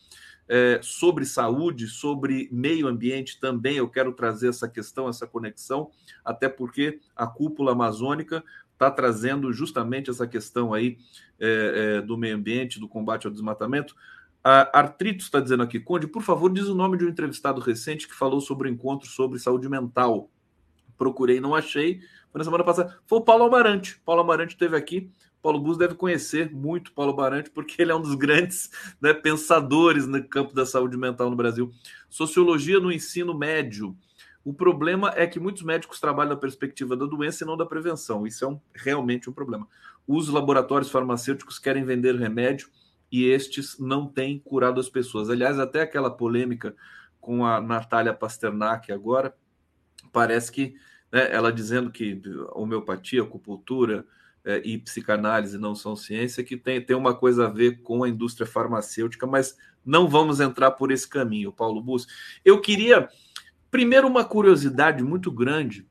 [0.48, 3.76] é, sobre saúde, sobre meio ambiente também.
[3.76, 5.90] Eu quero trazer essa questão, essa conexão,
[6.24, 8.42] até porque a cúpula amazônica
[8.85, 10.99] está trazendo justamente essa questão aí
[11.41, 13.95] é, é, do meio ambiente, do combate ao desmatamento.
[14.43, 18.07] A Artritos está dizendo aqui, Conde, por favor, diz o nome de um entrevistado recente
[18.07, 20.30] que falou sobre o encontro sobre saúde mental.
[20.99, 22.01] Procurei, não achei.
[22.30, 22.99] Foi na semana passada.
[23.07, 23.99] Foi o Paulo Amarante.
[24.05, 25.11] Paulo Amarante esteve aqui.
[25.41, 28.70] Paulo Bus deve conhecer muito Paulo Amarante, porque ele é um dos grandes
[29.01, 31.70] né, pensadores no campo da saúde mental no Brasil.
[32.11, 33.97] Sociologia no ensino médio.
[34.45, 38.26] O problema é que muitos médicos trabalham na perspectiva da doença e não da prevenção.
[38.26, 39.66] Isso é um, realmente um problema.
[40.07, 42.68] Os laboratórios farmacêuticos querem vender remédio
[43.11, 45.30] e estes não têm curado as pessoas.
[45.30, 46.76] Aliás, até aquela polêmica
[47.20, 49.34] com a Natália Pasternak agora,
[50.12, 50.74] parece que
[51.11, 52.20] né, ela dizendo que
[52.53, 54.05] homeopatia, acupuntura
[54.45, 58.09] é, e psicanálise não são ciência, que tem, tem uma coisa a ver com a
[58.09, 62.07] indústria farmacêutica, mas não vamos entrar por esse caminho, Paulo Bus.
[62.45, 63.09] Eu queria,
[63.74, 65.84] primeiro, uma curiosidade muito grande,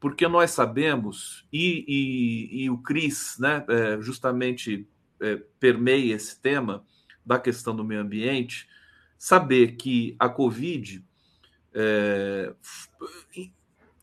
[0.00, 4.88] porque nós sabemos, e, e, e o Cris, né, é, justamente
[5.20, 6.86] é, permeia esse tema
[7.26, 8.66] da questão do meio ambiente,
[9.18, 11.04] saber que a Covid,
[11.74, 12.54] é,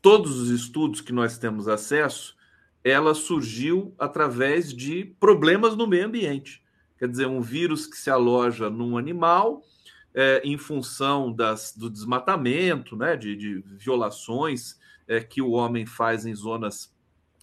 [0.00, 2.36] todos os estudos que nós temos acesso,
[2.84, 6.62] ela surgiu através de problemas no meio ambiente.
[6.96, 9.64] Quer dizer, um vírus que se aloja num animal
[10.16, 16.24] é, em função das, do desmatamento, né, de, de violações é, que o homem faz
[16.24, 16.90] em zonas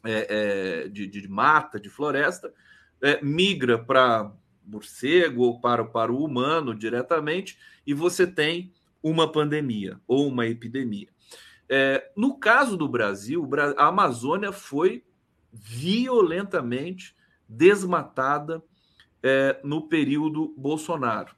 [0.03, 2.51] é, é de, de, mata, de floresta,
[2.99, 4.33] é, migra para
[4.65, 11.09] morcego ou para, para o humano diretamente, e você tem uma pandemia ou uma epidemia.
[11.69, 13.47] É, no caso do Brasil,
[13.77, 15.03] a Amazônia foi
[15.51, 17.15] violentamente
[17.47, 18.63] desmatada
[19.21, 21.35] é, no período Bolsonaro.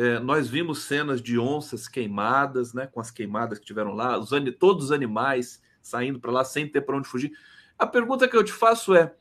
[0.00, 4.30] É, nós vimos cenas de onças queimadas, né, com as queimadas que tiveram lá, os,
[4.56, 7.32] todos os animais saindo para lá sem ter para onde fugir.
[7.76, 9.12] A pergunta que eu te faço é: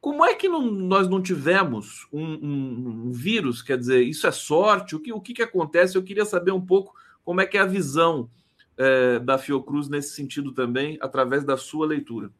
[0.00, 3.62] como é que não, nós não tivemos um, um, um, vírus?
[3.62, 4.96] Quer dizer, isso é sorte?
[4.96, 5.96] O que, o que, que acontece?
[5.96, 6.92] Eu queria saber um pouco
[7.24, 8.28] como é que é a visão
[8.76, 12.32] é, da Fiocruz nesse sentido também, através da sua leitura.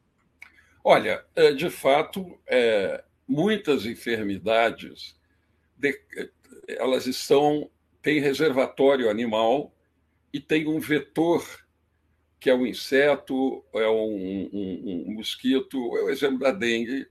[0.83, 5.17] Olha, é, de fato, é, muitas enfermidades
[5.77, 5.97] de,
[6.67, 7.69] elas estão
[8.07, 9.75] têm reservatório animal
[10.31, 11.45] e tem um vetor
[12.39, 17.05] que é um inseto, é um, um, um mosquito, é o exemplo da dengue,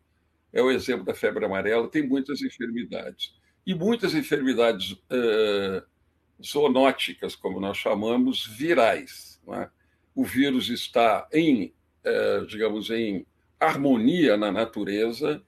[0.55, 3.34] é o exemplo da febre amarela, tem muitas enfermidades.
[3.66, 5.82] E muitas enfermidades uh,
[6.42, 9.38] zoonóticas, como nós chamamos, virais.
[9.49, 9.68] É?
[10.14, 11.74] O vírus está em,
[12.07, 13.26] uh, digamos, em
[13.61, 15.42] harmonia na natureza,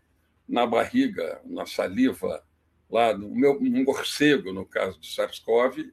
[0.46, 2.44] na barriga, na saliva,
[2.91, 5.93] lá no meu morcego, no caso do SARS-CoV,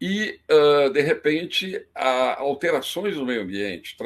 [0.00, 3.96] e, uh, de repente, alterações no meio ambiente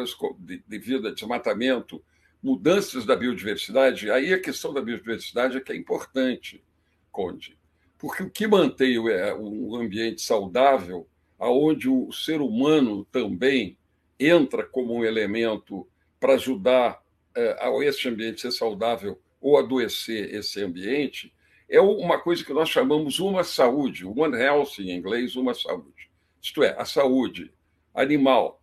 [0.67, 2.03] devido a desmatamento,
[2.43, 6.63] mudanças da biodiversidade, aí a questão da biodiversidade é que é importante,
[7.11, 7.59] Conde,
[7.99, 11.07] porque o que mantém um ambiente saudável,
[11.39, 13.77] aonde o ser humano também
[14.19, 15.87] entra como um elemento
[16.19, 17.03] para ajudar
[17.35, 21.33] eh, a esse ambiente ser saudável ou adoecer esse ambiente,
[21.71, 26.11] é uma coisa que nós chamamos uma saúde, one health em inglês, uma saúde.
[26.43, 27.53] Isto é, a saúde
[27.95, 28.61] animal,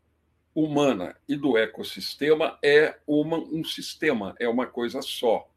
[0.53, 5.47] humana e do ecossistema é uma, um sistema, é uma coisa só,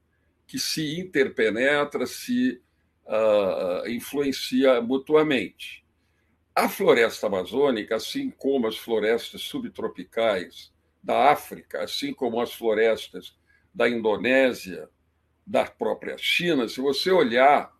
[0.46, 2.60] que se interpenetra, se
[3.06, 5.84] uh, influencia mutuamente.
[6.54, 10.70] A floresta amazônica, assim como as florestas subtropicais
[11.02, 13.34] da África, assim como as florestas
[13.74, 14.88] da Indonésia,
[15.50, 17.76] da própria China, se você olhar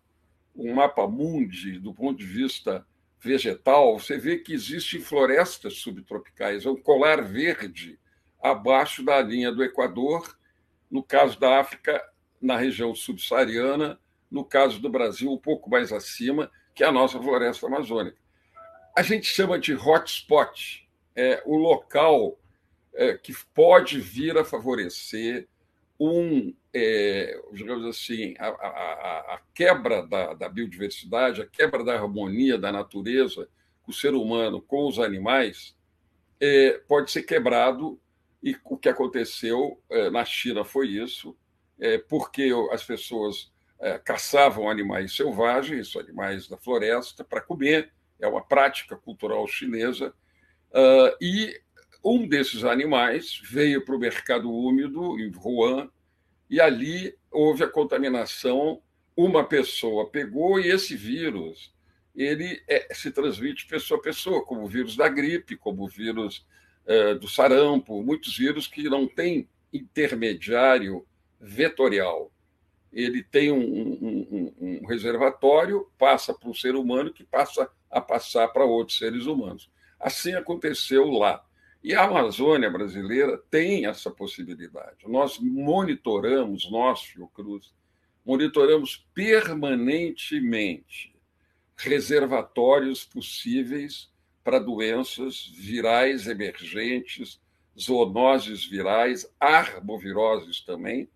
[0.53, 2.85] um mapa mundi do ponto de vista
[3.17, 7.97] vegetal, você vê que existem florestas subtropicais, é um colar verde
[8.43, 10.37] abaixo da linha do Equador,
[10.89, 12.03] no caso da África,
[12.41, 13.97] na região subsaariana,
[14.29, 18.17] no caso do Brasil, um pouco mais acima, que é a nossa floresta amazônica.
[18.93, 22.37] A gente chama de hotspot, é o local
[22.93, 25.47] é, que pode vir a favorecer
[26.03, 32.57] um, é, digamos assim, a, a, a quebra da, da, biodiversidade, a quebra da harmonia
[32.57, 33.47] da natureza,
[33.85, 35.75] o ser humano com os animais,
[36.39, 38.01] é, pode ser quebrado.
[38.41, 41.37] E o que aconteceu é, na China foi isso,
[41.79, 48.43] é, porque as pessoas é, caçavam animais selvagens, animais da floresta, para comer, é uma
[48.43, 50.15] prática cultural chinesa,
[50.71, 51.59] uh, e
[52.03, 55.89] um desses animais veio para o mercado úmido, em Wuhan,
[56.49, 58.81] e ali houve a contaminação.
[59.15, 61.73] Uma pessoa pegou e esse vírus
[62.15, 66.45] ele é, se transmite pessoa a pessoa, como o vírus da gripe, como o vírus
[66.85, 71.05] é, do sarampo, muitos vírus que não têm intermediário
[71.39, 72.31] vetorial.
[72.91, 78.01] Ele tem um, um, um, um reservatório, passa para o ser humano, que passa a
[78.01, 79.69] passar para outros seres humanos.
[79.99, 81.43] Assim aconteceu lá.
[81.83, 85.07] E a Amazônia brasileira tem essa possibilidade.
[85.07, 87.73] Nós monitoramos, nós, Fiocruz,
[88.23, 91.11] monitoramos permanentemente
[91.75, 94.11] reservatórios possíveis
[94.43, 97.41] para doenças virais emergentes,
[97.79, 101.09] zoonoses virais, arboviroses também,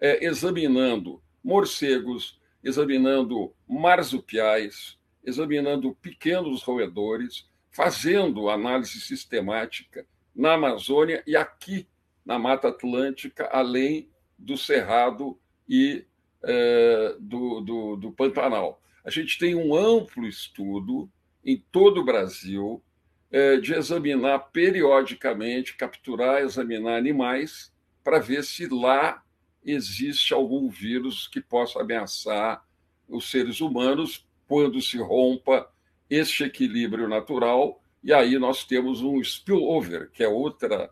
[0.00, 11.86] é, examinando morcegos, examinando marsupiais, examinando pequenos roedores, fazendo análise sistemática na Amazônia e aqui
[12.24, 14.08] na Mata Atlântica, além
[14.38, 16.06] do Cerrado e
[16.42, 18.80] é, do, do, do Pantanal.
[19.04, 21.10] A gente tem um amplo estudo
[21.44, 22.82] em todo o Brasil
[23.30, 27.70] é, de examinar periodicamente, capturar, examinar animais
[28.02, 29.22] para ver se lá
[29.62, 32.64] existe algum vírus que possa ameaçar
[33.06, 35.70] os seres humanos quando se rompa
[36.08, 40.90] este equilíbrio natural, e aí nós temos um spillover, que é outra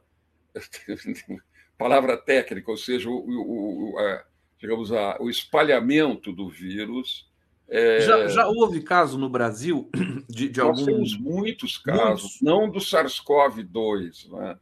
[1.79, 4.25] palavra técnica, ou seja, o, o, o a,
[4.59, 7.29] digamos, a, o espalhamento do vírus.
[7.69, 8.01] É...
[8.01, 9.89] Já, já, houve caso no Brasil
[10.29, 12.43] de, de Nós temos muitos casos, muitos.
[12.43, 14.31] não do SARS-CoV-2.
[14.31, 14.59] Né?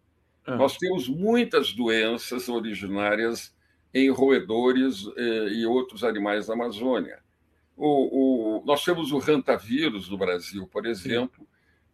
[0.47, 0.57] É.
[0.57, 3.55] Nós temos muitas doenças originárias
[3.95, 7.22] em roedores eh, e outros animais da Amazônia.
[7.77, 11.47] O, o, nós temos o rantavírus no Brasil, por exemplo,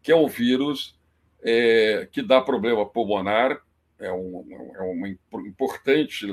[0.02, 0.98] que é um vírus
[1.42, 3.60] é, que dá problema pulmonar,
[3.98, 6.26] é, um, é uma importante.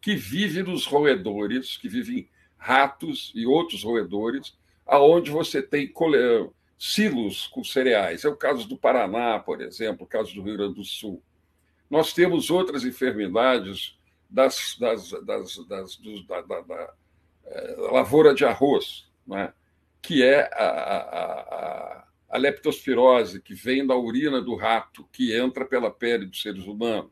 [0.00, 4.56] que vive nos roedores, que vivem ratos e outros roedores,
[4.86, 5.92] aonde você tem
[6.78, 8.24] silos com cereais.
[8.24, 11.22] É o caso do Paraná, por exemplo, o caso do Rio Grande do Sul.
[11.88, 16.90] Nós temos outras enfermidades das, das, das, das dos, da, da, da, é,
[17.92, 19.52] lavoura de arroz, né?
[20.02, 25.64] que é a, a, a, a leptospirose, que vem da urina do rato, que entra
[25.64, 27.10] pela pele dos seres humanos.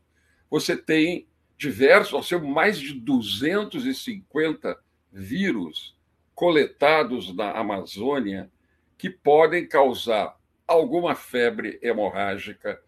[0.50, 4.78] Você tem diversos, nós temos mais de 250
[5.12, 5.96] vírus
[6.34, 8.50] coletados na Amazônia
[8.96, 12.80] que podem causar alguma febre hemorrágica,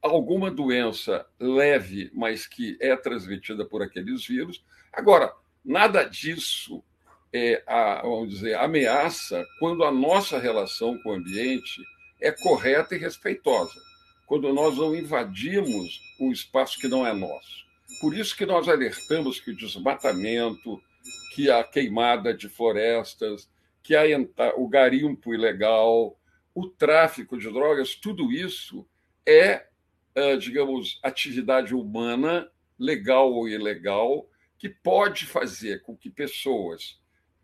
[0.00, 4.64] alguma doença leve, mas que é transmitida por aqueles vírus.
[4.92, 5.32] Agora,
[5.64, 6.82] Nada disso
[7.32, 11.82] é, a, vamos dizer, ameaça quando a nossa relação com o ambiente
[12.20, 13.74] é correta e respeitosa,
[14.26, 17.64] quando nós não invadimos o espaço que não é nosso.
[18.00, 20.80] Por isso que nós alertamos que o desmatamento,
[21.34, 23.48] que a queimada de florestas,
[23.82, 24.04] que a,
[24.56, 26.18] o garimpo ilegal,
[26.54, 28.86] o tráfico de drogas, tudo isso
[29.26, 29.66] é,
[30.38, 32.48] digamos, atividade humana,
[32.78, 34.28] legal ou ilegal,
[34.64, 36.98] que pode fazer com que pessoas,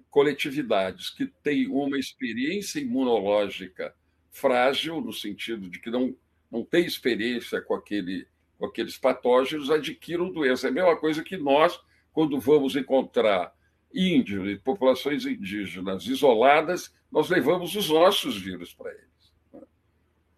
[0.08, 3.94] coletividades que têm uma experiência imunológica
[4.30, 6.16] frágil, no sentido de que não,
[6.50, 10.66] não tem experiência com, aquele, com aqueles patógenos, adquiram doença.
[10.66, 11.78] É a mesma coisa que nós,
[12.10, 13.54] quando vamos encontrar
[13.92, 19.66] índios e populações indígenas isoladas, nós levamos os nossos vírus para eles.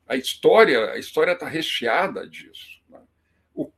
[0.04, 2.81] A história a história está recheada disso.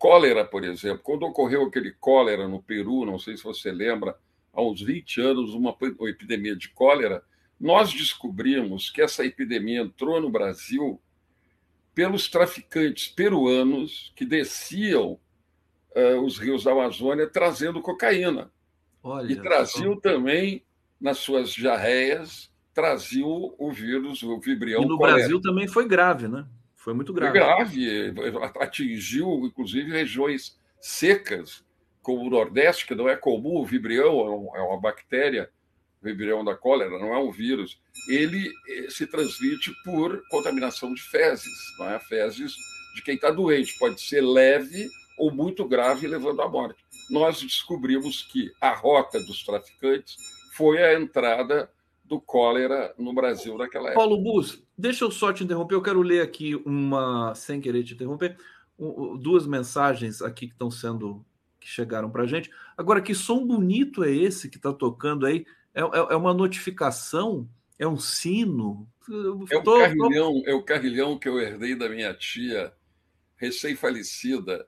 [0.04, 4.14] Cólera, por exemplo, quando ocorreu aquele cólera no Peru, não sei se você lembra,
[4.52, 7.22] há uns 20 anos, uma, uma epidemia de cólera,
[7.58, 11.00] nós descobrimos que essa epidemia entrou no Brasil
[11.94, 15.18] pelos traficantes peruanos que desciam
[15.96, 18.52] uh, os rios da Amazônia trazendo cocaína.
[19.02, 20.62] Olha, e traziam também,
[21.00, 24.82] nas suas jarreias, traziam o vírus, o vibrião.
[24.82, 26.46] E no Brasil também foi grave, né?
[26.84, 27.38] Foi muito grave.
[27.38, 31.64] Foi grave, atingiu, inclusive, regiões secas,
[32.02, 35.50] como o Nordeste, que não é comum, o vibrião é, é uma bactéria,
[36.02, 37.80] o vibrião da cólera, não é um vírus.
[38.06, 41.98] Ele eh, se transmite por contaminação de fezes, não é?
[42.00, 42.52] Fezes
[42.94, 43.78] de quem está doente.
[43.78, 46.84] Pode ser leve ou muito grave, levando à morte.
[47.08, 50.16] Nós descobrimos que a rota dos traficantes
[50.52, 51.70] foi a entrada
[52.04, 53.98] do cólera no Brasil naquela época.
[53.98, 55.74] Paulo Bus, deixa eu só te interromper.
[55.74, 58.36] Eu quero ler aqui uma, sem querer te interromper,
[59.20, 61.24] duas mensagens aqui que estão sendo
[61.58, 62.50] que chegaram para a gente.
[62.76, 65.46] Agora, que som bonito é esse que está tocando aí?
[65.74, 67.48] É, é, é, uma notificação?
[67.78, 68.86] É um sino?
[69.50, 70.50] É o, tô, carrilhão, tô...
[70.50, 72.72] é o carrilhão que eu herdei da minha tia,
[73.36, 74.66] recém-falecida,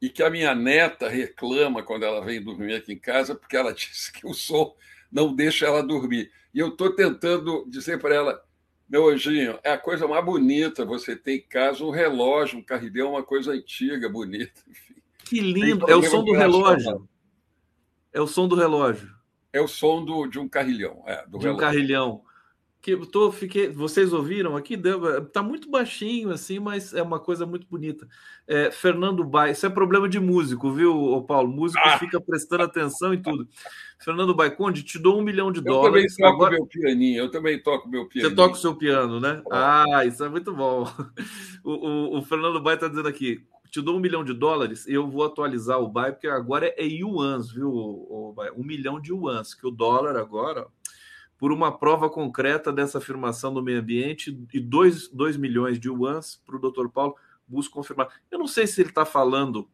[0.00, 3.72] e que a minha neta reclama quando ela vem dormir aqui em casa, porque ela
[3.74, 4.74] disse que o som
[5.14, 6.32] não deixa ela dormir.
[6.52, 8.42] E eu estou tentando dizer para ela,
[8.88, 13.12] meu anjinho, é a coisa mais bonita você ter em casa um relógio, um carrilhão,
[13.12, 14.60] uma coisa antiga, bonita.
[14.68, 14.96] Enfim.
[15.24, 15.88] Que lindo!
[15.88, 17.08] É o som do relógio.
[18.12, 19.14] É o som do relógio.
[19.52, 21.02] É o som do, de um carrilhão.
[21.06, 21.54] É, de relógio.
[21.54, 22.22] um carrilhão
[22.84, 24.78] que tô, fiquei, vocês ouviram aqui,
[25.32, 28.06] tá muito baixinho assim, mas é uma coisa muito bonita.
[28.46, 31.50] É, Fernando Bai, isso é problema de músico, viu, Paulo?
[31.50, 31.98] Músico ah.
[31.98, 33.48] fica prestando atenção em tudo.
[33.98, 36.12] Fernando Baiconde, te dou um milhão de eu dólares.
[36.12, 36.56] Eu também toco agora...
[36.56, 38.30] meu pianinho, eu também toco meu pianinho.
[38.30, 39.42] Você toca o seu piano, né?
[39.50, 40.84] Ah, isso é muito bom.
[41.66, 45.08] O, o, o Fernando Bai está dizendo aqui, te dou um milhão de dólares, eu
[45.08, 47.72] vou atualizar o Bai, porque agora é yuans, viu,
[48.54, 50.66] um milhão de yuans, que o dólar agora
[51.38, 56.56] por uma prova concreta dessa afirmação do meio ambiente e 2 milhões de yuans para
[56.56, 57.16] o doutor Paulo
[57.46, 58.08] busca confirmar.
[58.30, 59.68] Eu não sei se ele está falando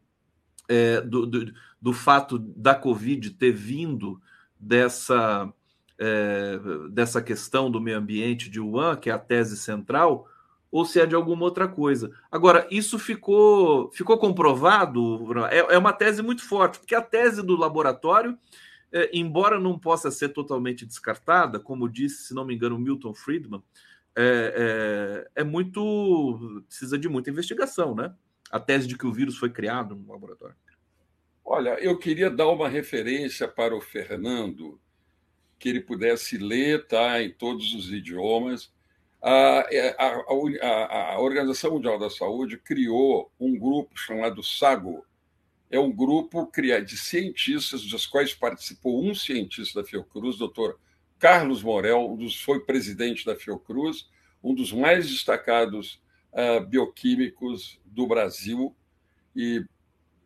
[0.67, 4.21] é, do, do, do, fato da Covid ter vindo
[4.59, 5.51] dessa,
[5.97, 6.59] é,
[6.89, 10.27] dessa questão do meio ambiente de Wuhan, que é a tese central,
[10.71, 12.11] ou se é de alguma outra coisa.
[12.31, 17.57] Agora, isso ficou, ficou comprovado, é, é uma tese muito forte, porque a tese do
[17.57, 18.37] laboratório
[18.91, 23.63] é, embora não possa ser totalmente descartada, como disse, se não me engano, Milton Friedman,
[24.15, 26.63] é, é, é, muito.
[26.67, 28.13] precisa de muita investigação, né?
[28.51, 30.55] A tese de que o vírus foi criado no laboratório.
[31.43, 34.79] Olha, eu queria dar uma referência para o Fernando,
[35.57, 38.71] que ele pudesse ler tá, em todos os idiomas.
[39.21, 40.07] A, a,
[40.61, 45.05] a, a Organização Mundial da Saúde criou um grupo chamado SAGO,
[45.71, 46.51] é um grupo
[46.85, 50.77] de cientistas, dos quais participou um cientista da Fiocruz, doutor
[51.17, 54.09] Carlos Morel, um dos, foi presidente da Fiocruz,
[54.43, 56.01] um dos mais destacados
[56.33, 58.75] uh, bioquímicos do Brasil
[59.33, 59.63] e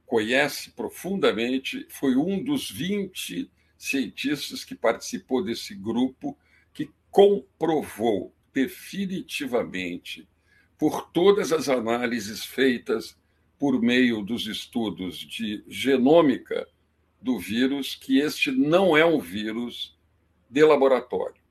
[0.06, 6.36] conhece profundamente, foi um dos 20 cientistas que participou desse grupo
[6.74, 10.28] que comprovou definitivamente,
[10.78, 13.16] por todas as análises feitas
[13.66, 16.68] por meio dos estudos de genômica
[17.20, 19.98] do vírus que este não é um vírus
[20.48, 21.42] de laboratório.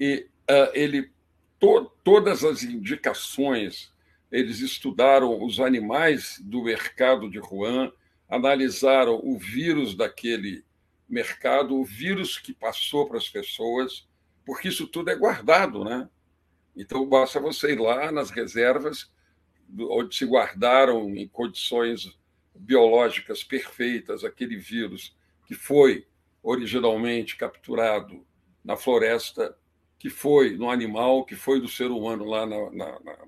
[0.00, 1.12] E uh, ele
[1.58, 3.92] to, todas as indicações,
[4.30, 7.92] eles estudaram os animais do mercado de Wuhan,
[8.30, 10.64] analisaram o vírus daquele
[11.06, 14.08] mercado, o vírus que passou para as pessoas,
[14.46, 16.08] porque isso tudo é guardado, né?
[16.74, 19.12] Então basta você ir lá nas reservas
[19.78, 22.18] onde se guardaram em condições
[22.54, 25.16] biológicas perfeitas aquele vírus
[25.46, 26.06] que foi
[26.42, 28.26] originalmente capturado
[28.64, 29.56] na floresta,
[29.98, 33.18] que foi no animal, que foi do ser humano lá na, na, na,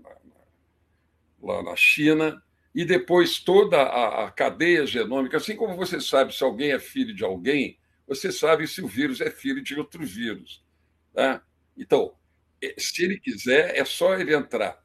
[1.42, 2.42] lá na China,
[2.74, 7.14] e depois toda a, a, cadeia genômica, assim como você sabe se alguém é filho
[7.14, 10.64] de alguém, você sabe se o vírus é filho de outro vírus.
[11.12, 11.42] Tá?
[11.76, 12.14] Então,
[12.60, 14.82] eh, se ele quiser, é só ele entrar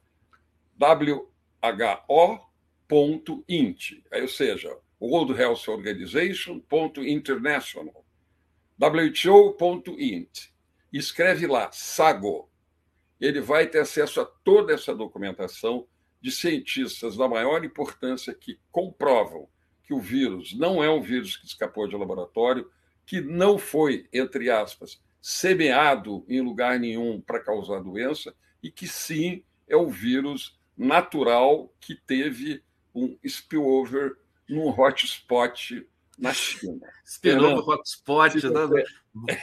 [0.76, 1.29] W
[1.62, 2.44] ho.int,
[4.12, 8.04] ou seja, World Health Organization.international,
[8.78, 10.50] who.int.
[10.92, 12.50] Escreve lá, SAGO.
[13.20, 15.86] Ele vai ter acesso a toda essa documentação
[16.20, 19.48] de cientistas da maior importância que comprovam
[19.84, 22.70] que o vírus não é um vírus que escapou de laboratório,
[23.04, 28.32] que não foi, entre aspas, semeado em lugar nenhum para causar doença
[28.62, 34.16] e que sim é o vírus natural que teve um spillover
[34.48, 35.86] num hotspot
[36.18, 36.80] na China.
[37.04, 38.84] Spillover hotspot, né?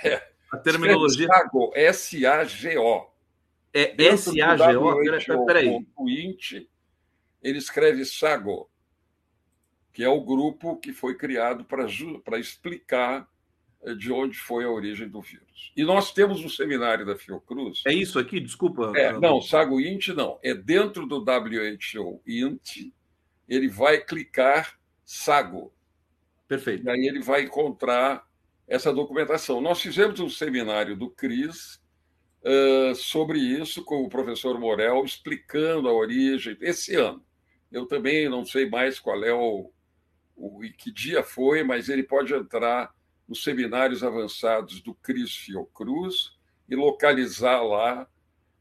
[0.03, 1.27] É, a terminologia.
[1.76, 3.07] S-A-G-O.
[3.72, 5.45] É S-A-G-O?
[5.45, 5.85] Peraí.
[7.43, 8.68] ele escreve Sago,
[9.93, 13.30] que é o grupo que foi criado para explicar
[13.98, 15.72] de onde foi a origem do vírus.
[15.76, 17.84] E nós temos um seminário da Fiocruz.
[17.86, 18.40] É isso aqui?
[18.40, 18.91] Desculpa.
[18.95, 20.40] É, não, Sago Int não.
[20.44, 22.91] É dentro do WHO Int,
[23.48, 25.74] ele vai clicar Sago.
[26.48, 26.86] Perfeito.
[26.86, 28.28] E aí ele vai encontrar
[28.68, 29.62] essa documentação.
[29.62, 31.82] Nós fizemos um seminário do CRIS
[32.44, 37.24] uh, sobre isso com o professor Morel, explicando a origem, esse ano.
[37.72, 39.72] Eu também não sei mais qual é o,
[40.36, 42.94] o e que dia foi, mas ele pode entrar
[43.28, 46.38] nos seminários avançados do CRIS Fiocruz
[46.70, 48.08] e localizar lá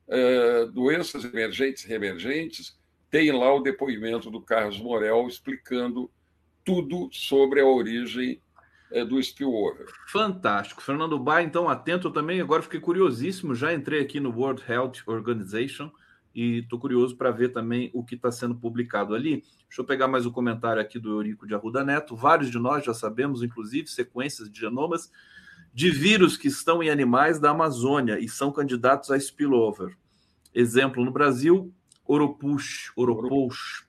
[0.09, 2.79] uh, doenças emergentes e reemergentes.
[3.11, 6.11] Tem lá o depoimento do Carlos Morel explicando
[6.65, 8.41] tudo sobre a origem
[8.91, 9.87] uh, do spillover.
[10.09, 10.83] Fantástico.
[10.83, 12.41] Fernando Bai, então, atento também.
[12.41, 13.55] Agora fiquei curiosíssimo.
[13.55, 15.91] Já entrei aqui no World Health Organization
[16.37, 19.43] e estou curioso para ver também o que está sendo publicado ali.
[19.67, 22.15] Deixa eu pegar mais um comentário aqui do Eurico de Arruda Neto.
[22.15, 25.11] Vários de nós já sabemos, inclusive, sequências de genomas
[25.73, 29.97] de vírus que estão em animais da Amazônia e são candidatos a spillover.
[30.55, 31.73] Exemplo no Brasil,
[32.07, 33.87] Oropush, Oropush.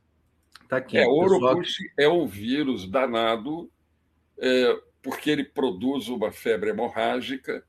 [0.69, 0.98] Tá aqui.
[0.98, 3.69] É, Oropush é um vírus danado,
[4.38, 7.64] é, porque ele produz uma febre hemorrágica.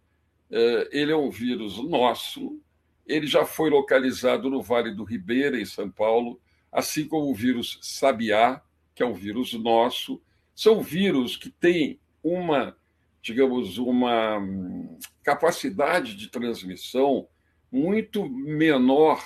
[0.50, 2.60] É, ele é um vírus nosso,
[3.08, 6.38] ele já foi localizado no Vale do Ribeira, em São Paulo,
[6.70, 8.62] assim como o vírus Sabiá,
[8.94, 10.20] que é um vírus nosso.
[10.54, 12.76] São vírus que têm uma,
[13.22, 17.26] digamos, uma hum, capacidade de transmissão
[17.72, 19.24] muito menor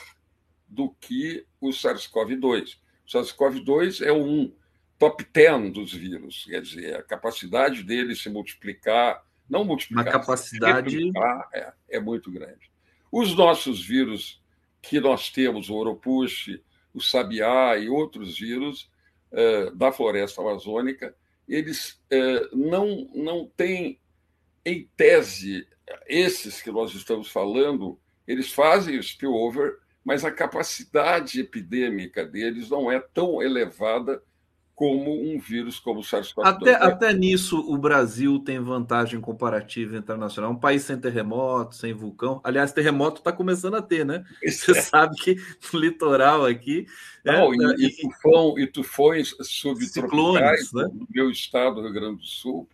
[0.69, 2.79] do que o SARS-CoV-2.
[3.05, 4.53] O SARS-CoV-2 é um
[4.99, 11.11] top 10 dos vírus, quer dizer, a capacidade dele se multiplicar, não multiplicar, uma capacidade
[11.53, 12.72] é, é muito grande.
[13.13, 14.43] Os nossos vírus
[14.81, 16.59] que nós temos, o Oropush,
[16.95, 18.91] o Sabiá e outros vírus
[19.31, 21.15] eh, da floresta amazônica,
[21.47, 24.01] eles eh, não, não têm,
[24.65, 25.69] em tese,
[26.07, 32.91] esses que nós estamos falando, eles fazem o spillover, mas a capacidade epidêmica deles não
[32.91, 34.23] é tão elevada
[34.75, 36.45] como um vírus como o SARS-CoV-2.
[36.45, 40.51] Até, até nisso, o Brasil tem vantagem comparativa internacional.
[40.51, 42.41] Um país sem terremoto, sem vulcão.
[42.43, 44.25] Aliás, terremoto está começando a ter, né?
[44.45, 44.81] Você é.
[44.81, 45.37] sabe que
[45.73, 46.87] no litoral aqui.
[47.25, 50.89] É, Não, é, e, e, tufão, e tufões subtropicais né?
[50.93, 52.69] no meu estado, Rio Grande do Sul.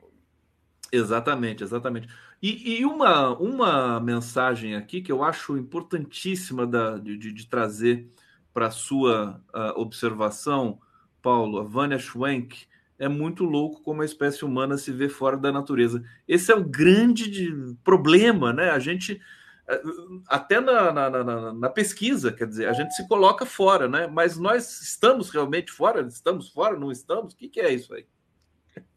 [0.91, 2.09] Exatamente, exatamente.
[2.41, 8.09] E, e, uma, uma mensagem aqui que eu acho importantíssima da, de, de trazer
[8.55, 10.81] para a sua uh, observação
[11.29, 12.67] Paulo, a Vânia Schwenk,
[12.99, 16.03] é muito louco como a espécie humana se vê fora da natureza.
[16.27, 18.71] Esse é o grande problema, né?
[18.71, 19.21] A gente,
[19.69, 19.83] eh,
[20.27, 24.07] até na, na, na, na, pesquisa, quer dizer, a gente se coloca fora, né?
[24.07, 26.01] Mas nós estamos realmente fora?
[26.01, 26.79] Estamos fora?
[26.79, 27.35] Não estamos?
[27.35, 28.07] O que, que é isso aí?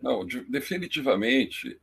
[0.01, 1.81] Não, definitivamente,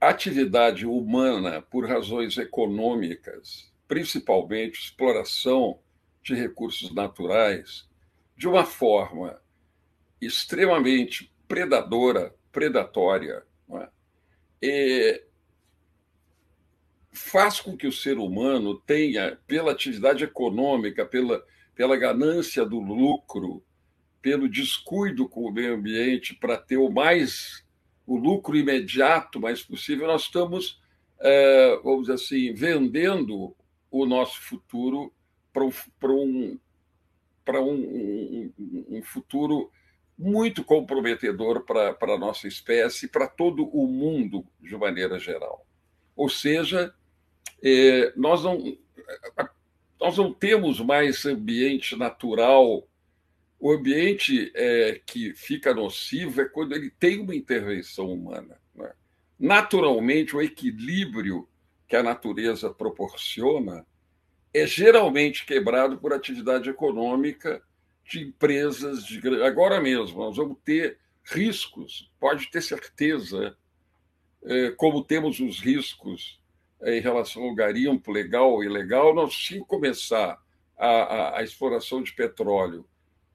[0.00, 5.80] atividade humana, por razões econômicas, principalmente exploração
[6.22, 7.88] de recursos naturais,
[8.36, 9.42] de uma forma
[10.26, 13.42] extremamente predadora, predatória,
[14.62, 15.22] é?
[17.12, 21.44] faz com que o ser humano tenha, pela atividade econômica, pela,
[21.74, 23.62] pela ganância do lucro,
[24.20, 27.64] pelo descuido com o meio ambiente para ter o mais
[28.06, 30.80] o lucro imediato mais possível, nós estamos,
[31.20, 33.56] é, vamos dizer assim, vendendo
[33.90, 35.12] o nosso futuro
[35.52, 35.70] para um,
[36.12, 36.58] um,
[37.56, 39.70] um, um, um futuro
[40.16, 45.66] muito comprometedor para a nossa espécie para todo o mundo de maneira geral.
[46.16, 46.94] Ou seja,
[47.62, 48.78] é, nós, não,
[50.00, 52.88] nós não temos mais ambiente natural.
[53.58, 58.60] O ambiente é, que fica nocivo é quando ele tem uma intervenção humana.
[58.74, 58.92] Né?
[59.38, 61.48] Naturalmente, o equilíbrio
[61.88, 63.84] que a natureza proporciona
[64.52, 67.60] é geralmente quebrado por atividade econômica
[68.04, 73.56] de empresas de agora mesmo nós vamos ter riscos pode ter certeza
[74.44, 76.40] é, como temos os riscos
[76.82, 80.38] é, em relação ao garimpo legal ou ilegal nós se começar
[80.76, 82.86] a, a, a exploração de petróleo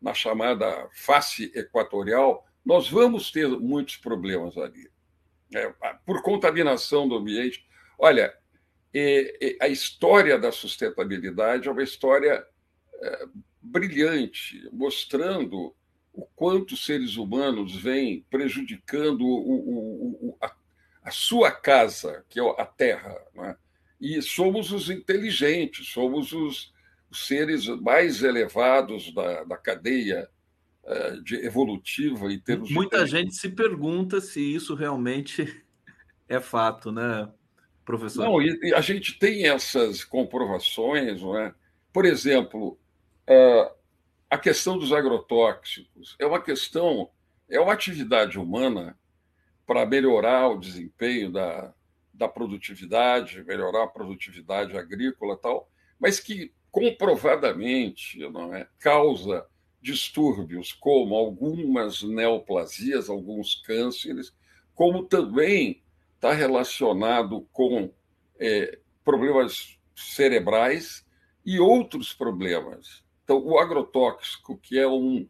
[0.01, 2.45] na chamada face equatorial.
[2.65, 4.89] Nós vamos ter muitos problemas ali
[5.53, 5.73] é,
[6.05, 7.65] por contaminação do ambiente.
[7.97, 8.33] Olha
[8.93, 12.45] é, é, a história da sustentabilidade é uma história
[13.01, 13.25] é,
[13.61, 15.75] brilhante, mostrando
[16.13, 20.53] o quanto os seres humanos vêm prejudicando o, o, o, a,
[21.03, 23.15] a, sua casa, que é a Terra.
[23.37, 23.55] É?
[23.99, 26.73] E somos os inteligentes, somos os,
[27.09, 30.29] os seres mais elevados da, da cadeia
[30.83, 35.63] uh, de evolutiva em termos Muita gente se pergunta se isso realmente
[36.27, 37.29] é fato, né,
[37.85, 38.23] professor?
[38.23, 41.53] Não, e, a gente tem essas comprovações, não é?
[41.91, 42.79] Por exemplo,
[43.29, 43.71] uh,
[44.29, 47.09] a questão dos agrotóxicos é uma questão,
[47.49, 48.97] é uma atividade humana
[49.65, 51.73] para melhorar o desempenho da,
[52.13, 55.69] da produtividade, melhorar a produtividade agrícola tal,
[55.99, 59.45] mas que comprovadamente não é, causa
[59.81, 64.33] distúrbios como algumas neoplasias, alguns cânceres,
[64.75, 65.81] como também
[66.15, 67.91] está relacionado com
[68.39, 71.05] é, problemas cerebrais
[71.45, 73.03] e outros problemas.
[73.29, 75.29] Então, o agrotóxico, que é um,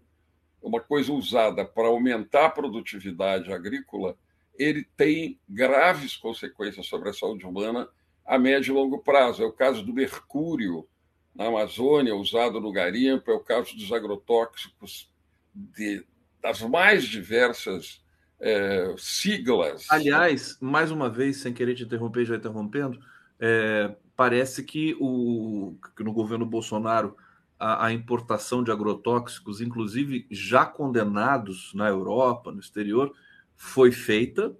[0.61, 4.15] uma coisa usada para aumentar a produtividade agrícola,
[4.57, 7.89] ele tem graves consequências sobre a saúde humana
[8.25, 9.43] a médio e longo prazo.
[9.43, 10.87] É o caso do mercúrio
[11.35, 15.11] na Amazônia, usado no garimpo, é o caso dos agrotóxicos
[15.53, 16.05] de,
[16.41, 18.01] das mais diversas
[18.39, 19.87] é, siglas.
[19.89, 22.97] Aliás, mais uma vez, sem querer te interromper, já interrompendo,
[23.37, 27.17] é, parece que, o, que no governo Bolsonaro
[27.59, 33.13] a, a, importação de agrotóxicos, inclusive já condenados na Europa, no exterior,
[33.55, 34.55] foi feita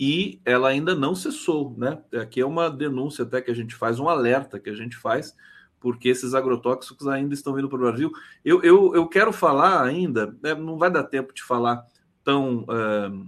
[0.00, 2.00] e ela ainda não cessou, né?
[2.14, 5.36] Aqui é uma denúncia até que a gente faz, um alerta que a gente faz,
[5.80, 8.12] porque esses agrotóxicos ainda estão vindo para o Brasil.
[8.44, 11.84] Eu, eu, eu quero falar ainda, né, não vai dar tempo de falar
[12.24, 13.26] tão, uh,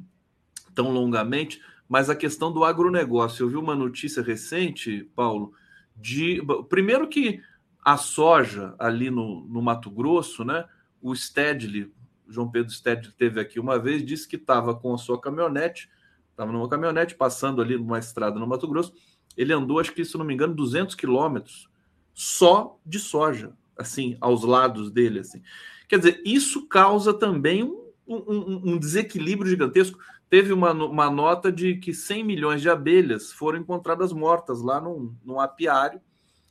[0.75, 3.45] tão longamente, mas a questão do agronegócio.
[3.45, 5.53] Eu vi uma notícia recente, Paulo,
[5.97, 6.41] de.
[6.69, 7.43] Primeiro que
[7.85, 10.67] a soja ali no, no Mato Grosso, né?
[11.01, 11.93] O Stedley,
[12.29, 15.91] João Pedro Stedley teve aqui uma vez, disse que estava com a sua caminhonete,
[16.31, 18.93] estava numa caminhonete passando ali numa estrada no Mato Grosso.
[19.37, 21.69] Ele andou, acho que se não me engano, 200 quilômetros
[22.13, 25.43] só de soja, assim, aos lados dele, assim.
[25.89, 29.99] Quer dizer, isso causa também um, um, um desequilíbrio gigantesco.
[30.29, 35.15] Teve uma, uma nota de que 100 milhões de abelhas foram encontradas mortas lá num,
[35.25, 36.01] num apiário,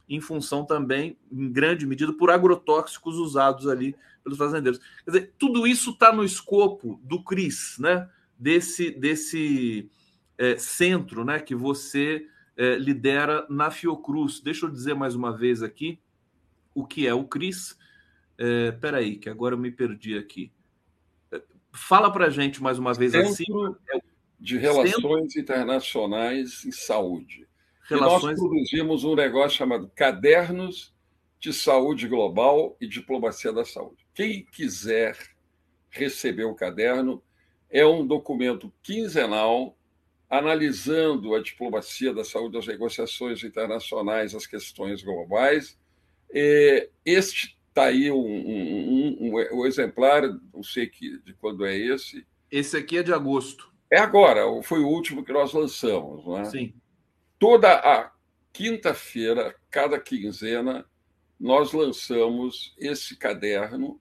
[0.10, 4.81] em função também, em grande medida, por agrotóxicos usados ali pelos fazendeiros.
[5.06, 8.10] Quer dizer, tudo isso está no escopo do CRIS, né?
[8.38, 9.90] Desse, desse
[10.38, 12.26] é, centro né, que você
[12.56, 14.40] é, lidera na Fiocruz.
[14.40, 15.99] Deixa eu dizer mais uma vez aqui
[16.73, 17.77] o que é o CRIS.
[18.38, 20.52] É, peraí, que agora eu me perdi aqui.
[21.31, 21.41] É,
[21.73, 23.45] fala para a gente mais uma vez Centro assim.
[24.40, 25.41] De Relações Centro...
[25.41, 27.49] Internacionais em Saúde.
[27.90, 28.40] Relações...
[28.40, 30.94] E nós produzimos um negócio chamado Cadernos
[31.40, 34.06] de Saúde Global e Diplomacia da Saúde.
[34.14, 35.18] Quem quiser
[35.90, 37.22] receber o caderno,
[37.70, 39.78] é um documento quinzenal
[40.30, 45.78] analisando a diplomacia da saúde, as negociações internacionais, as questões globais.
[47.03, 50.22] Este está aí um, um, um, um, exemplar,
[50.53, 52.26] não sei que, de quando é esse.
[52.52, 53.72] Esse aqui é de agosto.
[53.91, 56.24] É agora, foi o último que nós lançamos.
[56.24, 56.45] Não é?
[56.45, 56.74] Sim.
[57.40, 58.11] Toda a
[58.52, 60.86] quinta-feira, cada quinzena,
[61.40, 63.99] nós lançamos esse caderno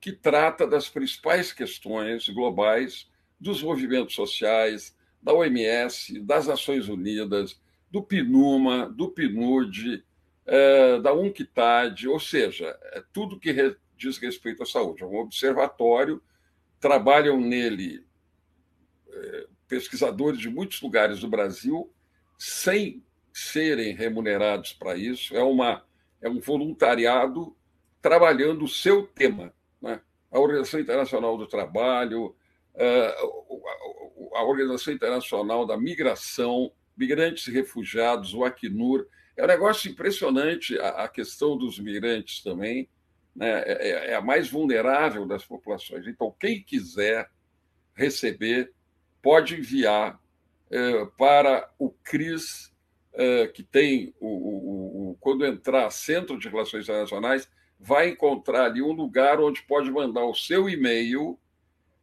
[0.00, 8.02] que trata das principais questões globais dos movimentos sociais, da OMS, das Nações Unidas, do
[8.02, 10.04] PNUMA, do PNUD,
[10.44, 15.04] é, da UNCTAD, ou seja, é tudo que diz respeito à saúde.
[15.04, 16.20] É um observatório,
[16.80, 18.04] trabalham nele
[19.08, 21.92] é, pesquisadores de muitos lugares do Brasil,
[22.44, 23.00] sem
[23.32, 25.84] serem remunerados para isso, é, uma,
[26.20, 27.56] é um voluntariado
[28.00, 29.54] trabalhando o seu tema.
[29.80, 30.00] Né?
[30.28, 32.34] A Organização Internacional do Trabalho,
[32.74, 33.14] é,
[34.34, 39.06] a Organização Internacional da Migração, Migrantes e Refugiados, o Acnur.
[39.36, 42.88] É um negócio impressionante a, questão dos migrantes também,
[43.36, 43.62] né?
[43.62, 46.08] É, é, é, a mais vulnerável das populações.
[46.08, 47.30] Então, quem quiser
[47.94, 48.72] receber,
[49.22, 50.20] pode enviar
[50.72, 52.72] é, para o CRIS,
[53.12, 58.80] é, que tem, o, o, o, quando entrar Centro de Relações Internacionais, vai encontrar ali
[58.80, 61.38] um lugar onde pode mandar o seu e-mail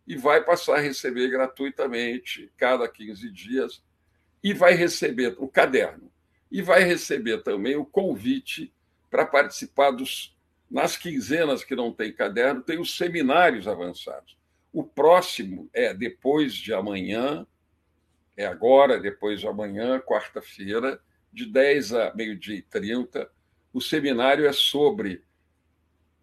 [0.05, 3.83] e vai passar a receber gratuitamente cada 15 dias
[4.43, 6.11] e vai receber o caderno
[6.51, 8.71] e vai receber também o convite
[9.09, 10.35] para participar dos
[10.69, 14.37] nas quinzenas que não tem caderno, tem os seminários avançados.
[14.71, 17.47] O próximo é depois de amanhã,
[18.39, 20.97] é agora, depois de amanhã, quarta-feira,
[21.31, 23.29] de 10 a meio-dia e 30.
[23.73, 25.25] O seminário é sobre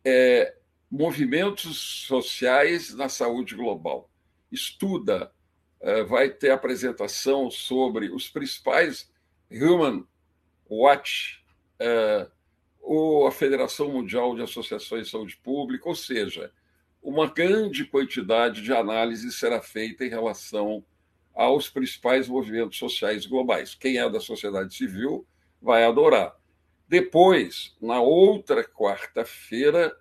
[0.02, 0.56] é,
[0.90, 4.10] movimentos sociais na saúde global.
[4.50, 5.30] Estuda,
[5.78, 9.12] eh, vai ter apresentação sobre os principais
[9.50, 10.06] Human
[10.70, 11.44] Watch,
[11.78, 12.26] eh,
[12.80, 16.50] ou a Federação Mundial de Associações de Saúde Pública, ou seja,
[17.02, 20.82] uma grande quantidade de análise será feita em relação
[21.36, 23.74] aos principais movimentos sociais globais.
[23.74, 25.26] Quem é da sociedade civil
[25.60, 26.34] vai adorar.
[26.88, 29.94] Depois, na outra quarta-feira,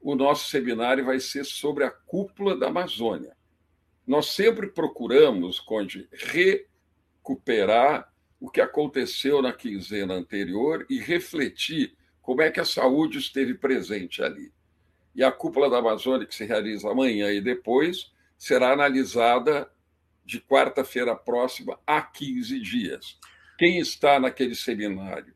[0.00, 3.36] o nosso seminário vai ser sobre a cúpula da Amazônia.
[4.06, 6.08] Nós sempre procuramos, Conde,
[7.22, 8.10] recuperar
[8.40, 14.22] o que aconteceu na quinzena anterior e refletir como é que a saúde esteve presente
[14.22, 14.52] ali.
[15.14, 19.68] E a cúpula da Amazônia, que se realiza amanhã e depois, será analisada
[20.28, 23.18] de quarta-feira próxima a 15 dias.
[23.56, 25.34] Quem está naquele seminário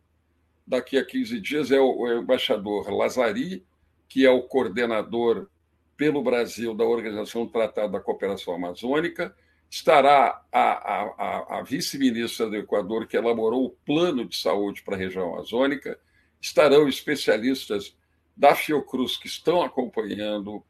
[0.66, 3.64] daqui a 15 dias é o, embaixador Lazari,
[4.06, 5.48] que é o coordenador
[5.96, 9.34] pelo Brasil da Organização do Tratado da Cooperação Amazônica,
[9.70, 14.98] estará a, a, a vice-ministra do Equador, que elaborou o plano de saúde para a
[14.98, 15.98] região amazônica,
[16.38, 17.96] estarão especialistas
[18.36, 20.62] da Fiocruz que estão acompanhando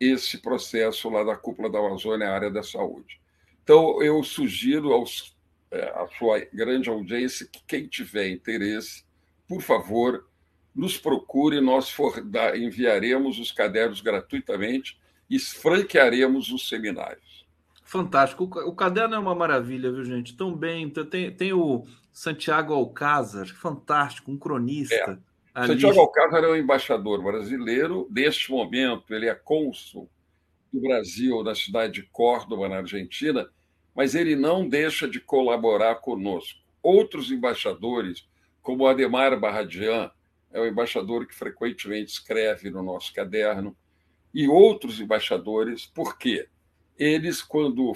[0.00, 3.20] esse processo lá da cúpula da Amazônia, a área da saúde.
[3.68, 5.36] Então, eu sugiro aos,
[5.70, 9.04] é, à sua grande audiência que quem tiver interesse,
[9.46, 10.26] por favor,
[10.74, 17.46] nos procure, nós for, da, enviaremos os cadernos gratuitamente e franquearemos os seminários.
[17.84, 18.44] Fantástico.
[18.44, 20.34] O, caderno é uma maravilha, viu, gente?
[20.34, 20.88] Tão bem.
[20.88, 25.20] Tem, tem o Santiago Alcázar, fantástico, um cronista.
[25.54, 25.66] É.
[25.66, 28.08] Santiago Alcázar é um embaixador brasileiro.
[28.10, 30.08] Neste momento, ele é cônsul
[30.72, 33.46] do Brasil na cidade de Córdoba, na Argentina,
[33.98, 36.60] mas ele não deixa de colaborar conosco.
[36.80, 38.28] Outros embaixadores,
[38.62, 40.08] como Ademar Barradian,
[40.52, 43.76] é o embaixador que frequentemente escreve no nosso caderno,
[44.32, 46.46] e outros embaixadores, por quê?
[46.96, 47.92] Eles, quando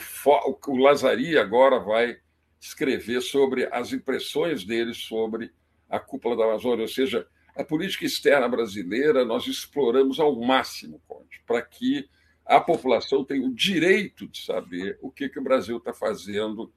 [0.66, 2.18] o Lazari agora vai
[2.60, 5.52] escrever sobre as impressões deles sobre
[5.88, 11.40] a cúpula da Amazônia, ou seja, a política externa brasileira, nós exploramos ao máximo, Conte,
[11.46, 12.08] para que
[12.46, 16.72] a população tem o direito de saber o que, que o Brasil está fazendo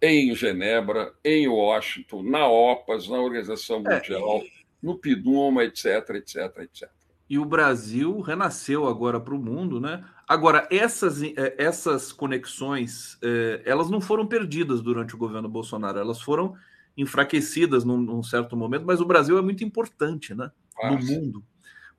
[0.00, 4.48] em Genebra, em Washington, na OPAS, na Organização é, Mundial, é,
[4.82, 6.90] no PIDUMA, etc, etc, etc.
[7.30, 10.04] E o Brasil renasceu agora para o mundo, né?
[10.28, 16.20] Agora, essas, é, essas conexões, é, elas não foram perdidas durante o governo Bolsonaro, elas
[16.20, 16.54] foram
[16.96, 20.50] enfraquecidas num, num certo momento, mas o Brasil é muito importante, né?
[20.82, 21.44] No mundo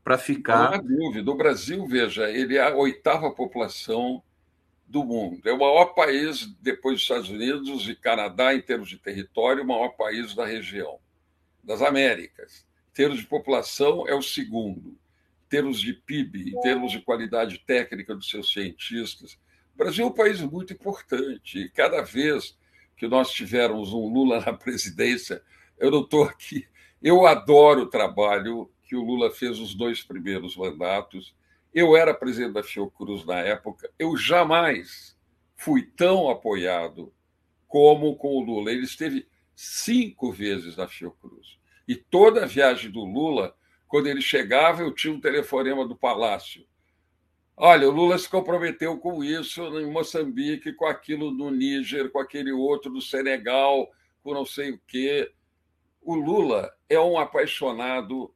[0.03, 0.71] para ficar.
[0.71, 1.31] Não há dúvida.
[1.31, 4.21] O Brasil, veja, ele é a oitava população
[4.85, 5.41] do mundo.
[5.47, 9.67] É o maior país, depois dos Estados Unidos e Canadá, em termos de território, o
[9.67, 10.99] maior país da região,
[11.63, 12.65] das Américas.
[12.91, 14.89] Em termos de população, é o segundo.
[15.45, 19.37] Em termos de PIB, em termos de qualidade técnica dos seus cientistas.
[19.73, 21.59] O Brasil é um país muito importante.
[21.59, 22.57] E cada vez
[22.97, 25.41] que nós tivermos um Lula na presidência,
[25.79, 26.67] eu não estou aqui.
[27.01, 31.35] Eu adoro o trabalho que o Lula fez os dois primeiros mandatos.
[31.73, 35.17] Eu era presidente da Fiocruz na época, eu jamais
[35.55, 37.11] fui tão apoiado
[37.67, 38.71] como com o Lula.
[38.71, 41.57] Ele esteve cinco vezes na Fiocruz.
[41.87, 43.55] E toda a viagem do Lula,
[43.87, 46.63] quando ele chegava, eu tinha um telefonema do Palácio.
[47.57, 52.51] Olha, o Lula se comprometeu com isso em Moçambique, com aquilo no Níger, com aquele
[52.51, 53.89] outro do Senegal,
[54.21, 55.31] com não sei o quê.
[55.99, 58.31] O Lula é um apaixonado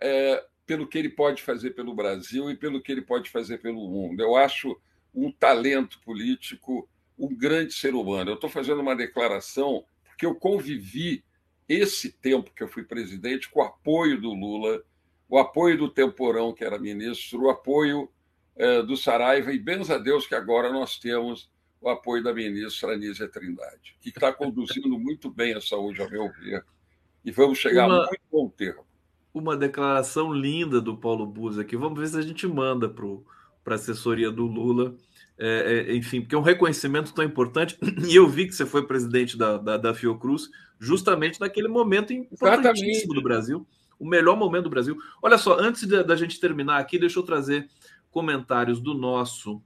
[0.00, 3.88] é, pelo que ele pode fazer pelo Brasil e pelo que ele pode fazer pelo
[3.88, 4.22] mundo.
[4.22, 4.78] Eu acho
[5.14, 6.88] um talento político,
[7.18, 8.30] um grande ser humano.
[8.30, 11.24] Eu estou fazendo uma declaração porque eu convivi
[11.68, 14.82] esse tempo que eu fui presidente com o apoio do Lula,
[15.28, 18.10] o apoio do Temporão, que era ministro, o apoio
[18.56, 21.50] é, do Saraiva, e bens a Deus que agora nós temos
[21.80, 26.30] o apoio da ministra Anísia Trindade, que está conduzindo muito bem a saúde, a meu
[26.32, 26.64] ver,
[27.24, 28.04] e vamos chegar Uma...
[28.04, 28.84] a muito bom termo
[29.34, 31.76] uma declaração linda do Paulo Buzzi aqui.
[31.76, 34.94] Vamos ver se a gente manda para a assessoria do Lula.
[35.36, 37.76] É, é, enfim, porque é um reconhecimento tão importante.
[38.08, 40.48] E eu vi que você foi presidente da, da, da Fiocruz
[40.78, 43.14] justamente naquele momento importantíssimo Exatamente.
[43.14, 43.66] do Brasil.
[43.98, 44.96] O melhor momento do Brasil.
[45.20, 47.68] Olha só, antes da gente terminar aqui, deixa eu trazer
[48.12, 49.60] comentários do nosso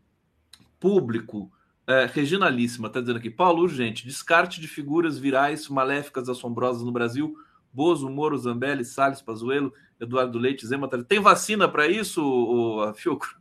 [0.80, 1.52] público.
[1.86, 7.36] É, Reginalíssima está dizendo aqui: Paulo, urgente, descarte de figuras virais maléficas assombrosas no Brasil
[7.78, 10.88] Bozo, Moro, Zambelli, Salles, Pazuello, Eduardo Leite, Zema.
[11.04, 13.38] Tem vacina para isso, o, Fiocro?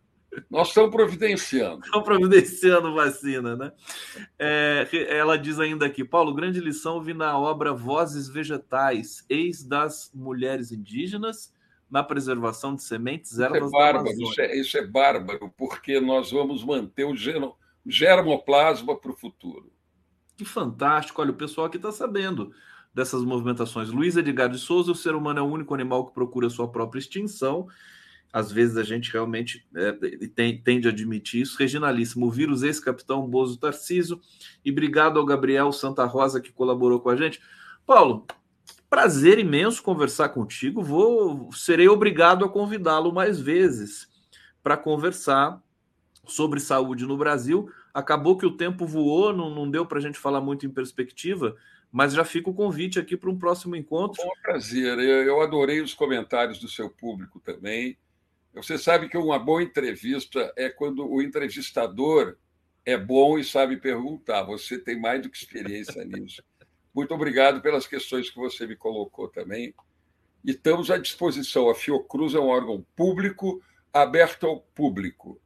[0.47, 1.83] Nós estamos providenciando.
[1.83, 3.71] Estamos providenciando vacina, né?
[4.37, 10.11] É, ela diz ainda aqui, Paulo, grande lição vi na obra Vozes Vegetais, ex das
[10.13, 11.51] mulheres indígenas
[11.89, 16.29] na preservação de sementes ervas isso é bárbaro, isso é, isso é, bárbaro, porque nós
[16.29, 17.15] vamos manter o
[17.83, 19.71] germoplasma para o futuro.
[20.35, 21.19] Que fantástico!
[21.21, 22.53] Olha, o pessoal aqui está sabendo
[22.97, 23.89] dessas movimentações.
[23.89, 26.97] Luiz Edgar de Souza, o ser humano é o único animal que procura sua própria
[26.97, 27.67] extinção.
[28.33, 29.91] Às vezes a gente realmente é,
[30.29, 31.59] tem, tende a admitir isso.
[31.59, 34.19] Reginalíssimo, o vírus ex-capitão Bozo Tarciso.
[34.65, 37.39] E obrigado ao Gabriel Santa Rosa que colaborou com a gente.
[37.85, 38.25] Paulo,
[38.89, 40.81] prazer imenso conversar contigo.
[40.81, 44.07] Vou, serei obrigado a convidá-lo mais vezes
[44.63, 45.61] para conversar
[46.25, 47.69] sobre saúde no Brasil.
[47.93, 51.55] Acabou que o tempo voou, não, não deu para a gente falar muito em perspectiva,
[51.97, 54.23] mas já fica o convite aqui para um próximo encontro.
[54.23, 57.97] Bom prazer, eu adorei os comentários do seu público também.
[58.53, 62.37] Você sabe que uma boa entrevista é quando o entrevistador
[62.85, 64.43] é bom e sabe perguntar.
[64.43, 66.43] Você tem mais do que experiência nisso.
[66.93, 69.73] Muito obrigado pelas questões que você me colocou também.
[70.45, 71.67] E estamos à disposição.
[71.67, 73.59] A Fiocruz é um órgão público,
[73.91, 75.41] aberto ao público.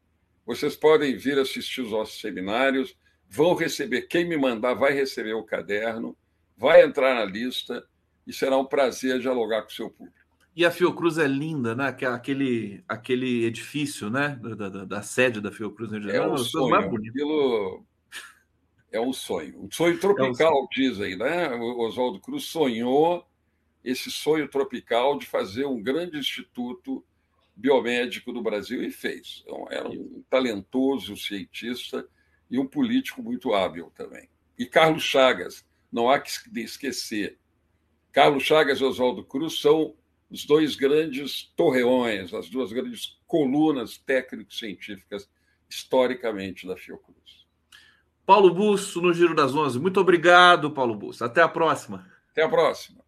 [0.46, 2.94] Vocês podem vir assistir os nossos seminários,
[3.30, 6.18] vão receber, quem me mandar vai receber o caderno,
[6.62, 7.84] vai entrar na lista
[8.26, 10.22] e será um prazer dialogar com o seu público.
[10.56, 11.88] E a Fiocruz é linda, né?
[11.88, 14.40] Aquele, aquele edifício, né?
[14.40, 15.90] Da, da, da sede da Fiocruz.
[15.90, 16.16] Né?
[16.16, 16.76] É um sonho.
[16.76, 17.84] Aquilo
[18.92, 19.64] é um sonho.
[19.64, 20.68] Um sonho tropical, é um...
[20.72, 21.50] dizem, né?
[21.50, 23.26] O Oswaldo Cruz sonhou
[23.84, 27.04] esse sonho tropical de fazer um grande instituto
[27.56, 29.42] biomédico do Brasil e fez.
[29.44, 32.06] Então, era um talentoso cientista
[32.50, 34.30] e um político muito hábil também.
[34.60, 37.38] E Carlos Chagas, não há que esquecer.
[38.12, 39.96] Carlos Chagas e Oswaldo Cruz são
[40.30, 45.30] os dois grandes torreões, as duas grandes colunas técnico-científicas
[45.70, 47.46] historicamente da Fiocruz.
[48.26, 49.80] Paulo Busso no Giro das Onze.
[49.80, 51.24] Muito obrigado, Paulo Busso.
[51.24, 52.10] Até a próxima.
[52.32, 53.01] Até a próxima.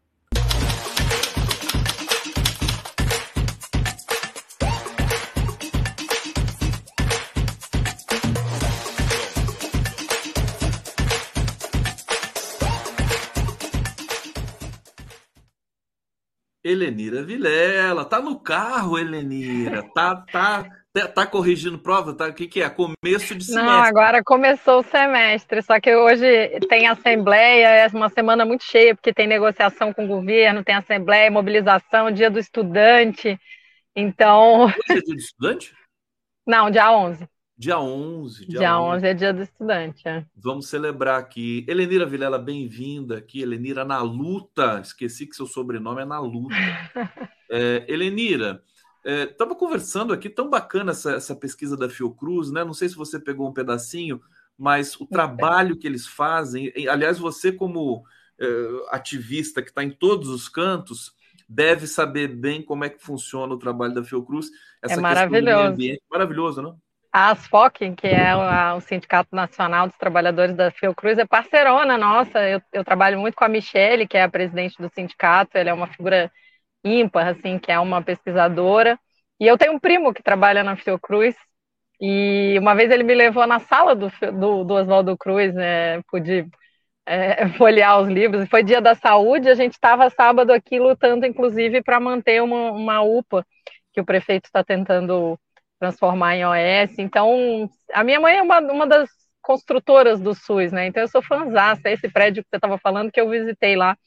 [16.74, 22.28] Helenira Vilela, tá no carro, Helenira, tá, tá, tá, tá corrigindo prova, tá?
[22.28, 22.70] O que, que é?
[22.70, 23.72] Começo de semestre.
[23.72, 26.26] Não, agora começou o semestre, só que hoje
[26.68, 31.32] tem assembleia, é uma semana muito cheia, porque tem negociação com o governo, tem assembleia,
[31.32, 33.40] mobilização, dia do estudante,
[33.96, 34.66] então...
[34.66, 35.74] Hoje é dia do estudante?
[36.46, 37.28] Não, dia 11.
[37.64, 38.46] Dia 11.
[38.46, 38.98] Dia, dia 11.
[38.98, 40.06] 11 é dia do estudante.
[40.06, 40.26] É.
[40.36, 41.66] Vamos celebrar aqui.
[41.66, 43.42] Helenira Vilela, bem-vinda aqui.
[43.42, 44.82] Helenira na luta.
[44.84, 46.54] Esqueci que seu sobrenome é na luta.
[47.50, 48.62] é, Helenira,
[49.06, 52.66] estava é, conversando aqui, tão bacana essa, essa pesquisa da Fiocruz, né?
[52.66, 54.20] Não sei se você pegou um pedacinho,
[54.58, 56.70] mas o trabalho que eles fazem.
[56.90, 58.04] Aliás, você, como
[58.42, 58.46] é,
[58.90, 61.14] ativista que está em todos os cantos,
[61.48, 64.50] deve saber bem como é que funciona o trabalho da Fiocruz.
[64.82, 65.78] Essa é maravilhoso.
[66.12, 66.83] Maravilhoso, não?
[67.14, 68.36] A ASFOC, que é
[68.76, 72.40] o, Sindicato Nacional dos Trabalhadores da Fiocruz, é parceirona nossa.
[72.50, 75.56] Eu, eu, trabalho muito com a Michele, que é a presidente do sindicato.
[75.56, 76.32] Ela é uma figura
[76.84, 79.00] ímpar, assim, que é uma pesquisadora.
[79.40, 81.36] E eu tenho um primo que trabalha na Fiocruz.
[82.02, 86.48] E uma vez ele me levou na sala do, do, do Oswaldo Cruz, né, pude
[87.06, 88.50] é, folhear os livros.
[88.50, 93.02] Foi dia da saúde, a gente estava sábado aqui lutando, inclusive, para manter uma, uma
[93.02, 93.46] UPA
[93.94, 95.40] que o prefeito está tentando
[95.84, 96.98] transformar em OS.
[96.98, 99.10] Então, a minha mãe é uma, uma das
[99.42, 100.88] construtoras do SUS, né?
[100.88, 101.90] Então, eu sou fãzaça.
[101.90, 103.98] Esse prédio que você estava falando, que eu visitei lá.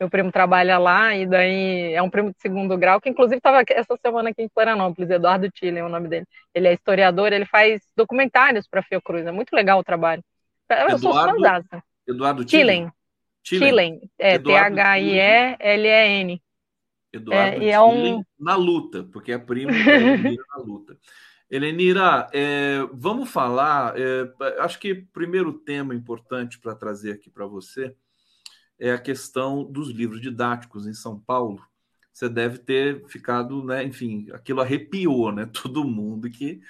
[0.00, 3.62] Meu primo trabalha lá, e daí é um primo de segundo grau, que inclusive estava
[3.66, 6.26] essa semana aqui em Florianópolis, Eduardo Tillen é o nome dele.
[6.54, 10.22] Ele é historiador, ele faz documentários para a Fiocruz, é muito legal o trabalho.
[10.68, 11.82] Eu Eduardo, sou fãzaça.
[12.06, 12.92] Eduardo Tillen.
[13.42, 14.82] Tillen, é T-H-I-E-L-E-N.
[17.10, 18.22] Eduardo é, é um...
[18.38, 19.72] na luta, porque é primo
[20.50, 20.98] na luta.
[21.48, 23.94] Helenira, é, vamos falar.
[23.96, 27.94] É, acho que o primeiro tema importante para trazer aqui para você
[28.78, 31.62] é a questão dos livros didáticos em São Paulo.
[32.12, 33.84] Você deve ter ficado, né?
[33.84, 35.46] Enfim, aquilo arrepiou, né?
[35.52, 36.60] Todo mundo que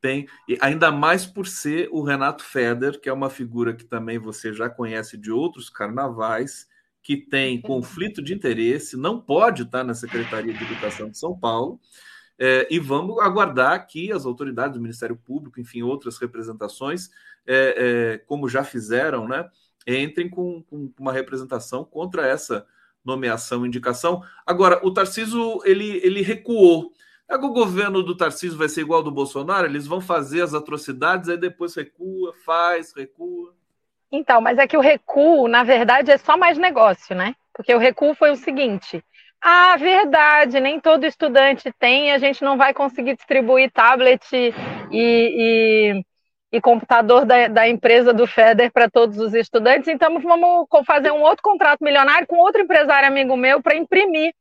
[0.00, 4.18] tem, e ainda mais por ser o Renato Feder, que é uma figura que também
[4.18, 6.66] você já conhece de outros carnavais,
[7.02, 11.80] que tem conflito de interesse, não pode estar na Secretaria de Educação de São Paulo
[12.38, 17.10] é, e vamos aguardar que as autoridades do Ministério Público, enfim, outras representações,
[17.46, 19.48] é, é, como já fizeram, né,
[19.86, 22.66] entrem com, com, uma representação contra essa
[23.04, 24.22] nomeação, indicação.
[24.44, 26.92] Agora, o Tarciso ele, ele recuou.
[27.28, 29.66] É o governo do Tarcísio vai ser igual ao do Bolsonaro?
[29.66, 33.52] Eles vão fazer as atrocidades, aí depois recua, faz, recua.
[34.12, 37.34] Então, mas é que o recuo, na verdade, é só mais negócio, né?
[37.52, 39.02] Porque o recuo foi o seguinte:
[39.42, 44.52] ah, verdade, nem todo estudante tem, a gente não vai conseguir distribuir tablet e,
[44.90, 46.02] e,
[46.52, 49.88] e computador da, da empresa do FEDER para todos os estudantes.
[49.88, 54.32] Então, vamos fazer um outro contrato milionário com outro empresário amigo meu para imprimir.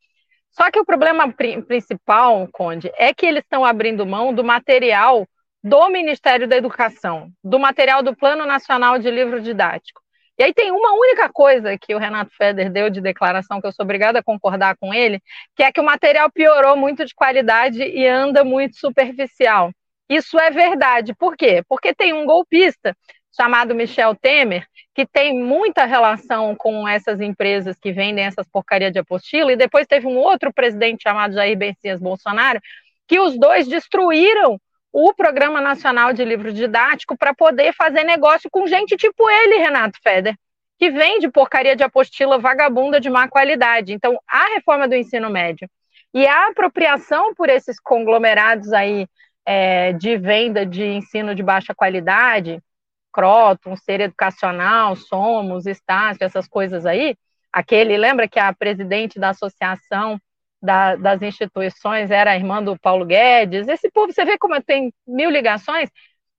[0.51, 1.31] Só que o problema
[1.67, 5.27] principal, Conde, é que eles estão abrindo mão do material
[5.61, 10.05] do Ministério da Educação, do material do Plano Nacional de Livro Didático.
[10.38, 13.72] E aí tem uma única coisa que o Renato Feder deu de declaração, que eu
[13.72, 15.22] sou obrigada a concordar com ele,
[15.56, 19.72] que é que o material piorou muito de qualidade e anda muito superficial.
[20.10, 21.16] Isso é verdade.
[21.16, 21.64] Por quê?
[21.68, 22.95] Porque tem um golpista
[23.36, 28.99] chamado Michel Temer, que tem muita relação com essas empresas que vendem essas porcaria de
[28.99, 32.62] apostila, e depois teve um outro presidente chamado Jair Messias Bolsonaro,
[33.07, 34.60] que os dois destruíram
[34.97, 39.99] o Programa Nacional de Livro Didático para poder fazer negócio com gente tipo ele, Renato
[40.01, 40.38] Feder,
[40.80, 43.91] que vende porcaria de apostila vagabunda de má qualidade.
[43.91, 45.69] Então, a reforma do ensino médio
[46.13, 49.05] e a apropriação por esses conglomerados aí
[49.45, 52.63] é, de venda de ensino de baixa qualidade,
[53.11, 57.17] Croton, Ser Educacional, Somos, Estácio, essas coisas aí,
[57.51, 60.17] aquele, lembra que a presidente da associação
[60.65, 63.67] da, das instituições era a irmã do Paulo Guedes.
[63.67, 65.89] Esse povo, você vê como tem mil ligações.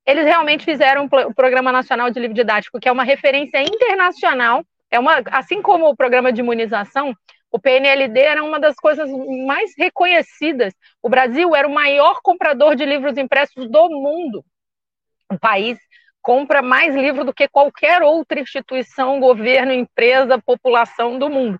[0.05, 4.63] Eles realmente fizeram o Programa Nacional de Livro Didático, que é uma referência internacional.
[4.89, 7.13] É uma, assim como o programa de imunização,
[7.51, 9.09] o PNLD era uma das coisas
[9.45, 10.73] mais reconhecidas.
[11.01, 14.45] O Brasil era o maior comprador de livros impressos do mundo.
[15.31, 15.77] O país
[16.21, 21.59] compra mais livro do que qualquer outra instituição, governo, empresa, população do mundo.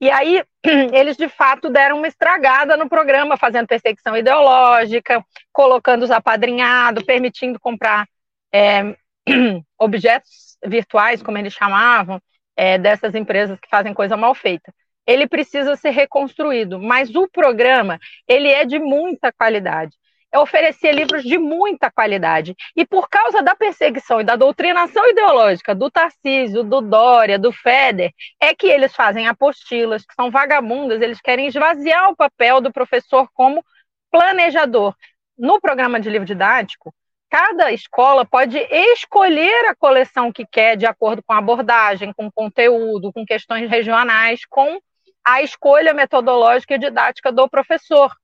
[0.00, 0.42] E aí
[0.92, 7.58] eles de fato deram uma estragada no programa, fazendo perseguição ideológica, colocando os apadrinhados, permitindo
[7.58, 8.06] comprar
[8.52, 8.96] é,
[9.78, 12.20] objetos virtuais, como eles chamavam,
[12.56, 14.72] é, dessas empresas que fazem coisa mal feita.
[15.06, 19.96] Ele precisa ser reconstruído, mas o programa ele é de muita qualidade
[20.38, 22.54] oferecia livros de muita qualidade.
[22.74, 28.12] E por causa da perseguição e da doutrinação ideológica do Tarcísio, do Dória, do Feder,
[28.40, 33.28] é que eles fazem apostilas, que são vagabundas, eles querem esvaziar o papel do professor
[33.34, 33.64] como
[34.10, 34.94] planejador.
[35.38, 36.94] No programa de livro didático,
[37.28, 43.12] cada escola pode escolher a coleção que quer de acordo com a abordagem, com conteúdo,
[43.12, 44.78] com questões regionais, com
[45.24, 48.14] a escolha metodológica e didática do professor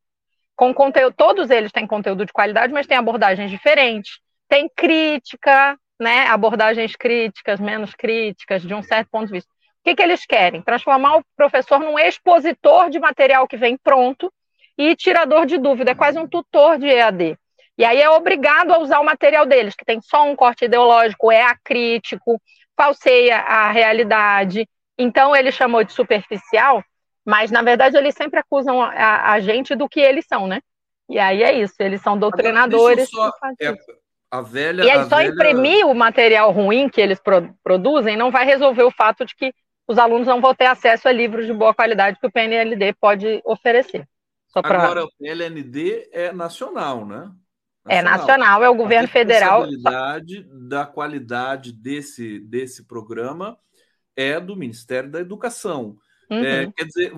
[0.56, 4.20] com conteúdo, todos eles têm conteúdo de qualidade, mas tem abordagens diferentes.
[4.48, 6.26] Tem crítica, né?
[6.26, 9.50] Abordagens críticas, menos críticas, de um certo ponto de vista.
[9.50, 10.62] O que, que eles querem?
[10.62, 14.32] Transformar o professor num expositor de material que vem pronto
[14.78, 17.36] e tirador de dúvida, é quase um tutor de EAD.
[17.76, 21.32] E aí é obrigado a usar o material deles, que tem só um corte ideológico,
[21.32, 22.40] é acrítico,
[22.76, 24.68] falseia a realidade.
[24.98, 26.82] Então ele chamou de superficial,
[27.24, 30.60] mas, na verdade, eles sempre acusam a, a, gente do que eles são, né?
[31.08, 33.08] E aí é isso, eles são doutrinadores.
[33.08, 33.30] Só,
[33.60, 33.74] é,
[34.30, 35.28] a velha, e aí só velha...
[35.28, 39.52] imprimir o material ruim que eles pro, produzem não vai resolver o fato de que
[39.86, 43.42] os alunos não vão ter acesso a livros de boa qualidade que o PNLD pode
[43.44, 44.08] oferecer.
[44.52, 44.82] Pra...
[44.82, 47.16] Agora, o PNLD é nacional, né?
[47.16, 47.34] Nacional.
[47.84, 49.64] É nacional, é o governo a federal.
[49.86, 50.18] A
[50.68, 53.58] da qualidade desse, desse programa
[54.16, 55.96] é do Ministério da Educação.
[56.32, 56.44] É, uhum.
[56.44, 57.12] É, quer dizer,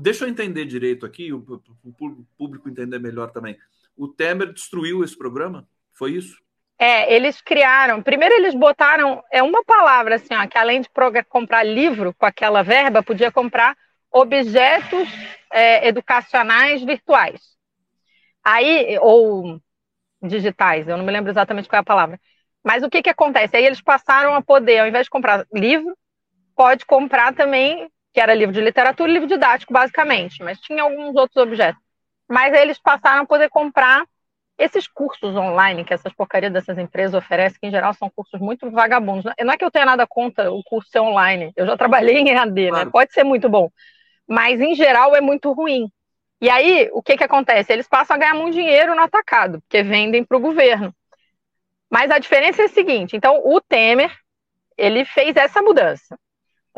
[0.00, 1.38] deixa eu entender direito aqui, o,
[1.84, 3.56] o público entender melhor também.
[3.96, 5.66] O Temer destruiu esse programa?
[5.92, 6.36] Foi isso?
[6.78, 8.00] É, eles criaram.
[8.00, 10.88] Primeiro, eles botaram é uma palavra assim, ó, que além de
[11.28, 13.76] comprar livro com aquela verba, podia comprar
[14.12, 15.08] objetos
[15.52, 17.40] é, educacionais virtuais.
[18.44, 19.60] Aí, ou
[20.22, 22.20] digitais, eu não me lembro exatamente qual é a palavra.
[22.62, 23.56] Mas o que, que acontece?
[23.56, 25.96] Aí eles passaram a poder, ao invés de comprar livro,
[26.54, 31.14] pode comprar também que era livro de literatura e livro didático, basicamente, mas tinha alguns
[31.14, 31.80] outros objetos.
[32.28, 34.04] Mas aí eles passaram a poder comprar
[34.58, 38.68] esses cursos online que essas porcarias dessas empresas oferecem, que em geral são cursos muito
[38.72, 39.32] vagabundos.
[39.40, 42.30] Não é que eu tenha nada contra o curso ser online, eu já trabalhei em
[42.30, 42.68] EAD, né?
[42.70, 42.84] claro.
[42.86, 42.90] né?
[42.90, 43.70] Pode ser muito bom,
[44.26, 45.88] mas em geral é muito ruim.
[46.40, 47.72] E aí, o que, que acontece?
[47.72, 50.92] Eles passam a ganhar muito dinheiro no atacado, porque vendem para o governo.
[51.88, 54.12] Mas a diferença é a seguinte: então, o Temer,
[54.76, 56.18] ele fez essa mudança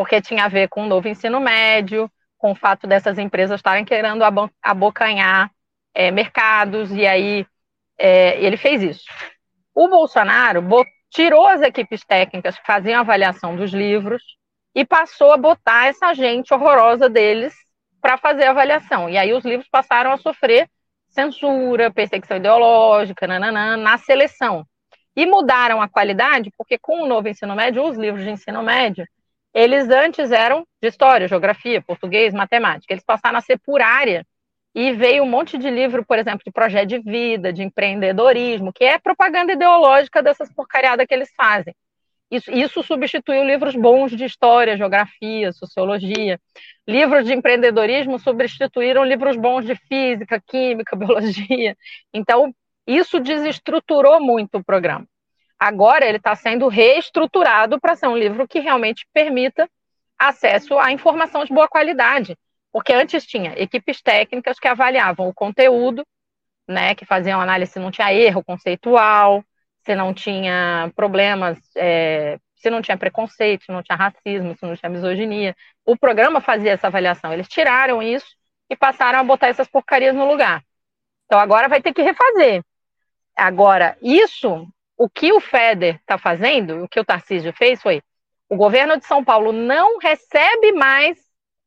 [0.01, 3.85] porque tinha a ver com o novo ensino médio, com o fato dessas empresas estarem
[3.85, 4.23] querendo
[4.63, 5.51] abocanhar
[5.93, 7.47] é, mercados, e aí
[7.99, 9.05] é, ele fez isso.
[9.75, 10.67] O Bolsonaro
[11.11, 14.23] tirou as equipes técnicas que faziam avaliação dos livros
[14.75, 17.53] e passou a botar essa gente horrorosa deles
[18.01, 19.07] para fazer a avaliação.
[19.11, 20.67] E aí os livros passaram a sofrer
[21.11, 24.67] censura, perseguição ideológica, nananã, na seleção.
[25.15, 29.05] E mudaram a qualidade, porque com o novo ensino médio, os livros de ensino médio,
[29.55, 32.93] eles antes eram de história, geografia, português, matemática.
[32.93, 34.27] Eles passaram a ser por área.
[34.75, 38.85] e veio um monte de livro, por exemplo, de projeto de vida, de empreendedorismo, que
[38.85, 41.75] é propaganda ideológica dessas porcariadas que eles fazem.
[42.31, 46.39] Isso, isso substituiu livros bons de história, geografia, sociologia.
[46.87, 51.77] Livros de empreendedorismo substituíram livros bons de física, química, biologia.
[52.15, 52.55] Então,
[52.87, 55.07] isso desestruturou muito o programa.
[55.61, 59.69] Agora ele está sendo reestruturado para ser um livro que realmente permita
[60.19, 62.35] acesso à informação de boa qualidade.
[62.73, 66.03] Porque antes tinha equipes técnicas que avaliavam o conteúdo,
[66.67, 69.45] né, que faziam análise se não tinha erro conceitual,
[69.85, 74.77] se não tinha problemas, é, se não tinha preconceito, se não tinha racismo, se não
[74.77, 75.55] tinha misoginia.
[75.85, 77.33] O programa fazia essa avaliação.
[77.33, 78.35] Eles tiraram isso
[78.71, 80.63] e passaram a botar essas porcarias no lugar.
[81.27, 82.63] Então agora vai ter que refazer.
[83.37, 84.67] Agora, isso,
[85.01, 88.03] o que o FEDER está fazendo, o que o Tarcísio fez foi:
[88.51, 91.19] o governo de São Paulo não recebe mais,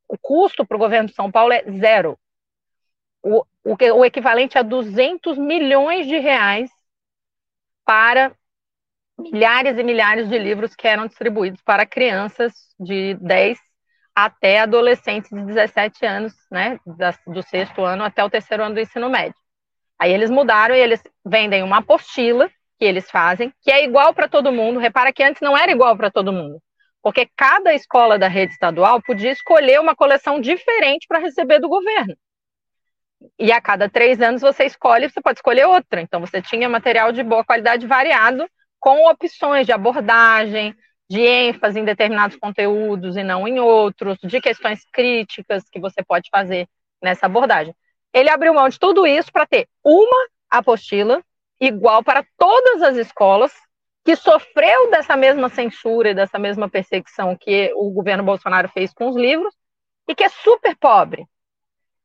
[0.07, 2.15] o custo para o governo de São Paulo é zero.
[3.23, 6.69] O, o, o equivalente a 200 milhões de reais
[7.83, 8.31] para
[9.17, 13.57] milhares e milhares de livros que eram distribuídos para crianças de 10
[14.13, 16.79] até adolescentes de 17 anos, né,
[17.25, 19.35] do sexto ano até o terceiro ano do ensino médio.
[19.97, 22.47] Aí eles mudaram e eles vendem uma apostila
[22.83, 24.77] que eles fazem, que é igual para todo mundo.
[24.77, 26.61] Repara que antes não era igual para todo mundo,
[27.01, 32.13] porque cada escola da rede estadual podia escolher uma coleção diferente para receber do governo
[33.39, 36.01] e a cada três anos você escolhe, você pode escolher outra.
[36.01, 38.45] Então você tinha material de boa qualidade variado,
[38.81, 40.75] com opções de abordagem,
[41.09, 46.29] de ênfase em determinados conteúdos e não em outros, de questões críticas que você pode
[46.29, 46.67] fazer
[47.01, 47.73] nessa abordagem.
[48.13, 51.23] Ele abriu mão de tudo isso para ter uma apostila
[51.65, 53.53] igual para todas as escolas
[54.03, 59.07] que sofreu dessa mesma censura e dessa mesma perseguição que o governo Bolsonaro fez com
[59.07, 59.55] os livros
[60.07, 61.25] e que é super pobre.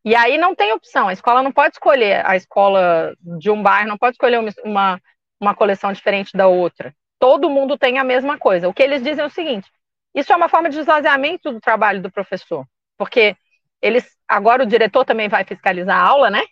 [0.05, 3.89] E aí não tem opção, a escola não pode escolher, a escola de um bairro
[3.89, 5.01] não pode escolher uma,
[5.41, 6.95] uma coleção diferente da outra.
[7.19, 8.69] Todo mundo tem a mesma coisa.
[8.69, 9.69] O que eles dizem é o seguinte:
[10.15, 12.65] isso é uma forma de esvaziamento do trabalho do professor,
[12.97, 13.37] porque
[13.83, 16.45] eles agora o diretor também vai fiscalizar a aula, né?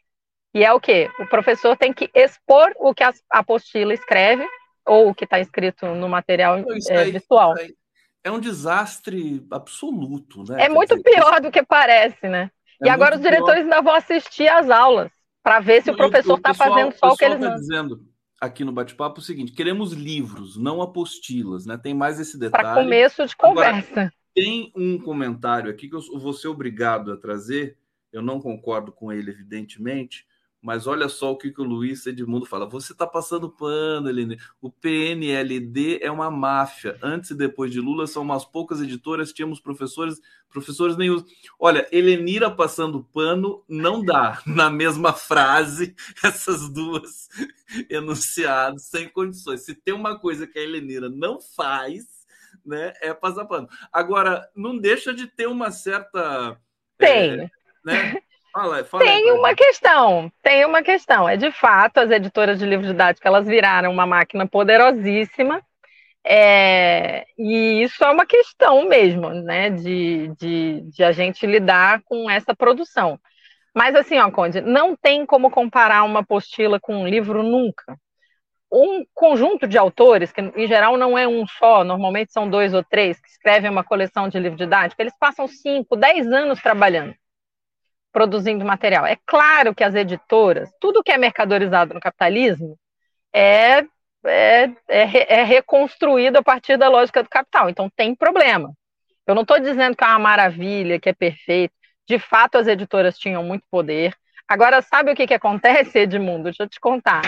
[0.56, 4.48] E é o que o professor tem que expor o que a apostila escreve
[4.86, 6.56] ou o que está escrito no material
[6.88, 7.54] é, visual.
[8.24, 10.62] É um desastre absoluto, né?
[10.62, 12.50] É Quer muito dizer, pior do que parece, né?
[12.82, 15.12] É e agora os diretores ainda vão assistir às aulas
[15.42, 17.60] para ver se o professor está fazendo só o que eles tá mandam.
[17.60, 18.00] dizendo
[18.40, 21.76] aqui no bate-papo o seguinte: queremos livros, não apostilas, né?
[21.76, 22.64] Tem mais esse detalhe.
[22.64, 23.92] Para começo de conversa.
[23.92, 27.76] Agora, tem um comentário aqui que eu vou ser obrigado a trazer.
[28.10, 30.24] Eu não concordo com ele, evidentemente,
[30.66, 32.68] mas olha só o que, que o Luiz Edmundo fala.
[32.68, 34.36] Você está passando pano, Helene.
[34.60, 36.98] O PNLD é uma máfia.
[37.00, 40.20] Antes e depois de Lula são umas poucas editoras, tínhamos professores,
[40.50, 41.24] professores nem
[41.56, 47.28] Olha, Helenira passando pano não dá na mesma frase essas duas
[47.88, 49.60] enunciados sem condições.
[49.60, 52.26] Se tem uma coisa que a Helenira não faz,
[52.64, 53.68] né, é passar pano.
[53.92, 56.60] Agora, não deixa de ter uma certa.
[56.98, 57.42] Tem.
[57.42, 57.50] É,
[57.84, 58.20] né?
[58.56, 61.28] Fala, fala tem uma questão, tem uma questão.
[61.28, 65.60] É de fato, as editoras de livros didáticos elas viraram uma máquina poderosíssima.
[66.24, 72.28] É, e isso é uma questão mesmo, né, de, de, de, a gente lidar com
[72.30, 73.20] essa produção.
[73.74, 77.96] Mas assim, ó, Conde, não tem como comparar uma apostila com um livro nunca.
[78.72, 82.82] Um conjunto de autores, que em geral não é um só, normalmente são dois ou
[82.82, 87.14] três, que escrevem uma coleção de livro didático, eles passam cinco, dez anos trabalhando
[88.16, 89.04] produzindo material.
[89.04, 92.78] É claro que as editoras, tudo que é mercadorizado no capitalismo,
[93.30, 93.84] é,
[94.24, 97.68] é, é, é reconstruído a partir da lógica do capital.
[97.68, 98.72] Então tem problema.
[99.26, 101.74] Eu não estou dizendo que é uma maravilha, que é perfeito.
[102.08, 104.14] De fato, as editoras tinham muito poder.
[104.48, 106.44] Agora, sabe o que, que acontece, Edmundo?
[106.44, 107.20] Deixa eu te contar.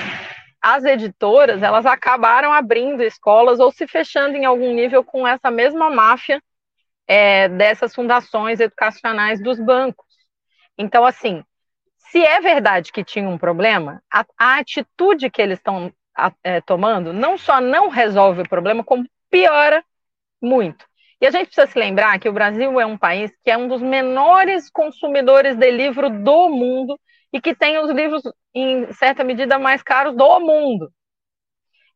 [0.58, 5.90] As editoras, elas acabaram abrindo escolas ou se fechando em algum nível com essa mesma
[5.90, 6.42] máfia
[7.06, 10.07] é, dessas fundações educacionais dos bancos.
[10.78, 11.42] Então, assim,
[11.96, 15.92] se é verdade que tinha um problema, a, a atitude que eles estão
[16.42, 19.84] é, tomando não só não resolve o problema, como piora
[20.40, 20.86] muito.
[21.20, 23.66] E a gente precisa se lembrar que o Brasil é um país que é um
[23.66, 26.98] dos menores consumidores de livro do mundo
[27.32, 28.22] e que tem os livros,
[28.54, 30.90] em certa medida, mais caros do mundo.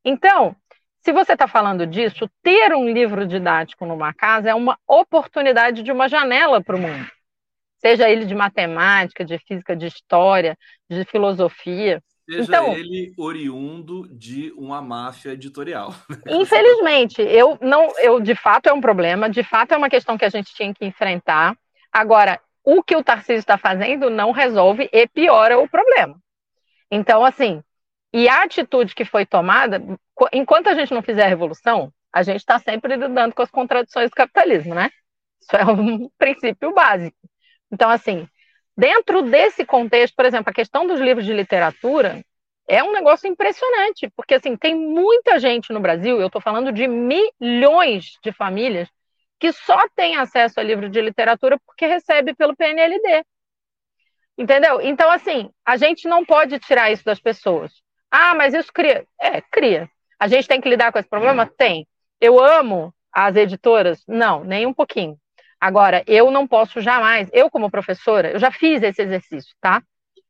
[0.05, 0.57] Então,
[1.01, 5.93] se você está falando disso, ter um livro didático numa casa é uma oportunidade de
[5.93, 7.07] uma janela para o mundo
[7.85, 10.57] seja ele de matemática, de física, de história,
[10.89, 12.03] de filosofia.
[12.31, 15.93] Seja então, ele oriundo de uma máfia editorial.
[16.31, 20.25] Infelizmente, eu não, eu de fato é um problema, de fato é uma questão que
[20.25, 21.57] a gente tinha que enfrentar.
[21.93, 26.17] Agora, o que o Tarcísio está fazendo não resolve e piora o problema.
[26.91, 27.61] Então, assim,
[28.13, 29.83] e a atitude que foi tomada,
[30.33, 34.11] enquanto a gente não fizer a revolução, a gente está sempre lidando com as contradições
[34.11, 34.91] do capitalismo, né?
[35.41, 37.17] Isso é um princípio básico.
[37.73, 38.29] Então, assim,
[38.77, 42.23] dentro desse contexto, por exemplo, a questão dos livros de literatura
[42.69, 46.87] é um negócio impressionante, porque, assim, tem muita gente no Brasil, eu estou falando de
[46.87, 48.89] milhões de famílias,
[49.41, 53.25] que só tem acesso a livro de literatura porque recebe pelo PNLD.
[54.39, 54.81] Entendeu?
[54.81, 57.73] Então, assim, a gente não pode tirar isso das pessoas.
[58.11, 59.07] Ah, mas isso cria.
[59.21, 59.91] É, cria.
[60.19, 61.47] A gente tem que lidar com esse problema?
[61.47, 61.87] Tem.
[62.21, 64.03] Eu amo as editoras?
[64.07, 65.19] Não, nem um pouquinho.
[65.63, 69.81] Agora, eu não posso jamais, eu como professora, eu já fiz esse exercício, tá?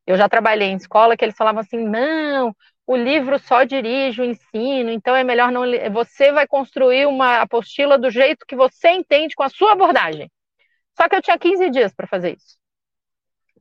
[0.07, 2.55] Eu já trabalhei em escola que eles falavam assim: não,
[2.87, 5.63] o livro só dirige o ensino, então é melhor não.
[5.91, 10.31] Você vai construir uma apostila do jeito que você entende com a sua abordagem.
[10.95, 12.59] Só que eu tinha 15 dias para fazer isso.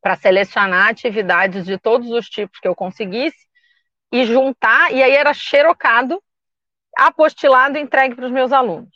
[0.01, 3.47] Para selecionar atividades de todos os tipos que eu conseguisse
[4.11, 6.21] e juntar, e aí era xerocado,
[6.97, 8.93] apostilado e entregue para os meus alunos.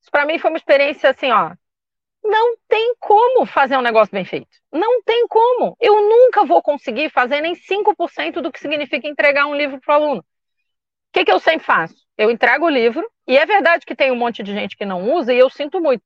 [0.00, 1.56] Isso para mim foi uma experiência assim, ó,
[2.26, 4.48] não tem como fazer um negócio bem feito.
[4.72, 5.76] Não tem como.
[5.80, 10.02] Eu nunca vou conseguir fazer nem 5% do que significa entregar um livro para o
[10.02, 10.20] aluno.
[10.20, 10.24] O
[11.12, 11.94] que, que eu sempre faço?
[12.18, 15.12] Eu entrego o livro, e é verdade que tem um monte de gente que não
[15.14, 16.02] usa, e eu sinto muito.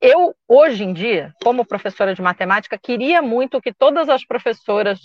[0.00, 5.00] Eu, hoje em dia, como professora de matemática, queria muito que todas as professoras,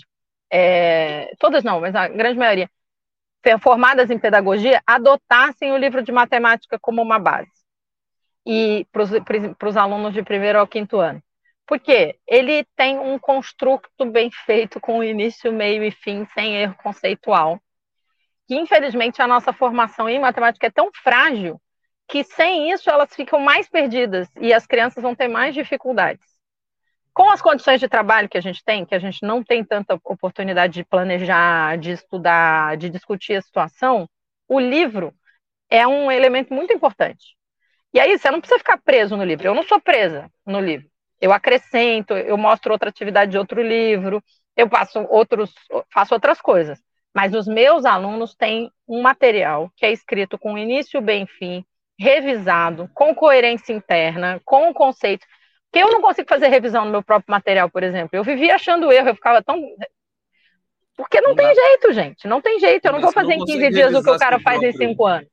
[0.52, 2.70] é, todas não, mas a grande maioria,
[3.62, 7.57] formadas em pedagogia, adotassem o livro de matemática como uma base
[8.48, 11.22] e para os alunos de primeiro ao quinto ano.
[11.68, 17.60] Porque ele tem um construto bem feito, com início, meio e fim, sem erro conceitual.
[18.48, 21.62] Que, infelizmente, a nossa formação em matemática é tão frágil
[22.08, 26.26] que, sem isso, elas ficam mais perdidas e as crianças vão ter mais dificuldades.
[27.14, 30.00] Com as condições de trabalho que a gente tem, que a gente não tem tanta
[30.06, 34.08] oportunidade de planejar, de estudar, de discutir a situação,
[34.48, 35.14] o livro
[35.70, 37.37] é um elemento muito importante.
[37.94, 39.48] E aí você não precisa ficar preso no livro.
[39.48, 40.88] Eu não sou presa no livro.
[41.20, 44.24] Eu acrescento, eu mostro outra atividade de outro livro,
[44.56, 45.54] eu faço outros,
[45.92, 46.80] faço outras coisas.
[47.14, 51.66] Mas os meus alunos têm um material que é escrito com início, bem fim,
[51.98, 55.26] revisado, com coerência interna, com conceito.
[55.72, 58.12] Que eu não consigo fazer revisão no meu próprio material, por exemplo.
[58.14, 59.60] Eu vivia achando erro, eu ficava tão.
[60.96, 61.54] Porque não, não tem dá.
[61.54, 62.28] jeito, gente.
[62.28, 62.86] Não tem jeito.
[62.86, 65.30] Eu não vou fazer em 15 dias o que o cara faz em 5 anos.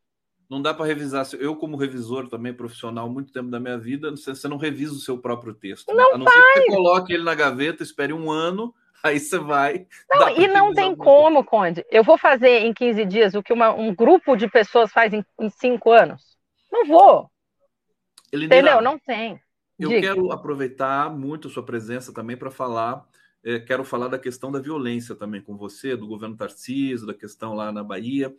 [0.55, 1.27] Não dá para revisar.
[1.41, 5.19] Eu, como revisor também profissional, muito tempo da minha vida, você não revisa o seu
[5.19, 5.89] próprio texto.
[5.89, 5.97] Né?
[5.97, 6.37] Não A não faz.
[6.37, 8.73] ser que você coloque ele na gaveta, espere um ano,
[9.03, 9.85] aí você vai.
[10.09, 11.51] Não, e não tem como, tempo.
[11.51, 11.85] Conde.
[11.91, 15.25] Eu vou fazer em 15 dias o que uma, um grupo de pessoas faz em,
[15.41, 16.23] em 5 anos?
[16.71, 17.29] Não vou.
[18.33, 18.81] Entendeu?
[18.81, 19.41] Não tem.
[19.77, 20.03] Eu Diga.
[20.03, 23.05] quero aproveitar muito a sua presença também para falar.
[23.43, 27.55] É, quero falar da questão da violência também com você, do governo Tarcísio, da questão
[27.55, 28.33] lá na Bahia.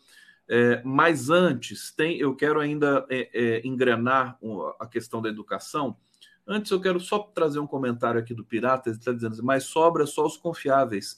[0.47, 4.37] É, mas antes, tem, eu quero ainda é, é, engrenar
[4.79, 5.97] a questão da educação.
[6.47, 9.63] Antes, eu quero só trazer um comentário aqui do Pirata, ele está dizendo assim, mas
[9.63, 11.15] sobra só os confiáveis.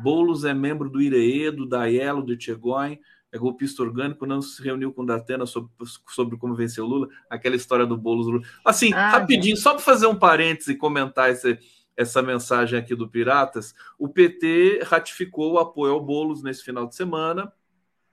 [0.00, 2.98] Boulos é membro do IREE, do DAELO, do Tchegoin,
[3.32, 5.70] é golpista orgânico, não se reuniu com o Datena sobre,
[6.06, 8.26] sobre como vencer o Lula, aquela história do Boulos.
[8.26, 8.42] Lula.
[8.64, 11.58] Assim, ah, rapidinho, só para fazer um parêntese e comentar esse,
[11.96, 16.94] essa mensagem aqui do Piratas, o PT ratificou o apoio ao Boulos nesse final de
[16.94, 17.52] semana,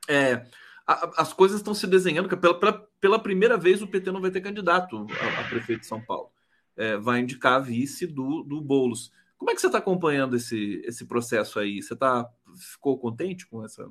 [0.07, 0.45] é,
[0.85, 4.21] a, as coisas estão se desenhando, que pela, pela, pela, primeira vez o PT não
[4.21, 6.29] vai ter candidato a, a prefeito de São Paulo.
[6.77, 9.11] É, vai indicar a vice do, do Boulos.
[9.37, 11.81] Como é que você está acompanhando esse, esse processo aí?
[11.81, 12.25] Você tá,
[12.71, 13.87] ficou contente com essa?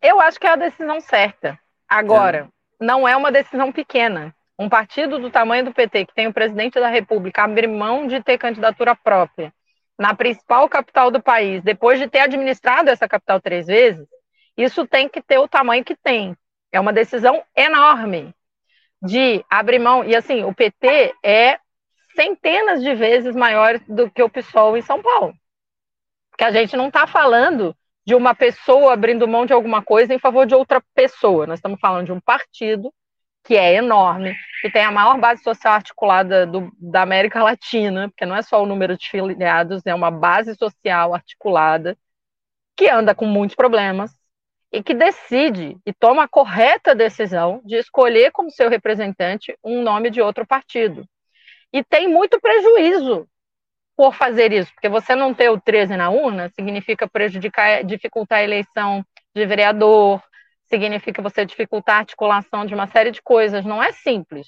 [0.00, 1.58] Eu acho que é a decisão certa.
[1.88, 2.48] Agora,
[2.80, 2.84] é.
[2.84, 4.34] não é uma decisão pequena.
[4.58, 8.22] Um partido do tamanho do PT, que tem o presidente da República, abrir mão de
[8.22, 9.52] ter candidatura própria
[9.98, 14.06] na principal capital do país, depois de ter administrado essa capital três vezes,
[14.58, 16.36] isso tem que ter o tamanho que tem.
[16.72, 18.34] É uma decisão enorme
[19.00, 20.04] de abrir mão.
[20.04, 21.58] E assim, o PT é
[22.14, 25.32] centenas de vezes maior do que o PSOL em São Paulo.
[26.30, 27.74] Porque a gente não está falando
[28.04, 31.46] de uma pessoa abrindo mão de alguma coisa em favor de outra pessoa.
[31.46, 32.92] Nós estamos falando de um partido
[33.44, 38.26] que é enorme, que tem a maior base social articulada do, da América Latina, porque
[38.26, 41.96] não é só o número de filiados, é uma base social articulada,
[42.76, 44.17] que anda com muitos problemas,
[44.72, 50.10] e que decide e toma a correta decisão de escolher como seu representante um nome
[50.10, 51.04] de outro partido.
[51.72, 53.26] E tem muito prejuízo
[53.96, 58.44] por fazer isso, porque você não ter o 13 na urna significa prejudicar, dificultar a
[58.44, 59.04] eleição
[59.34, 60.22] de vereador,
[60.68, 64.46] significa você dificultar a articulação de uma série de coisas, não é simples.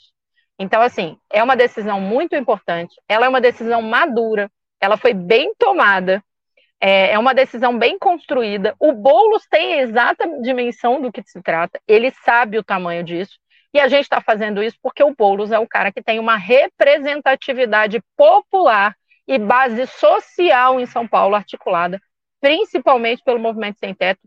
[0.59, 5.55] Então, assim, é uma decisão muito importante, ela é uma decisão madura, ela foi bem
[5.59, 6.22] tomada,
[6.81, 8.74] é, é uma decisão bem construída.
[8.78, 13.39] O Boulos tem a exata dimensão do que se trata, ele sabe o tamanho disso,
[13.73, 16.36] e a gente está fazendo isso porque o Boulos é o cara que tem uma
[16.36, 18.97] representatividade popular
[19.28, 22.01] e base social em São Paulo articulada,
[22.40, 24.20] principalmente pelo movimento sem teto,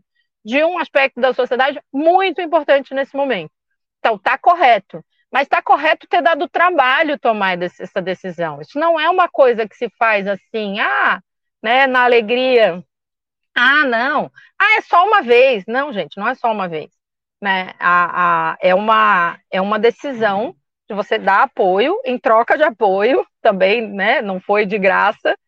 [0.44, 3.50] de um aspecto da sociedade muito importante nesse momento.
[3.98, 5.04] Então, está correto.
[5.32, 8.60] Mas está correto ter dado trabalho tomar essa decisão.
[8.60, 11.20] Isso não é uma coisa que se faz assim, ah,
[11.64, 12.84] né, na alegria.
[13.54, 14.30] Ah, não.
[14.60, 15.64] Ah, é só uma vez.
[15.66, 16.90] Não, gente, não é só uma vez.
[17.40, 17.72] Né?
[17.80, 20.54] A, a, é, uma, é uma decisão
[20.86, 24.20] de você dar apoio em troca de apoio também, né?
[24.20, 25.38] Não foi de graça,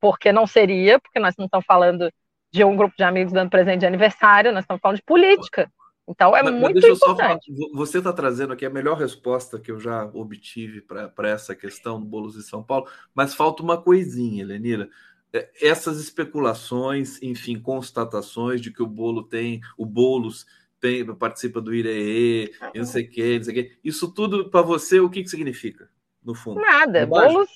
[0.00, 2.12] porque não seria, porque nós não estamos falando
[2.52, 5.68] de um grupo de amigos dando presente de aniversário, nós estamos falando de política.
[6.08, 7.52] Então é mas, muito mas importante.
[7.52, 11.98] Só, você está trazendo aqui a melhor resposta que eu já obtive para essa questão
[11.98, 14.88] do Boulos de São Paulo, mas falta uma coisinha, Lenira.
[15.36, 20.46] É, essas especulações, enfim, constatações de que o bolo tem, o Boulos
[20.80, 23.78] tem, participa do IRE, não sei o quê, não sei o quê.
[23.84, 25.88] Isso tudo para você, o que, que significa,
[26.24, 26.60] no fundo?
[26.60, 27.06] Nada.
[27.06, 27.48] Boulos,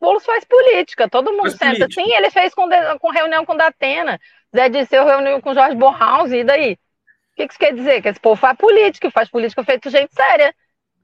[0.00, 1.86] Boulos faz política, todo mundo faz senta.
[1.86, 2.02] Política.
[2.02, 2.68] Sim, ele fez com,
[3.00, 4.20] com reunião com Datena.
[4.54, 6.72] Zé Disseu reuniu com Jorge Borhaus, e daí?
[6.72, 8.00] O que, que isso quer dizer?
[8.00, 10.54] Que esse povo faz política, faz política feito gente séria,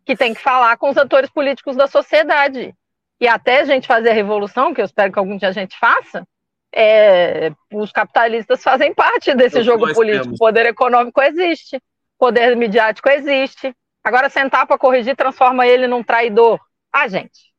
[0.04, 2.74] que tem que falar com os atores políticos da sociedade.
[3.20, 5.78] E até a gente fazer a revolução, que eu espero que algum dia a gente
[5.78, 6.26] faça,
[6.72, 10.24] é, os capitalistas fazem parte desse então, jogo político.
[10.24, 10.38] Temos.
[10.38, 11.80] Poder econômico existe,
[12.18, 13.74] poder midiático existe.
[14.02, 16.58] Agora, sentar para corrigir transforma ele num traidor.
[16.92, 17.52] Ah, gente,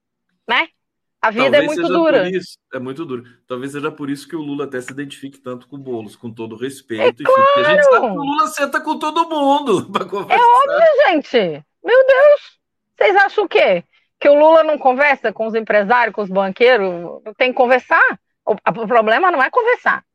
[0.47, 0.67] né?
[1.21, 2.29] A vida é Talvez é muito dura.
[2.29, 3.23] Isso, é muito duro.
[3.47, 6.33] Talvez seja por isso que o Lula até se identifique tanto com o Boulos, com
[6.33, 7.21] todo respeito.
[7.21, 7.43] É claro.
[7.57, 10.43] a gente sabe que o Lula senta com todo mundo para conversar.
[10.43, 11.63] É óbvio, gente.
[11.83, 12.59] Meu Deus.
[12.97, 13.83] Vocês acham o quê?
[14.21, 17.21] Que o Lula não conversa com os empresários, com os banqueiros?
[17.37, 18.19] Tem que conversar.
[18.45, 20.05] O, o problema não é conversar.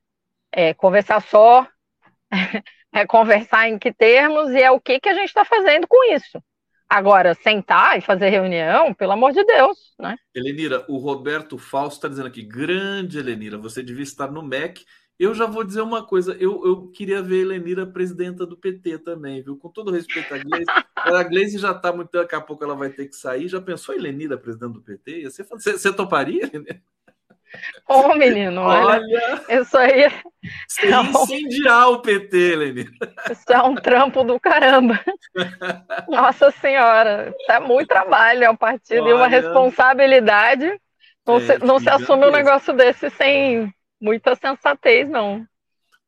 [0.52, 1.66] É conversar só,
[2.94, 6.14] é conversar em que termos e é o que, que a gente está fazendo com
[6.14, 6.40] isso.
[6.88, 10.16] Agora, sentar e fazer reunião, pelo amor de Deus, né?
[10.32, 14.84] Elenira, o Roberto Fausto está dizendo aqui, grande Elenira, você devia estar no MEC.
[15.18, 18.98] Eu já vou dizer uma coisa, eu, eu queria ver a Elenira presidenta do PT
[18.98, 19.56] também, viu?
[19.56, 22.90] Com todo respeito à Gleisi, a Gleisi já está muito, daqui a pouco ela vai
[22.90, 23.48] ter que sair.
[23.48, 25.24] Já pensou a Elenira presidente do PT?
[25.24, 26.82] Você, você, você toparia, Elenira?
[27.88, 31.22] Ô, menino, olha, olha, isso aí é, um...
[31.22, 32.90] incendiar o PT, Lenir.
[33.30, 35.00] Isso é um trampo do caramba.
[36.08, 39.10] Nossa Senhora, é muito trabalho, é um partido olha...
[39.10, 40.80] e uma responsabilidade.
[41.26, 45.46] Não, é, se, não se assume um negócio desse sem muita sensatez, não.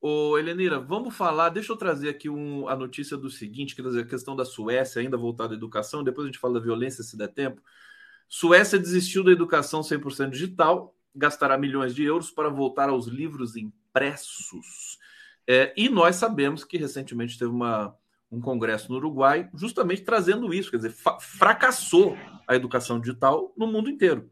[0.00, 1.48] Ô, Helenira, vamos falar.
[1.48, 5.00] Deixa eu trazer aqui um, a notícia do seguinte: quer dizer, a questão da Suécia,
[5.00, 7.60] ainda voltada à educação, depois a gente fala da violência, se der tempo.
[8.28, 14.98] Suécia desistiu da educação 100% digital gastará milhões de euros para voltar aos livros impressos.
[15.46, 17.94] É, e nós sabemos que recentemente teve uma,
[18.30, 22.16] um congresso no Uruguai justamente trazendo isso, quer dizer, fracassou
[22.46, 24.30] a educação digital no mundo inteiro.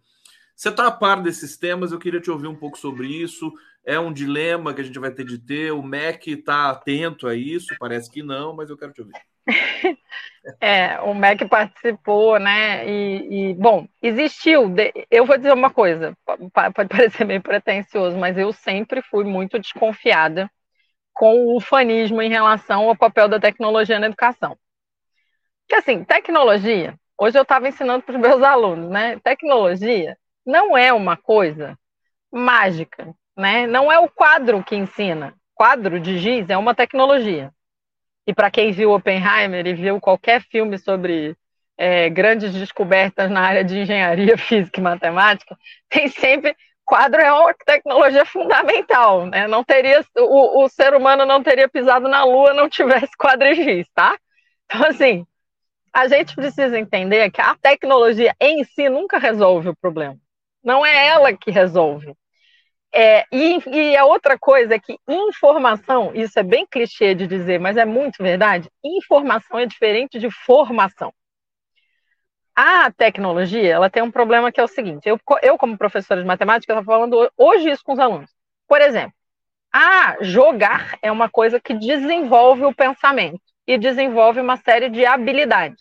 [0.57, 3.53] Você está a par desses temas, eu queria te ouvir um pouco sobre isso.
[3.85, 5.71] É um dilema que a gente vai ter de ter.
[5.71, 9.15] O MEC está atento a isso, parece que não, mas eu quero te ouvir.
[10.61, 12.89] É, o MEC participou, né?
[12.89, 14.73] E, e, bom, existiu.
[15.11, 20.49] Eu vou dizer uma coisa, pode parecer meio pretencioso, mas eu sempre fui muito desconfiada
[21.13, 24.57] com o ufanismo em relação ao papel da tecnologia na educação.
[25.67, 29.19] Porque assim, tecnologia, hoje eu estava ensinando para os meus alunos, né?
[29.19, 30.17] Tecnologia
[30.47, 31.77] não é uma coisa
[32.33, 33.67] mágica, né?
[33.67, 35.35] Não é o quadro que ensina.
[35.55, 37.53] Quadro de giz é uma tecnologia.
[38.27, 41.37] E para quem viu Oppenheimer e viu qualquer filme sobre
[41.77, 45.57] é, grandes descobertas na área de engenharia, física e matemática,
[45.89, 49.49] tem sempre quadro é uma tecnologia fundamental, né?
[49.49, 54.17] Não teria o, o ser humano não teria pisado na Lua não tivesse quadrigiz, tá?
[54.67, 55.27] Então assim,
[55.93, 60.17] a gente precisa entender que a tecnologia em si nunca resolve o problema.
[60.67, 62.13] Não é ela que resolve.
[62.93, 67.61] É, e, e, a outra coisa é que informação, isso é bem clichê de dizer,
[67.61, 71.13] mas é muito verdade, informação é diferente de formação.
[72.55, 76.27] A tecnologia, ela tem um problema que é o seguinte, eu, eu como professora de
[76.27, 78.31] matemática, estou falando hoje isso com os alunos.
[78.67, 79.13] Por exemplo,
[79.73, 85.81] ah, jogar é uma coisa que desenvolve o pensamento e desenvolve uma série de habilidades.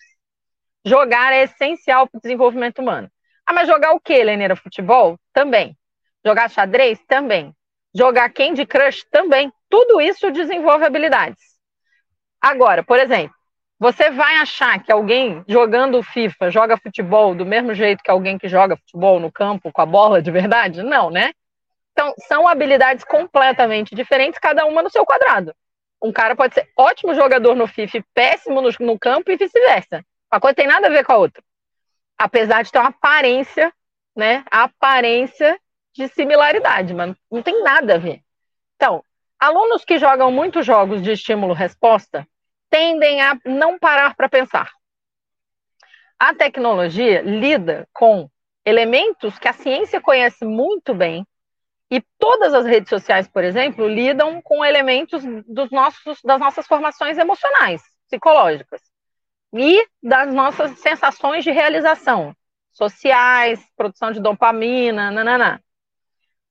[0.86, 3.10] Jogar é essencial para o desenvolvimento humano.
[3.56, 4.56] Mas jogar o quê, Leneira?
[4.56, 5.18] Futebol?
[5.34, 5.78] Também.
[6.26, 7.00] Jogar xadrez?
[7.08, 7.56] Também.
[7.96, 9.06] Jogar Candy Crush?
[9.10, 9.52] Também.
[9.70, 11.42] Tudo isso desenvolve habilidades.
[12.42, 13.34] Agora, por exemplo,
[13.80, 18.48] Você vai achar que alguém jogando FIFA joga futebol do mesmo jeito que alguém que
[18.48, 20.82] joga futebol no campo com a bola de verdade?
[20.84, 21.32] Não, né?
[21.92, 25.54] Então, são habilidades completamente diferentes, cada uma no seu quadrado.
[26.02, 30.04] Um cara pode ser ótimo jogador no FIFA e péssimo no, no campo e vice-versa.
[30.32, 31.44] Uma coisa tem nada a ver com a outra.
[32.18, 33.74] Apesar de ter uma aparência,
[34.16, 34.44] né?
[34.50, 35.60] A aparência
[35.94, 38.22] de similaridade, mas não tem nada a ver.
[38.76, 39.04] Então,
[39.40, 42.28] alunos que jogam muitos jogos de estímulo-resposta
[42.70, 44.72] tendem a não parar para pensar.
[46.20, 48.30] A tecnologia lida com
[48.66, 51.26] elementos que a ciência conhece muito bem,
[51.92, 57.18] e todas as redes sociais, por exemplo, lidam com elementos dos nossos, das nossas formações
[57.18, 58.82] emocionais, psicológicas,
[59.58, 62.36] e das nossas sensações de realização,
[62.72, 65.58] sociais, produção de dopamina, nananã.
[65.58, 65.60] O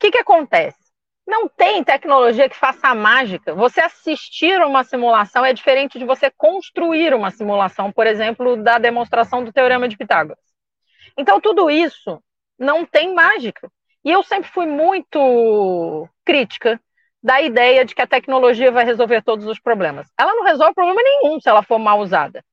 [0.01, 0.79] que, que acontece?
[1.27, 3.55] Não tem tecnologia que faça a mágica.
[3.55, 9.45] Você assistir uma simulação é diferente de você construir uma simulação, por exemplo, da demonstração
[9.45, 10.43] do teorema de Pitágoras.
[11.17, 12.23] Então, tudo isso
[12.59, 13.71] não tem mágica.
[14.05, 16.81] E eu sempre fui muito crítica
[17.23, 20.11] da ideia de que a tecnologia vai resolver todos os problemas.
[20.19, 22.45] Ela não resolve problema nenhum se ela for mal usada.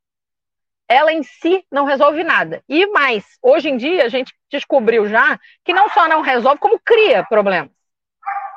[0.91, 2.61] Ela em si não resolve nada.
[2.68, 6.77] E mais, hoje em dia a gente descobriu já que não só não resolve, como
[6.77, 7.72] cria problemas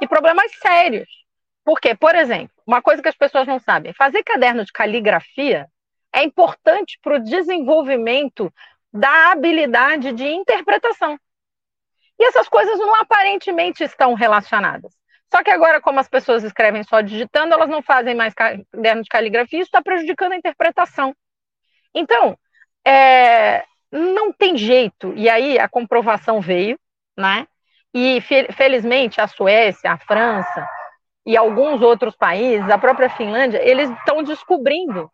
[0.00, 1.08] e problemas sérios.
[1.64, 5.68] Porque, por exemplo, uma coisa que as pessoas não sabem, fazer caderno de caligrafia
[6.12, 8.52] é importante para o desenvolvimento
[8.92, 11.16] da habilidade de interpretação.
[12.18, 14.92] E essas coisas não aparentemente estão relacionadas.
[15.32, 19.08] Só que agora, como as pessoas escrevem só digitando, elas não fazem mais caderno de
[19.08, 21.14] caligrafia, isso está prejudicando a interpretação.
[21.94, 22.36] Então,
[22.86, 25.12] é, não tem jeito.
[25.16, 26.78] E aí a comprovação veio,
[27.16, 27.46] né?
[27.92, 28.20] E
[28.56, 30.68] felizmente a Suécia, a França
[31.24, 35.10] e alguns outros países, a própria Finlândia, eles estão descobrindo.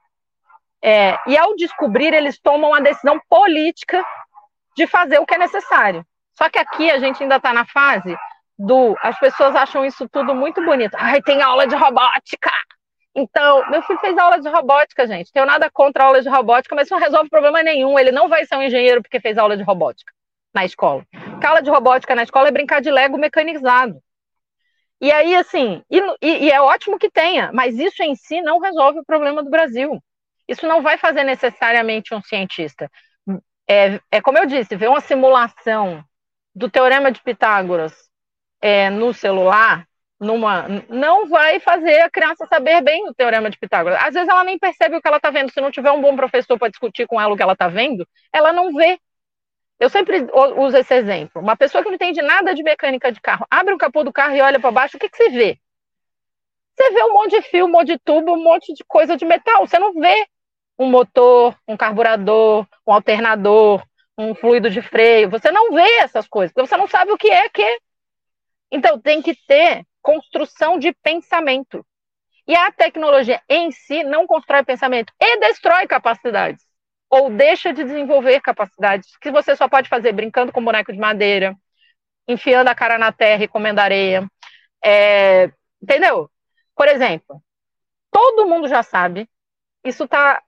[0.83, 4.03] É, e ao descobrir, eles tomam a decisão política
[4.75, 6.05] de fazer o que é necessário.
[6.33, 8.17] Só que aqui a gente ainda está na fase
[8.59, 8.97] do.
[9.03, 10.97] As pessoas acham isso tudo muito bonito.
[10.99, 12.51] Ai, tem aula de robótica.
[13.15, 15.33] Então, meu filho fez aula de robótica, gente.
[15.33, 17.99] Tenho nada contra aula de robótica, mas isso não resolve problema nenhum.
[17.99, 20.13] Ele não vai ser um engenheiro porque fez aula de robótica
[20.55, 21.05] na escola.
[21.41, 24.01] Cala de robótica na escola é brincar de Lego mecanizado.
[25.01, 28.99] E aí, assim, e, e, é ótimo que tenha, mas isso em si não resolve
[29.01, 29.99] o problema do Brasil.
[30.47, 32.91] Isso não vai fazer necessariamente um cientista.
[33.67, 36.05] É, é como eu disse, ver uma simulação
[36.55, 37.95] do teorema de Pitágoras
[38.61, 39.87] é, no celular,
[40.21, 43.99] numa, não vai fazer a criança saber bem o teorema de Pitágoras.
[44.03, 45.51] Às vezes ela nem percebe o que ela está vendo.
[45.51, 48.07] Se não tiver um bom professor para discutir com ela o que ela está vendo,
[48.33, 49.01] ela não vê.
[49.79, 50.29] Eu sempre
[50.59, 51.41] uso esse exemplo.
[51.41, 54.37] Uma pessoa que não entende nada de mecânica de carro, abre o capô do carro
[54.37, 55.59] e olha para baixo, o que, que você vê?
[56.77, 59.25] Você vê um monte de fio, um monte de tubo, um monte de coisa de
[59.25, 59.67] metal.
[59.67, 60.27] Você não vê
[60.79, 63.83] um motor, um carburador, um alternador,
[64.19, 65.31] um fluido de freio.
[65.31, 67.81] Você não vê essas coisas, porque você não sabe o que é que.
[68.71, 71.85] Então, tem que ter construção de pensamento.
[72.47, 76.65] E a tecnologia em si não constrói pensamento e destrói capacidades
[77.11, 81.57] ou deixa de desenvolver capacidades que você só pode fazer brincando com boneco de madeira,
[82.27, 84.31] enfiando a cara na terra e comendo areia.
[84.83, 85.51] É,
[85.83, 86.31] entendeu?
[86.77, 87.43] Por exemplo,
[88.13, 89.29] todo mundo já sabe,
[89.85, 90.41] isso está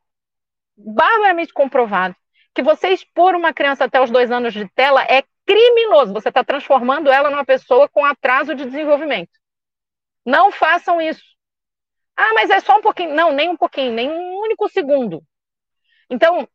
[0.76, 2.14] barbaramente comprovado,
[2.54, 6.12] que você expor uma criança até os dois anos de tela é criminoso.
[6.12, 9.30] Você está transformando ela numa pessoa com atraso de desenvolvimento.
[10.24, 11.22] Não façam isso.
[12.16, 13.14] Ah, mas é só um pouquinho.
[13.14, 15.22] Não, nem um pouquinho, nem um único segundo.
[16.08, 16.46] Então,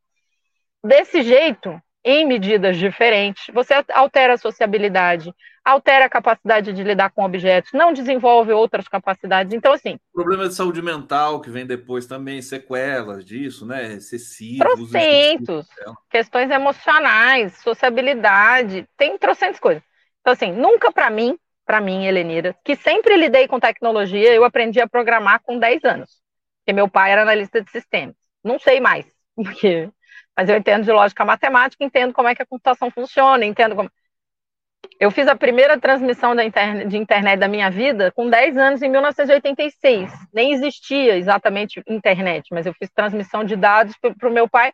[0.83, 5.33] desse jeito, em medidas diferentes, você altera a sociabilidade,
[5.65, 9.53] altera a capacidade de lidar com objetos, não desenvolve outras capacidades.
[9.53, 9.99] Então, assim.
[10.13, 13.93] Problema de saúde mental que vem depois também, sequelas disso, né?
[13.93, 14.63] Excessivo.
[14.63, 15.67] Trocentos.
[16.09, 19.83] Questões emocionais, sociabilidade, tem trocentas coisas.
[20.21, 21.37] Então, assim, nunca para mim,
[21.67, 26.21] para mim, Helenira, que sempre lidei com tecnologia, eu aprendi a programar com 10 anos.
[26.61, 28.15] Porque meu pai era analista de sistemas.
[28.43, 29.91] Não sei mais porque,
[30.35, 33.91] mas eu entendo de lógica matemática, entendo como é que a computação funciona, entendo como.
[34.99, 38.81] Eu fiz a primeira transmissão da internet, de internet da minha vida com 10 anos,
[38.81, 40.11] em 1986.
[40.33, 44.71] Nem existia exatamente internet, mas eu fiz transmissão de dados para o meu pai.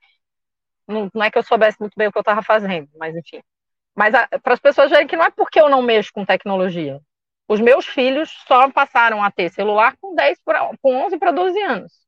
[0.87, 3.41] Não, não, é que eu soubesse muito bem o que eu estava fazendo, mas enfim.
[3.95, 6.99] Mas para as pessoas verem que não é porque eu não mexo com tecnologia.
[7.47, 11.61] Os meus filhos só passaram a ter celular com 10 pra, com 11 para 12
[11.61, 12.03] anos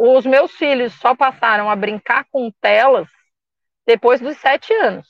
[0.00, 3.06] os meus filhos só passaram a brincar com telas
[3.86, 5.06] depois dos sete anos.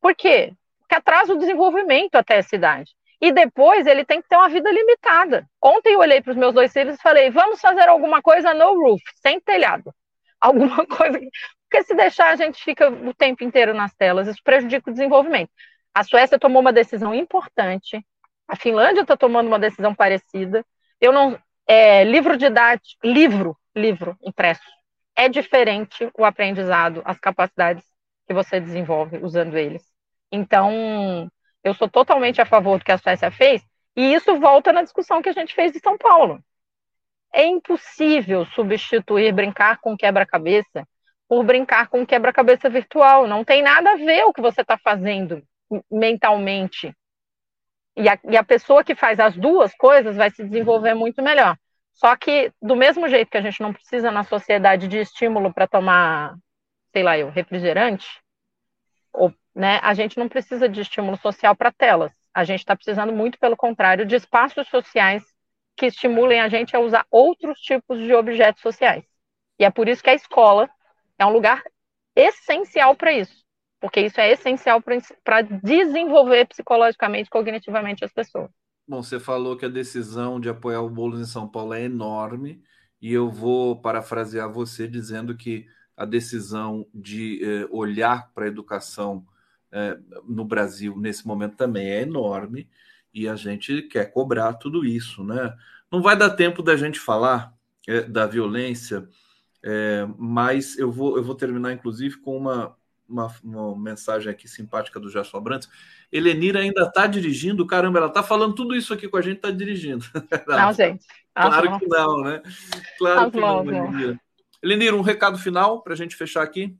[0.00, 0.52] Por quê?
[0.78, 2.90] Porque atrasa o desenvolvimento até essa idade.
[3.20, 5.46] E depois ele tem que ter uma vida limitada.
[5.62, 8.74] Ontem eu olhei para os meus dois filhos e falei: vamos fazer alguma coisa no
[8.80, 9.94] roof, sem telhado.
[10.40, 11.20] alguma coisa.
[11.74, 15.50] Porque se deixar, a gente fica o tempo inteiro nas telas, isso prejudica o desenvolvimento.
[15.92, 18.00] A Suécia tomou uma decisão importante,
[18.46, 20.64] a Finlândia está tomando uma decisão parecida.
[21.00, 21.36] Eu não.
[21.66, 24.62] É, livro didático, livro, livro impresso.
[25.16, 27.82] É diferente o aprendizado, as capacidades
[28.28, 29.82] que você desenvolve usando eles.
[30.30, 31.28] Então,
[31.64, 33.64] eu sou totalmente a favor do que a Suécia fez,
[33.96, 36.38] e isso volta na discussão que a gente fez de São Paulo.
[37.32, 40.86] É impossível substituir brincar com quebra-cabeça
[41.28, 43.26] por brincar com quebra-cabeça virtual.
[43.26, 45.42] Não tem nada a ver o que você está fazendo
[45.90, 46.94] mentalmente.
[47.96, 51.56] E a, e a pessoa que faz as duas coisas vai se desenvolver muito melhor.
[51.92, 55.68] Só que, do mesmo jeito que a gente não precisa na sociedade de estímulo para
[55.68, 56.34] tomar,
[56.92, 58.20] sei lá, eu, refrigerante,
[59.12, 62.12] ou, né, a gente não precisa de estímulo social para telas.
[62.34, 65.22] A gente está precisando muito, pelo contrário, de espaços sociais
[65.76, 69.04] que estimulem a gente a usar outros tipos de objetos sociais.
[69.58, 70.68] E é por isso que a escola
[71.18, 71.62] é um lugar
[72.14, 73.44] essencial para isso,
[73.80, 74.82] porque isso é essencial
[75.22, 78.50] para desenvolver psicologicamente, cognitivamente as pessoas.
[78.86, 82.62] Bom, você falou que a decisão de apoiar o Boulos em São Paulo é enorme,
[83.00, 85.66] e eu vou parafrasear você dizendo que
[85.96, 89.26] a decisão de eh, olhar para a educação
[89.70, 92.68] eh, no Brasil nesse momento também é enorme
[93.12, 95.54] e a gente quer cobrar tudo isso, né?
[95.90, 97.54] Não vai dar tempo da gente falar
[97.86, 99.08] é, da violência,
[99.64, 102.76] é, mas eu vou, eu vou terminar, inclusive, com uma,
[103.08, 105.70] uma, uma mensagem aqui simpática do Gerson Abrantes.
[106.12, 109.50] Helenira ainda está dirigindo, caramba, ela está falando tudo isso aqui com a gente, está
[109.50, 110.04] dirigindo.
[110.46, 111.06] Não, não, gente.
[111.34, 112.42] Claro que não, né?
[112.98, 114.20] Claro que não, Helenira.
[114.62, 116.76] Helenira, um recado final para a gente fechar aqui.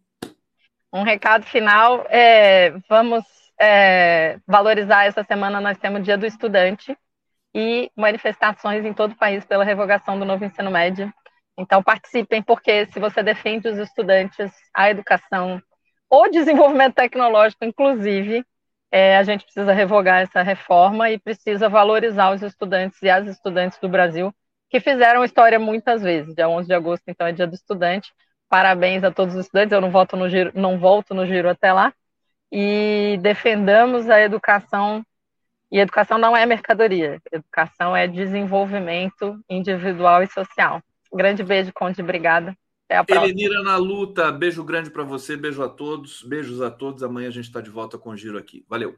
[0.93, 3.25] Um recado final, é, vamos
[3.59, 6.97] é, valorizar essa semana, nós temos o Dia do Estudante
[7.55, 11.13] e manifestações em todo o país pela revogação do novo ensino médio.
[11.59, 15.63] Então, participem, porque se você defende os estudantes, a educação,
[16.11, 18.45] o desenvolvimento tecnológico, inclusive,
[18.91, 23.79] é, a gente precisa revogar essa reforma e precisa valorizar os estudantes e as estudantes
[23.79, 24.33] do Brasil,
[24.71, 26.35] que fizeram história muitas vezes.
[26.35, 28.13] Dia 11 de agosto, então, é dia do estudante.
[28.49, 29.73] Parabéns a todos os estudantes.
[29.73, 31.93] Eu não volto no giro, não volto no giro até lá,
[32.53, 35.05] e defendamos a educação.
[35.71, 40.81] E educação não é mercadoria, educação é desenvolvimento individual e social.
[41.15, 42.57] Grande beijo, Conde, obrigada.
[42.87, 43.27] Até a próxima.
[43.27, 47.03] Elenira na luta, beijo grande para você, beijo a todos, beijos a todos.
[47.03, 48.65] Amanhã a gente está de volta com o Giro aqui.
[48.69, 48.97] Valeu.